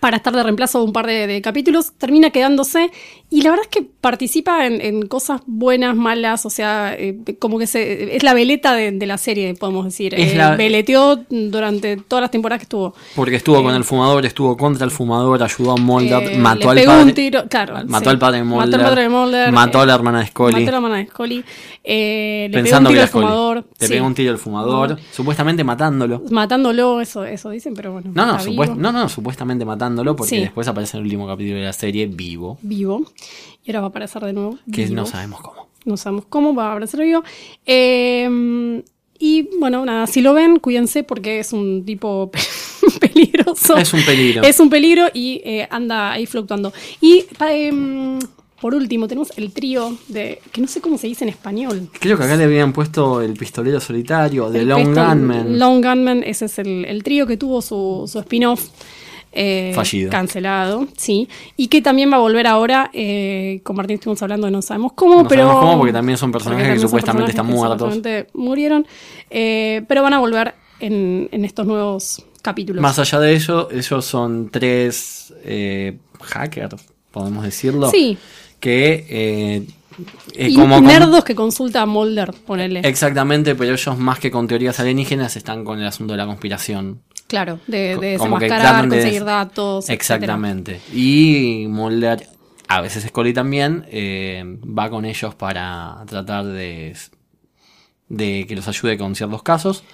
para 0.00 0.18
estar 0.18 0.34
de 0.34 0.42
reemplazo 0.42 0.80
de 0.80 0.84
un 0.84 0.92
par 0.92 1.06
de, 1.06 1.26
de 1.26 1.40
capítulos, 1.40 1.92
termina 1.96 2.28
quedándose 2.30 2.90
y 3.28 3.42
la 3.42 3.50
verdad 3.50 3.64
es 3.64 3.70
que 3.70 3.82
participa 4.00 4.66
en, 4.66 4.80
en 4.80 5.06
cosas 5.08 5.40
buenas, 5.46 5.96
malas, 5.96 6.46
o 6.46 6.50
sea, 6.50 6.94
eh, 6.96 7.18
como 7.40 7.58
que 7.58 7.66
se, 7.66 8.14
es 8.16 8.22
la 8.22 8.34
veleta 8.34 8.72
de, 8.74 8.92
de 8.92 9.06
la 9.06 9.18
serie, 9.18 9.54
podemos 9.54 9.84
decir. 9.84 10.14
Es 10.14 10.32
Eh, 10.32 10.36
la- 10.36 10.54
Veleteó 10.56 11.24
durante 11.28 11.96
todas 11.96 12.22
las 12.22 12.30
temporadas 12.30 12.60
que 12.60 12.64
estuvo. 12.64 12.94
Porque 13.16 13.36
estuvo 13.36 13.62
con 13.62 13.74
Eh, 13.74 13.76
el 13.78 13.84
fumador, 13.84 14.24
estuvo 14.26 14.56
contra 14.56 14.84
el 14.84 14.90
fumador, 14.90 15.42
ayudó 15.42 15.72
a 15.72 15.76
Mulder, 15.76 16.32
Eh, 16.34 16.38
mató 16.38 16.70
al 16.70 16.76
pegó 16.76 16.92
padre. 16.92 17.04
un 17.04 17.14
tiro, 17.14 17.44
claro, 17.48 17.74
mató 17.88 18.04
sí. 18.04 18.10
al 18.10 18.18
padre 18.18 18.38
de 18.38 18.44
Mulder. 18.44 18.66
Mató 18.68 18.76
al 18.76 18.82
padre 18.90 19.02
de 19.02 19.08
Mulder, 19.08 19.52
mató 19.52 19.78
eh, 19.78 19.82
a 19.82 19.86
la 19.86 19.94
hermana 19.94 20.18
de 20.20 20.26
Scully. 20.26 20.52
Mató 20.52 20.68
a 20.68 20.70
la 20.70 20.76
hermana 20.76 20.96
de 20.98 21.06
Scully. 21.06 21.44
Eh, 21.88 22.48
le 22.50 22.58
pensando 22.62 22.90
pegó 22.90 22.94
que 22.94 23.00
un 23.00 23.02
tiro 23.02 23.02
era 23.02 23.02
al 23.04 23.08
fumador. 23.10 23.56
Le 23.78 23.86
sí. 23.86 23.92
pegó 23.92 24.06
un 24.06 24.14
tiro 24.14 24.32
al 24.32 24.38
fumador, 24.38 24.98
supuestamente 25.12 25.64
matándolo. 25.64 26.22
Matándolo, 26.30 27.00
eso, 27.00 27.24
eso 27.24 27.50
dicen, 27.50 27.74
pero 27.74 27.92
bueno. 27.92 28.10
No, 28.14 28.26
no, 28.26 28.38
supuest- 28.38 28.74
no, 28.76 28.92
no, 28.92 29.08
supuestamente 29.08 29.64
matándolo, 29.64 30.16
porque 30.16 30.30
Sí. 30.30 30.40
después 30.40 30.66
aparece 30.68 30.96
en 30.96 31.00
el 31.00 31.04
último 31.06 31.26
capítulo 31.26 31.58
de 31.58 31.64
la 31.64 31.72
serie 31.72 32.06
vivo, 32.06 32.58
Vivo. 32.62 33.04
Y 33.64 33.70
ahora 33.70 33.80
va 33.80 33.86
a 33.86 33.90
aparecer 33.90 34.22
de 34.24 34.32
nuevo. 34.32 34.58
que 34.72 34.84
vivo. 34.84 34.96
no 34.96 35.06
sabemos 35.06 35.40
cómo. 35.40 35.68
No 35.84 35.96
sabemos 35.96 36.24
cómo 36.28 36.54
va 36.54 36.68
a 36.68 36.70
aparecer 36.72 37.00
vivo. 37.00 37.22
Eh, 37.64 38.82
y 39.18 39.48
bueno, 39.58 39.84
nada, 39.84 40.06
si 40.06 40.20
lo 40.20 40.34
ven, 40.34 40.58
cuídense 40.58 41.02
porque 41.02 41.38
es 41.38 41.52
un 41.52 41.84
tipo 41.84 42.30
peligroso. 43.00 43.76
Es 43.76 43.92
un 43.92 44.04
peligro. 44.04 44.42
Es 44.42 44.60
un 44.60 44.70
peligro 44.70 45.06
y 45.12 45.40
eh, 45.44 45.66
anda 45.70 46.12
ahí 46.12 46.26
fluctuando. 46.26 46.72
Y 47.00 47.24
em, 47.40 48.18
por 48.60 48.74
último, 48.74 49.08
tenemos 49.08 49.32
el 49.36 49.52
trío 49.52 49.96
de. 50.08 50.40
que 50.52 50.60
no 50.60 50.66
sé 50.66 50.80
cómo 50.80 50.98
se 50.98 51.06
dice 51.06 51.24
en 51.24 51.30
español. 51.30 51.88
Creo 51.98 52.18
que 52.18 52.24
acá 52.24 52.36
le 52.36 52.44
habían 52.44 52.72
puesto 52.72 53.20
el 53.20 53.34
pistolero 53.34 53.80
solitario, 53.80 54.52
El 54.52 54.68
Long 54.68 54.94
Gunman. 54.94 55.58
Long 55.58 55.82
Gunman, 55.82 56.22
ese 56.22 56.46
es 56.46 56.58
el, 56.58 56.84
el 56.84 57.02
trío 57.02 57.26
que 57.26 57.36
tuvo 57.36 57.62
su, 57.62 58.04
su 58.10 58.18
spin-off. 58.18 58.68
Eh, 59.36 59.72
Fallido. 59.74 60.10
Cancelado, 60.10 60.88
sí. 60.96 61.28
Y 61.56 61.68
que 61.68 61.82
también 61.82 62.10
va 62.10 62.16
a 62.16 62.20
volver 62.20 62.46
ahora. 62.46 62.90
eh, 62.92 63.60
con 63.62 63.76
Martín 63.76 63.94
estuvimos 63.94 64.22
hablando, 64.22 64.50
no 64.50 64.62
sabemos 64.62 64.92
cómo, 64.94 65.22
No 65.22 65.28
pero. 65.28 65.42
sabemos 65.42 65.60
cómo, 65.64 65.78
porque 65.78 65.92
también 65.92 66.16
son 66.18 66.32
personajes 66.32 66.66
que 66.72 66.78
son 66.80 66.88
supuestamente 66.88 67.30
están 67.30 67.46
personajes 67.46 67.68
muertos. 67.78 67.94
supuestamente 67.94 68.30
murieron. 68.34 68.86
eh, 69.30 69.82
pero 69.86 70.02
van 70.02 70.14
a 70.14 70.18
volver 70.18 70.54
en, 70.80 71.28
en 71.32 71.44
estos 71.44 71.66
nuevos 71.66 72.24
capítulos. 72.42 72.80
Más 72.82 72.98
allá 72.98 73.20
de 73.20 73.34
ello, 73.34 73.68
ellos 73.70 74.04
son 74.04 74.48
tres 74.50 75.34
eh, 75.44 75.98
hackers, 76.22 76.76
podemos 77.10 77.44
decirlo. 77.44 77.90
Sí. 77.90 78.16
Que 78.60 79.06
eh, 79.10 79.66
y 80.36 80.54
como 80.54 80.76
con- 80.76 80.84
nerdos 80.84 81.24
que 81.24 81.34
consulta 81.34 81.82
a 81.82 81.86
Mulder, 81.86 82.32
ponele. 82.46 82.80
Exactamente, 82.84 83.54
pero 83.54 83.72
ellos 83.74 83.98
más 83.98 84.18
que 84.18 84.30
con 84.30 84.46
teorías 84.46 84.78
alienígenas 84.80 85.36
están 85.36 85.64
con 85.64 85.78
el 85.80 85.86
asunto 85.86 86.12
de 86.12 86.18
la 86.18 86.26
conspiración. 86.26 87.00
Claro, 87.26 87.60
de, 87.66 87.96
de 87.96 88.12
desenmascarar, 88.12 88.88
conseguir 88.88 89.24
datos. 89.24 89.84
etcétera. 89.88 89.94
Exactamente. 89.94 90.80
Y 90.92 91.66
Mulder, 91.68 92.26
a 92.68 92.80
veces 92.80 93.04
Scully 93.04 93.32
también, 93.32 93.84
eh, 93.90 94.58
va 94.66 94.90
con 94.90 95.04
ellos 95.04 95.34
para 95.34 96.02
tratar 96.06 96.44
de, 96.44 96.96
de 98.08 98.46
que 98.46 98.56
los 98.56 98.66
ayude 98.68 98.96
con 98.98 99.14
ciertos 99.14 99.42
casos. 99.42 99.84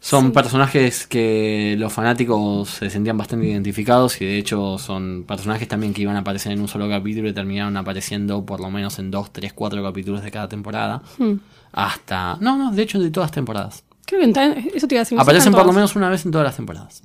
Son 0.00 0.32
personajes 0.32 1.06
que 1.06 1.76
los 1.78 1.90
fanáticos 1.90 2.68
se 2.68 2.90
sentían 2.90 3.16
bastante 3.16 3.46
identificados 3.46 4.20
y 4.20 4.26
de 4.26 4.36
hecho 4.36 4.76
son 4.76 5.24
personajes 5.26 5.66
también 5.66 5.94
que 5.94 6.02
iban 6.02 6.14
a 6.16 6.18
aparecer 6.18 6.52
en 6.52 6.60
un 6.60 6.68
solo 6.68 6.86
capítulo 6.90 7.26
y 7.26 7.32
terminaron 7.32 7.74
apareciendo 7.78 8.44
por 8.44 8.60
lo 8.60 8.70
menos 8.70 8.98
en 8.98 9.10
dos, 9.10 9.32
tres, 9.32 9.54
cuatro 9.54 9.82
capítulos 9.82 10.22
de 10.22 10.30
cada 10.30 10.46
temporada. 10.46 11.00
Hmm. 11.16 11.36
Hasta... 11.72 12.36
No, 12.38 12.58
no, 12.58 12.70
de 12.70 12.82
hecho 12.82 13.00
de 13.00 13.10
todas 13.10 13.30
temporadas. 13.30 13.82
Creo 14.06 14.20
que 14.20 14.26
en- 14.40 14.70
eso 14.74 14.86
te 14.86 14.94
iba 14.94 15.00
a 15.00 15.04
decir. 15.04 15.18
Aparecen 15.18 15.52
por 15.52 15.66
lo 15.66 15.72
menos 15.72 15.96
una 15.96 16.08
vez 16.08 16.24
en 16.24 16.30
todas 16.32 16.44
las 16.46 16.56
temporadas. 16.56 17.02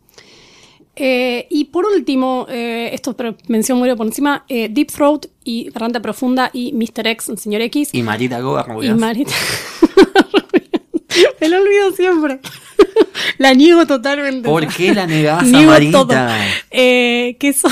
Eh, 1.02 1.48
y 1.50 1.66
por 1.66 1.86
último, 1.86 2.46
eh, 2.50 2.90
esto 2.94 3.16
pero 3.16 3.36
mención 3.48 3.78
muy 3.78 3.94
por 3.96 4.06
encima, 4.06 4.44
eh, 4.50 4.68
Deep 4.70 4.92
Throat 4.92 5.28
y 5.46 5.70
Garganta 5.70 6.02
Profunda 6.02 6.50
y 6.52 6.74
Mr. 6.74 7.08
X, 7.08 7.30
el 7.30 7.38
señor 7.38 7.62
X. 7.62 7.90
Y 7.94 8.02
Marita 8.04 8.38
Y 8.38 8.42
Gobernovias. 8.42 8.98
Marita. 8.98 9.32
Me 11.42 11.50
lo 11.50 11.62
olvido 11.62 11.92
siempre. 11.94 12.40
la 13.38 13.54
niego 13.54 13.86
totalmente. 13.86 14.48
¿Por 14.48 14.68
qué 14.68 14.94
la 14.94 15.06
negás 15.08 15.44
a 15.44 15.46
Niego 15.46 15.72
Marita? 15.72 15.92
todo. 16.06 16.14
Eh, 16.72 17.36
que 17.40 17.54
son, 17.54 17.72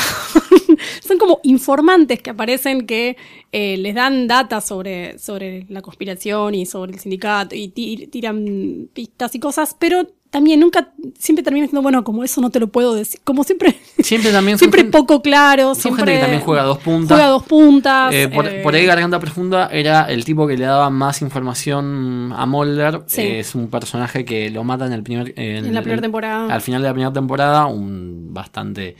son 1.06 1.18
como 1.18 1.40
informantes 1.44 2.22
que 2.22 2.30
aparecen 2.32 2.86
que 2.86 3.16
eh, 3.52 3.78
les 3.78 3.96
dan 3.96 4.28
data 4.28 4.60
sobre, 4.62 5.18
sobre 5.20 5.66
la 5.70 5.82
conspiración 5.82 6.56
y 6.56 6.66
sobre 6.66 6.94
el 6.94 7.00
sindicato 7.00 7.56
y 7.56 7.70
ti- 7.70 8.08
tiran 8.08 8.90
pistas 8.94 9.34
y 9.36 9.40
cosas, 9.40 9.76
pero 9.80 10.08
también 10.38 10.60
nunca, 10.60 10.92
siempre 11.18 11.44
terminan 11.44 11.66
diciendo, 11.66 11.82
bueno, 11.82 12.04
como 12.04 12.24
eso 12.24 12.40
no 12.42 12.50
te 12.52 12.60
lo 12.60 12.68
puedo 12.68 12.94
decir. 12.94 13.20
Como 13.24 13.44
siempre, 13.44 13.76
Siempre 14.00 14.32
también 14.32 14.58
siempre 14.60 14.82
gente- 14.82 14.96
poco 14.98 15.22
claro. 15.24 15.74
son 15.74 15.82
siempre 15.82 16.04
gente 16.06 16.14
que 16.16 16.22
también 16.22 16.42
juega 16.44 16.62
dos 16.64 16.78
puntas. 16.78 17.10
Juega 17.18 17.26
a 17.26 17.30
dos 17.32 17.44
puntas. 17.44 18.14
Eh, 18.14 18.30
por, 18.30 18.48
eh, 18.48 18.62
por 18.62 18.76
ahí 18.76 18.86
Garganta 18.86 19.20
Profunda 19.20 19.68
era 19.72 20.04
el 20.06 20.24
tipo 20.24 20.46
que 20.48 20.56
le 20.58 20.66
daba 20.66 20.90
más 20.92 21.22
información 21.24 22.32
a 22.36 22.46
Mulder. 22.46 23.02
Sí. 23.08 23.22
Eh, 23.22 23.40
es 23.40 23.56
un 23.56 23.70
personaje 23.70 24.24
que 24.26 24.50
lo 24.52 24.64
mata 24.64 24.86
en 24.86 24.94
el 24.94 25.02
primer 25.04 25.34
En 25.36 25.74
la 25.74 25.82
primera 25.82 26.02
temporada. 26.02 26.54
Al 26.54 26.62
final 26.62 26.82
de 26.84 26.88
la 26.88 26.94
primera 26.94 27.12
temporada, 27.14 27.66
un 27.66 28.34
bastante 28.34 28.96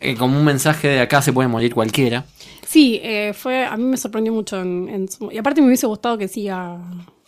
eh, 0.00 0.14
como 0.16 0.38
un 0.38 0.44
mensaje 0.44 0.88
de 0.88 1.00
acá 1.00 1.20
se 1.22 1.32
puede 1.32 1.48
morir 1.48 1.74
cualquiera. 1.74 2.24
Sí, 2.66 3.00
eh, 3.02 3.32
fue, 3.34 3.64
a 3.64 3.76
mí 3.76 3.84
me 3.84 3.96
sorprendió 3.96 4.32
mucho. 4.32 4.60
En, 4.60 4.88
en 4.88 5.08
su- 5.08 5.30
y 5.30 5.38
aparte 5.38 5.60
me 5.60 5.66
hubiese 5.68 5.86
gustado 5.86 6.18
que 6.18 6.26
siga. 6.28 6.78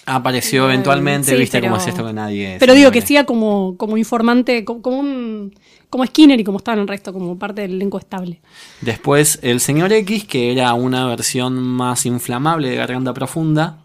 Apareció 0.06 0.64
Eh, 0.64 0.72
eventualmente, 0.74 1.32
sí, 1.32 1.36
viste 1.38 1.58
pero- 1.60 1.70
cómo 1.72 1.80
es 1.82 1.88
esto 1.88 2.06
que 2.06 2.12
nadie. 2.12 2.56
Pero 2.58 2.74
digo 2.74 2.90
que 2.90 3.02
siga 3.02 3.24
como, 3.24 3.76
como 3.76 3.96
informante, 3.96 4.64
como, 4.64 4.82
como 4.82 4.98
un. 5.00 5.54
como 5.90 6.06
Skinner 6.06 6.38
y 6.40 6.44
como 6.44 6.58
estaba 6.58 6.74
en 6.76 6.82
el 6.82 6.88
resto, 6.88 7.12
como 7.12 7.38
parte 7.38 7.62
del 7.62 7.72
elenco 7.74 7.98
estable. 7.98 8.40
Después 8.80 9.38
el 9.42 9.60
señor 9.60 9.92
X, 9.92 10.24
que 10.24 10.52
era 10.52 10.72
una 10.74 11.06
versión 11.06 11.58
más 11.60 12.06
inflamable 12.06 12.70
de 12.70 12.76
Garganta 12.76 13.12
Profunda, 13.12 13.78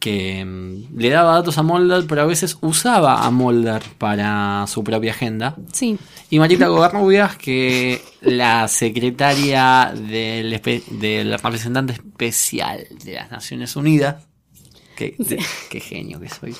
que 0.00 0.44
mm, 0.44 0.98
le 0.98 1.10
daba 1.10 1.34
datos 1.34 1.56
a 1.58 1.62
Mulder, 1.62 2.04
pero 2.08 2.22
a 2.22 2.26
veces 2.26 2.58
usaba 2.60 3.24
a 3.24 3.30
Mulder 3.30 3.82
para 3.98 4.66
su 4.66 4.82
propia 4.82 5.12
agenda. 5.12 5.54
Sí. 5.72 5.96
Y 6.30 6.38
Marita 6.40 6.66
Gobernovias, 6.66 7.36
que 7.36 8.02
la 8.20 8.66
secretaria 8.66 9.92
del, 9.94 10.60
del 10.90 11.38
representante 11.38 11.92
especial 11.92 12.86
de 13.04 13.12
las 13.14 13.30
Naciones 13.30 13.76
Unidas, 13.76 14.16
de- 14.96 15.42
qué 15.70 15.80
genio 15.80 16.18
que 16.20 16.28
soy, 16.28 16.54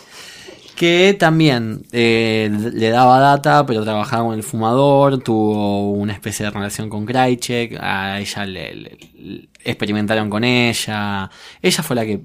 que 0.75 1.17
también 1.19 1.83
eh, 1.93 2.51
le 2.75 2.91
daba 2.91 3.19
data, 3.19 3.65
pero 3.67 3.83
trabajaba 3.83 4.25
con 4.25 4.35
el 4.35 4.43
fumador, 4.43 5.19
tuvo 5.23 5.93
una 5.93 6.13
especie 6.13 6.45
de 6.45 6.51
relación 6.51 6.89
con 6.91 7.07
Krychek, 7.07 7.79
a 7.81 8.21
ella 8.21 8.45
le, 8.45 8.75
le- 8.75 8.99
le- 9.15 9.49
experimentaron 9.65 10.29
con 10.31 10.45
ella, 10.45 11.31
ella 11.63 11.83
fue 11.83 11.97
la 11.97 12.05
que... 12.05 12.21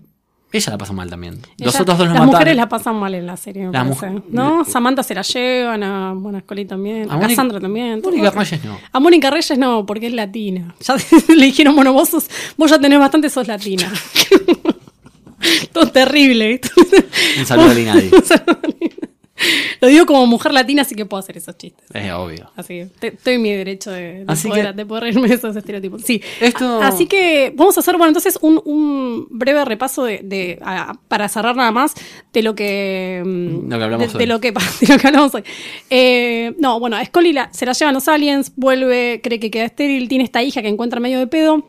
Ella 0.54 0.72
la 0.72 0.78
pasó 0.78 0.92
mal 0.92 1.10
también. 1.10 1.40
Los 1.60 1.80
otros 1.80 1.98
dos 1.98 2.08
Las 2.08 2.10
mataron. 2.10 2.30
mujeres 2.34 2.56
la 2.58 2.68
pasan 2.68 2.98
mal 2.98 3.16
en 3.16 3.26
la 3.26 3.38
serie, 3.38 3.68
me 3.68 3.72
parece. 3.72 4.22
¿No? 4.32 4.66
Samantha 4.66 5.02
se 5.02 5.16
la 5.16 5.22
llevan, 5.22 5.82
a, 5.82 6.14
Scully 6.42 6.66
también, 6.66 7.04
A 7.10 7.14
a, 7.14 7.16
Mónica- 7.16 7.28
Cassandra 7.30 7.60
también. 7.62 8.02
Mónica. 8.04 8.32
Reyes 8.32 8.66
no. 8.66 8.78
A 8.92 9.00
Mónica 9.00 9.30
Reyes 9.30 9.58
no, 9.58 9.86
porque 9.86 10.08
es 10.08 10.14
latina. 10.14 10.76
Ya 10.82 10.96
le 11.34 11.46
dijeron, 11.46 11.74
bueno, 11.74 11.94
vos, 11.94 12.10
sos- 12.10 12.30
vos 12.58 12.70
ya 12.70 12.78
tenés 12.82 13.00
bastante, 13.00 13.30
sos 13.30 13.48
latina. 13.48 13.90
Todo 15.74 15.88
terrible. 15.92 16.60
Un 17.40 17.46
saludo 17.46 17.72
a 17.72 17.74
Lina 17.74 17.96
Di. 17.96 18.10
Lo 19.82 19.88
digo 19.88 20.06
como 20.06 20.28
mujer 20.28 20.54
latina, 20.54 20.84
así 20.84 20.94
que 20.94 21.08
puedo 21.08 21.20
hacer 21.20 21.36
esos 21.36 21.58
chistes. 21.58 21.84
Es 21.96 22.12
obvio. 22.12 22.52
Así 22.56 22.84
que 23.00 23.08
estoy 23.08 23.34
en 23.36 23.42
mi 23.42 23.52
derecho 23.52 23.90
de, 23.90 24.24
de 24.24 24.26
Así 24.28 24.48
poder, 24.48 24.68
que- 24.68 24.74
de 24.74 24.86
poder 24.86 25.04
reírme 25.06 25.28
de 25.30 25.34
esos 25.34 25.56
estereotipos. 25.56 26.04
Sí. 26.04 26.22
Esto- 26.40 26.80
A- 26.80 26.90
así 26.90 27.08
que 27.08 27.52
vamos 27.56 27.76
a 27.76 27.80
hacer, 27.80 27.96
bueno, 27.98 28.10
entonces 28.10 28.38
un, 28.42 28.62
un 28.66 29.26
breve 29.32 29.66
repaso 29.66 30.04
de, 30.04 30.20
de- 30.24 30.60
a- 30.62 30.94
para 31.08 31.28
cerrar 31.28 31.56
nada 31.56 31.72
más 31.72 31.96
de 32.32 32.44
lo 32.44 32.54
que 32.54 33.24
mm, 33.26 33.68
Lo 33.72 33.78
que 33.80 33.84
hablamos 33.84 34.08
de, 34.14 34.18
hoy. 34.18 34.20
de 34.20 34.28
lo 34.28 34.40
que 34.42 34.52
de 34.52 34.88
lo 34.94 35.00
que 35.00 35.08
hablamos 35.08 35.34
hoy. 35.34 35.44
Eh, 35.90 36.54
no, 36.60 36.80
bueno, 36.80 37.04
Scully 37.04 37.34
la- 37.34 37.52
se 37.52 37.66
la 37.66 37.74
llevan 37.74 37.96
los 37.96 38.08
aliens, 38.08 38.52
vuelve, 38.56 39.22
cree 39.24 39.40
que 39.40 39.50
queda 39.50 39.66
estéril, 39.66 40.08
tiene 40.08 40.24
esta 40.24 40.44
hija 40.44 40.62
que 40.62 40.68
encuentra 40.68 41.00
medio 41.00 41.18
de 41.18 41.26
pedo. 41.26 41.68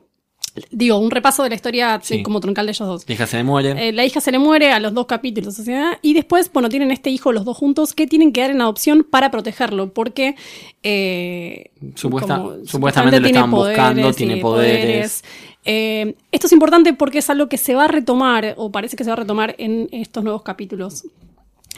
Digo, 0.70 0.98
un 0.98 1.10
repaso 1.10 1.42
de 1.42 1.48
la 1.48 1.54
historia 1.54 1.98
Sí. 2.02 2.16
sí, 2.18 2.22
como 2.22 2.38
troncal 2.40 2.66
de 2.66 2.72
ellos 2.72 2.86
dos. 2.86 3.04
La 3.08 3.14
hija 3.14 3.26
se 3.26 3.36
le 3.38 3.44
muere. 3.44 3.88
Eh, 3.88 3.92
la 3.92 4.04
hija 4.04 4.20
se 4.20 4.30
le 4.32 4.38
muere 4.38 4.70
a 4.70 4.80
los 4.80 4.92
dos 4.92 5.06
capítulos, 5.06 5.54
sea, 5.54 5.98
y 6.02 6.12
después, 6.12 6.52
bueno, 6.52 6.68
tienen 6.68 6.90
este 6.90 7.08
hijo 7.10 7.32
los 7.32 7.44
dos 7.46 7.56
juntos 7.56 7.94
que 7.94 8.06
tienen 8.06 8.32
que 8.32 8.42
dar 8.42 8.50
en 8.50 8.60
adopción 8.60 9.02
para 9.08 9.30
protegerlo, 9.30 9.92
porque 9.94 10.34
eh, 10.82 11.70
Supuesta- 11.94 12.36
como 12.38 12.66
supuestamente 12.66 13.20
lo 13.20 13.26
estaban 13.26 13.50
buscando, 13.50 14.12
tiene 14.12 14.36
poderes. 14.38 15.24
Eh, 15.64 16.16
esto 16.32 16.48
es 16.48 16.52
importante 16.52 16.92
porque 16.92 17.18
es 17.18 17.30
algo 17.30 17.48
que 17.48 17.56
se 17.56 17.74
va 17.74 17.84
a 17.84 17.88
retomar, 17.88 18.54
o 18.58 18.70
parece 18.70 18.96
que 18.96 19.04
se 19.04 19.10
va 19.10 19.14
a 19.14 19.20
retomar 19.20 19.54
en 19.58 19.88
estos 19.92 20.22
nuevos 20.24 20.42
capítulos. 20.42 21.04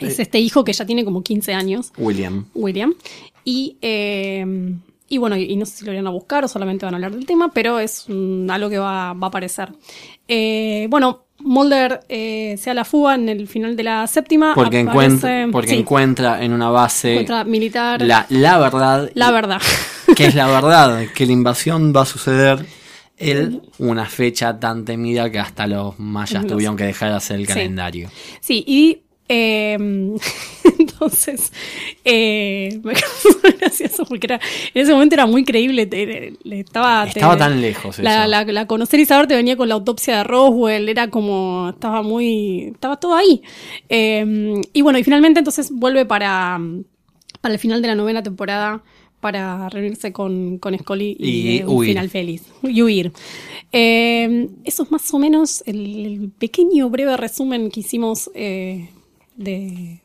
Es 0.01 0.19
este 0.19 0.39
hijo 0.39 0.65
que 0.65 0.73
ya 0.73 0.85
tiene 0.85 1.05
como 1.05 1.23
15 1.23 1.53
años, 1.53 1.93
William. 1.97 2.45
William. 2.53 2.93
Y, 3.45 3.77
eh, 3.81 4.73
y 5.07 5.17
bueno, 5.17 5.35
y 5.37 5.55
no 5.55 5.65
sé 5.65 5.77
si 5.77 5.85
lo 5.85 5.93
irán 5.93 6.07
a 6.07 6.11
buscar 6.11 6.43
o 6.43 6.47
solamente 6.47 6.85
van 6.85 6.93
a 6.95 6.97
hablar 6.97 7.11
del 7.11 7.25
tema, 7.25 7.51
pero 7.53 7.79
es 7.79 8.05
algo 8.49 8.69
que 8.69 8.77
va, 8.79 9.13
va 9.13 9.27
a 9.27 9.29
aparecer. 9.29 9.69
Eh, 10.27 10.87
bueno, 10.89 11.21
Mulder 11.39 11.99
eh, 12.09 12.55
se 12.57 12.69
da 12.69 12.73
la 12.75 12.85
fuga 12.85 13.13
en 13.15 13.27
el 13.29 13.47
final 13.47 13.75
de 13.75 13.83
la 13.83 14.07
séptima. 14.07 14.53
Porque, 14.55 14.81
aparece- 14.81 14.89
encuentra, 14.89 15.47
porque 15.51 15.69
sí, 15.71 15.75
encuentra 15.77 16.43
en 16.43 16.53
una 16.53 16.69
base 16.69 17.25
militar. 17.45 18.01
la, 18.01 18.25
la 18.29 18.57
verdad. 18.57 19.11
la 19.13 19.31
verdad. 19.31 19.61
Que 20.15 20.27
es 20.27 20.35
la 20.35 20.47
verdad, 20.47 21.05
que 21.13 21.25
la 21.25 21.33
invasión 21.33 21.93
va 21.95 22.01
a 22.01 22.05
suceder 22.05 22.65
en 23.17 23.61
una 23.79 24.05
fecha 24.05 24.59
tan 24.59 24.85
temida 24.85 25.29
que 25.31 25.39
hasta 25.39 25.67
los 25.67 25.99
mayas 25.99 26.45
tuvieron 26.47 26.75
que 26.77 26.83
dejar 26.85 27.09
de 27.11 27.15
hacer 27.15 27.37
el 27.39 27.47
Sí. 27.47 27.53
calendario. 27.53 28.09
Sí, 28.39 28.63
y 28.67 29.01
eh, 29.27 29.77
entonces 31.05 31.51
eh, 32.03 32.79
me 32.83 32.93
causó 32.93 33.29
gracioso 33.59 34.05
porque 34.05 34.27
era, 34.27 34.39
en 34.73 34.81
ese 34.83 34.91
momento 34.93 35.15
era 35.15 35.25
muy 35.25 35.43
creíble. 35.43 35.85
te- 35.85 36.33
estaba, 36.51 37.03
te- 37.05 37.19
Estaba 37.19 37.37
tan 37.37 37.61
lejos 37.61 37.99
La, 37.99 38.21
eso. 38.21 38.29
la, 38.29 38.43
la 38.45 38.67
conocer 38.67 38.99
y 38.99 39.05
saber 39.05 39.27
te 39.27 39.35
venía 39.35 39.55
con 39.57 39.69
la 39.69 39.75
autopsia 39.75 40.17
de 40.17 40.23
Roswell, 40.23 40.89
era 40.89 41.09
como, 41.09 41.69
estaba 41.73 42.01
muy, 42.01 42.71
estaba 42.73 42.99
todo 42.99 43.15
ahí. 43.15 43.41
Eh, 43.89 44.61
y 44.73 44.81
bueno, 44.81 44.99
y 44.99 45.03
finalmente 45.03 45.39
entonces 45.39 45.71
vuelve 45.71 46.05
para, 46.05 46.59
para 47.41 47.53
el 47.53 47.59
final 47.59 47.81
de 47.81 47.87
la 47.89 47.95
novena 47.95 48.23
temporada 48.23 48.83
para 49.21 49.69
reunirse 49.69 50.11
con, 50.13 50.59
con 50.59 50.77
Scully 50.77 51.15
y, 51.19 51.29
Y 51.29 51.57
eh, 51.59 51.65
un 51.65 51.77
huir. 51.77 51.89
final 51.89 52.09
feliz. 52.09 52.43
Y 52.61 52.81
huir. 52.83 53.11
Eh, 53.71 54.49
eso 54.63 54.83
es 54.83 54.91
más 54.91 55.11
o 55.13 55.19
menos 55.19 55.63
el, 55.65 56.05
el 56.05 56.29
pequeño 56.29 56.89
breve 56.89 57.17
resumen 57.17 57.71
que 57.71 57.79
hicimos 57.79 58.29
eh, 58.35 58.89
de, 59.35 60.01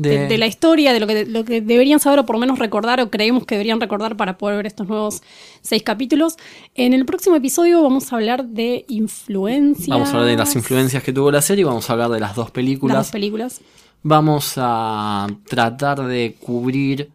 de, 0.00 0.26
de 0.26 0.38
la 0.38 0.46
historia, 0.46 0.92
de 0.92 1.00
lo 1.00 1.06
que, 1.06 1.26
lo 1.26 1.44
que 1.44 1.60
deberían 1.60 2.00
saber 2.00 2.20
o 2.20 2.26
por 2.26 2.36
lo 2.36 2.40
menos 2.40 2.58
recordar 2.58 3.00
o 3.00 3.10
creemos 3.10 3.44
que 3.44 3.54
deberían 3.54 3.80
recordar 3.80 4.16
para 4.16 4.38
poder 4.38 4.56
ver 4.56 4.66
estos 4.66 4.88
nuevos 4.88 5.22
seis 5.60 5.82
capítulos. 5.82 6.36
En 6.74 6.94
el 6.94 7.04
próximo 7.04 7.36
episodio 7.36 7.82
vamos 7.82 8.12
a 8.12 8.16
hablar 8.16 8.46
de 8.46 8.84
influencias. 8.88 9.88
Vamos 9.88 10.08
a 10.08 10.12
hablar 10.12 10.26
de 10.26 10.36
las 10.36 10.54
influencias 10.56 11.02
que 11.02 11.12
tuvo 11.12 11.30
la 11.30 11.42
serie, 11.42 11.64
vamos 11.64 11.90
a 11.90 11.92
hablar 11.92 12.10
de 12.10 12.20
las 12.20 12.34
dos 12.34 12.50
películas. 12.50 12.96
Las 12.96 13.06
dos 13.06 13.12
películas. 13.12 13.60
Vamos 14.02 14.54
a 14.56 15.26
tratar 15.46 16.02
de 16.06 16.36
cubrir 16.40 17.10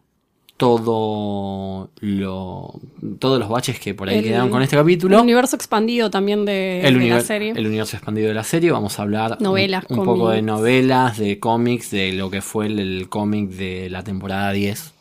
todo 0.56 1.90
lo 2.00 2.74
todos 3.18 3.38
los 3.38 3.48
baches 3.48 3.78
que 3.78 3.94
por 3.94 4.08
ahí 4.08 4.18
El- 4.18 4.24
quedaron 4.24 4.50
con 4.50 4.62
este 4.62 4.76
capítulo. 4.76 5.16
El 5.16 5.22
universo 5.22 5.56
expandido 5.56 6.10
también 6.10 6.44
de, 6.44 6.80
el, 6.82 6.98
de 6.98 7.08
la 7.08 7.20
serie. 7.20 7.52
el 7.54 7.66
universo 7.66 7.96
expandido 7.96 8.28
de 8.28 8.34
la 8.34 8.44
serie. 8.44 8.70
Vamos 8.70 8.98
a 8.98 9.02
hablar 9.02 9.36
Novelas, 9.40 9.84
un, 9.88 9.98
un 10.00 10.04
poco 10.04 10.30
de 10.30 10.42
novelas, 10.42 11.18
de 11.18 11.38
cómics, 11.38 11.90
de 11.90 12.12
lo 12.12 12.30
que 12.30 12.40
fue 12.42 12.66
el, 12.66 12.78
el 12.78 13.08
cómic 13.08 13.50
de 13.50 13.90
la 13.90 14.02
temporada 14.02 14.52
10, 14.52 14.92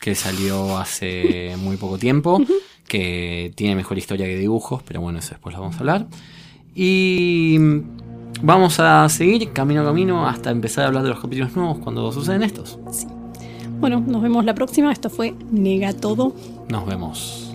que 0.00 0.14
salió 0.14 0.78
hace 0.78 1.54
muy 1.58 1.76
poco 1.76 1.98
tiempo, 1.98 2.40
que 2.88 3.52
tiene 3.54 3.76
mejor 3.76 3.98
historia 3.98 4.26
que 4.26 4.36
dibujos, 4.36 4.82
pero 4.82 5.00
bueno, 5.00 5.18
eso 5.18 5.30
después 5.30 5.54
lo 5.54 5.60
vamos 5.60 5.76
a 5.76 5.80
hablar. 5.80 6.06
Y 6.74 7.58
vamos 8.42 8.80
a 8.80 9.08
seguir 9.08 9.50
camino 9.52 9.82
a 9.82 9.84
camino 9.84 10.26
hasta 10.28 10.50
empezar 10.50 10.84
a 10.84 10.88
hablar 10.88 11.02
de 11.04 11.08
los 11.10 11.20
capítulos 11.20 11.54
nuevos 11.56 11.78
cuando 11.78 12.10
suceden 12.12 12.42
estos. 12.42 12.78
Bueno, 13.80 14.02
nos 14.06 14.22
vemos 14.22 14.44
la 14.44 14.54
próxima. 14.54 14.92
Esto 14.92 15.10
fue 15.10 15.34
Nega 15.50 15.92
Todo. 15.92 16.32
Nos 16.68 16.86
vemos. 16.86 17.54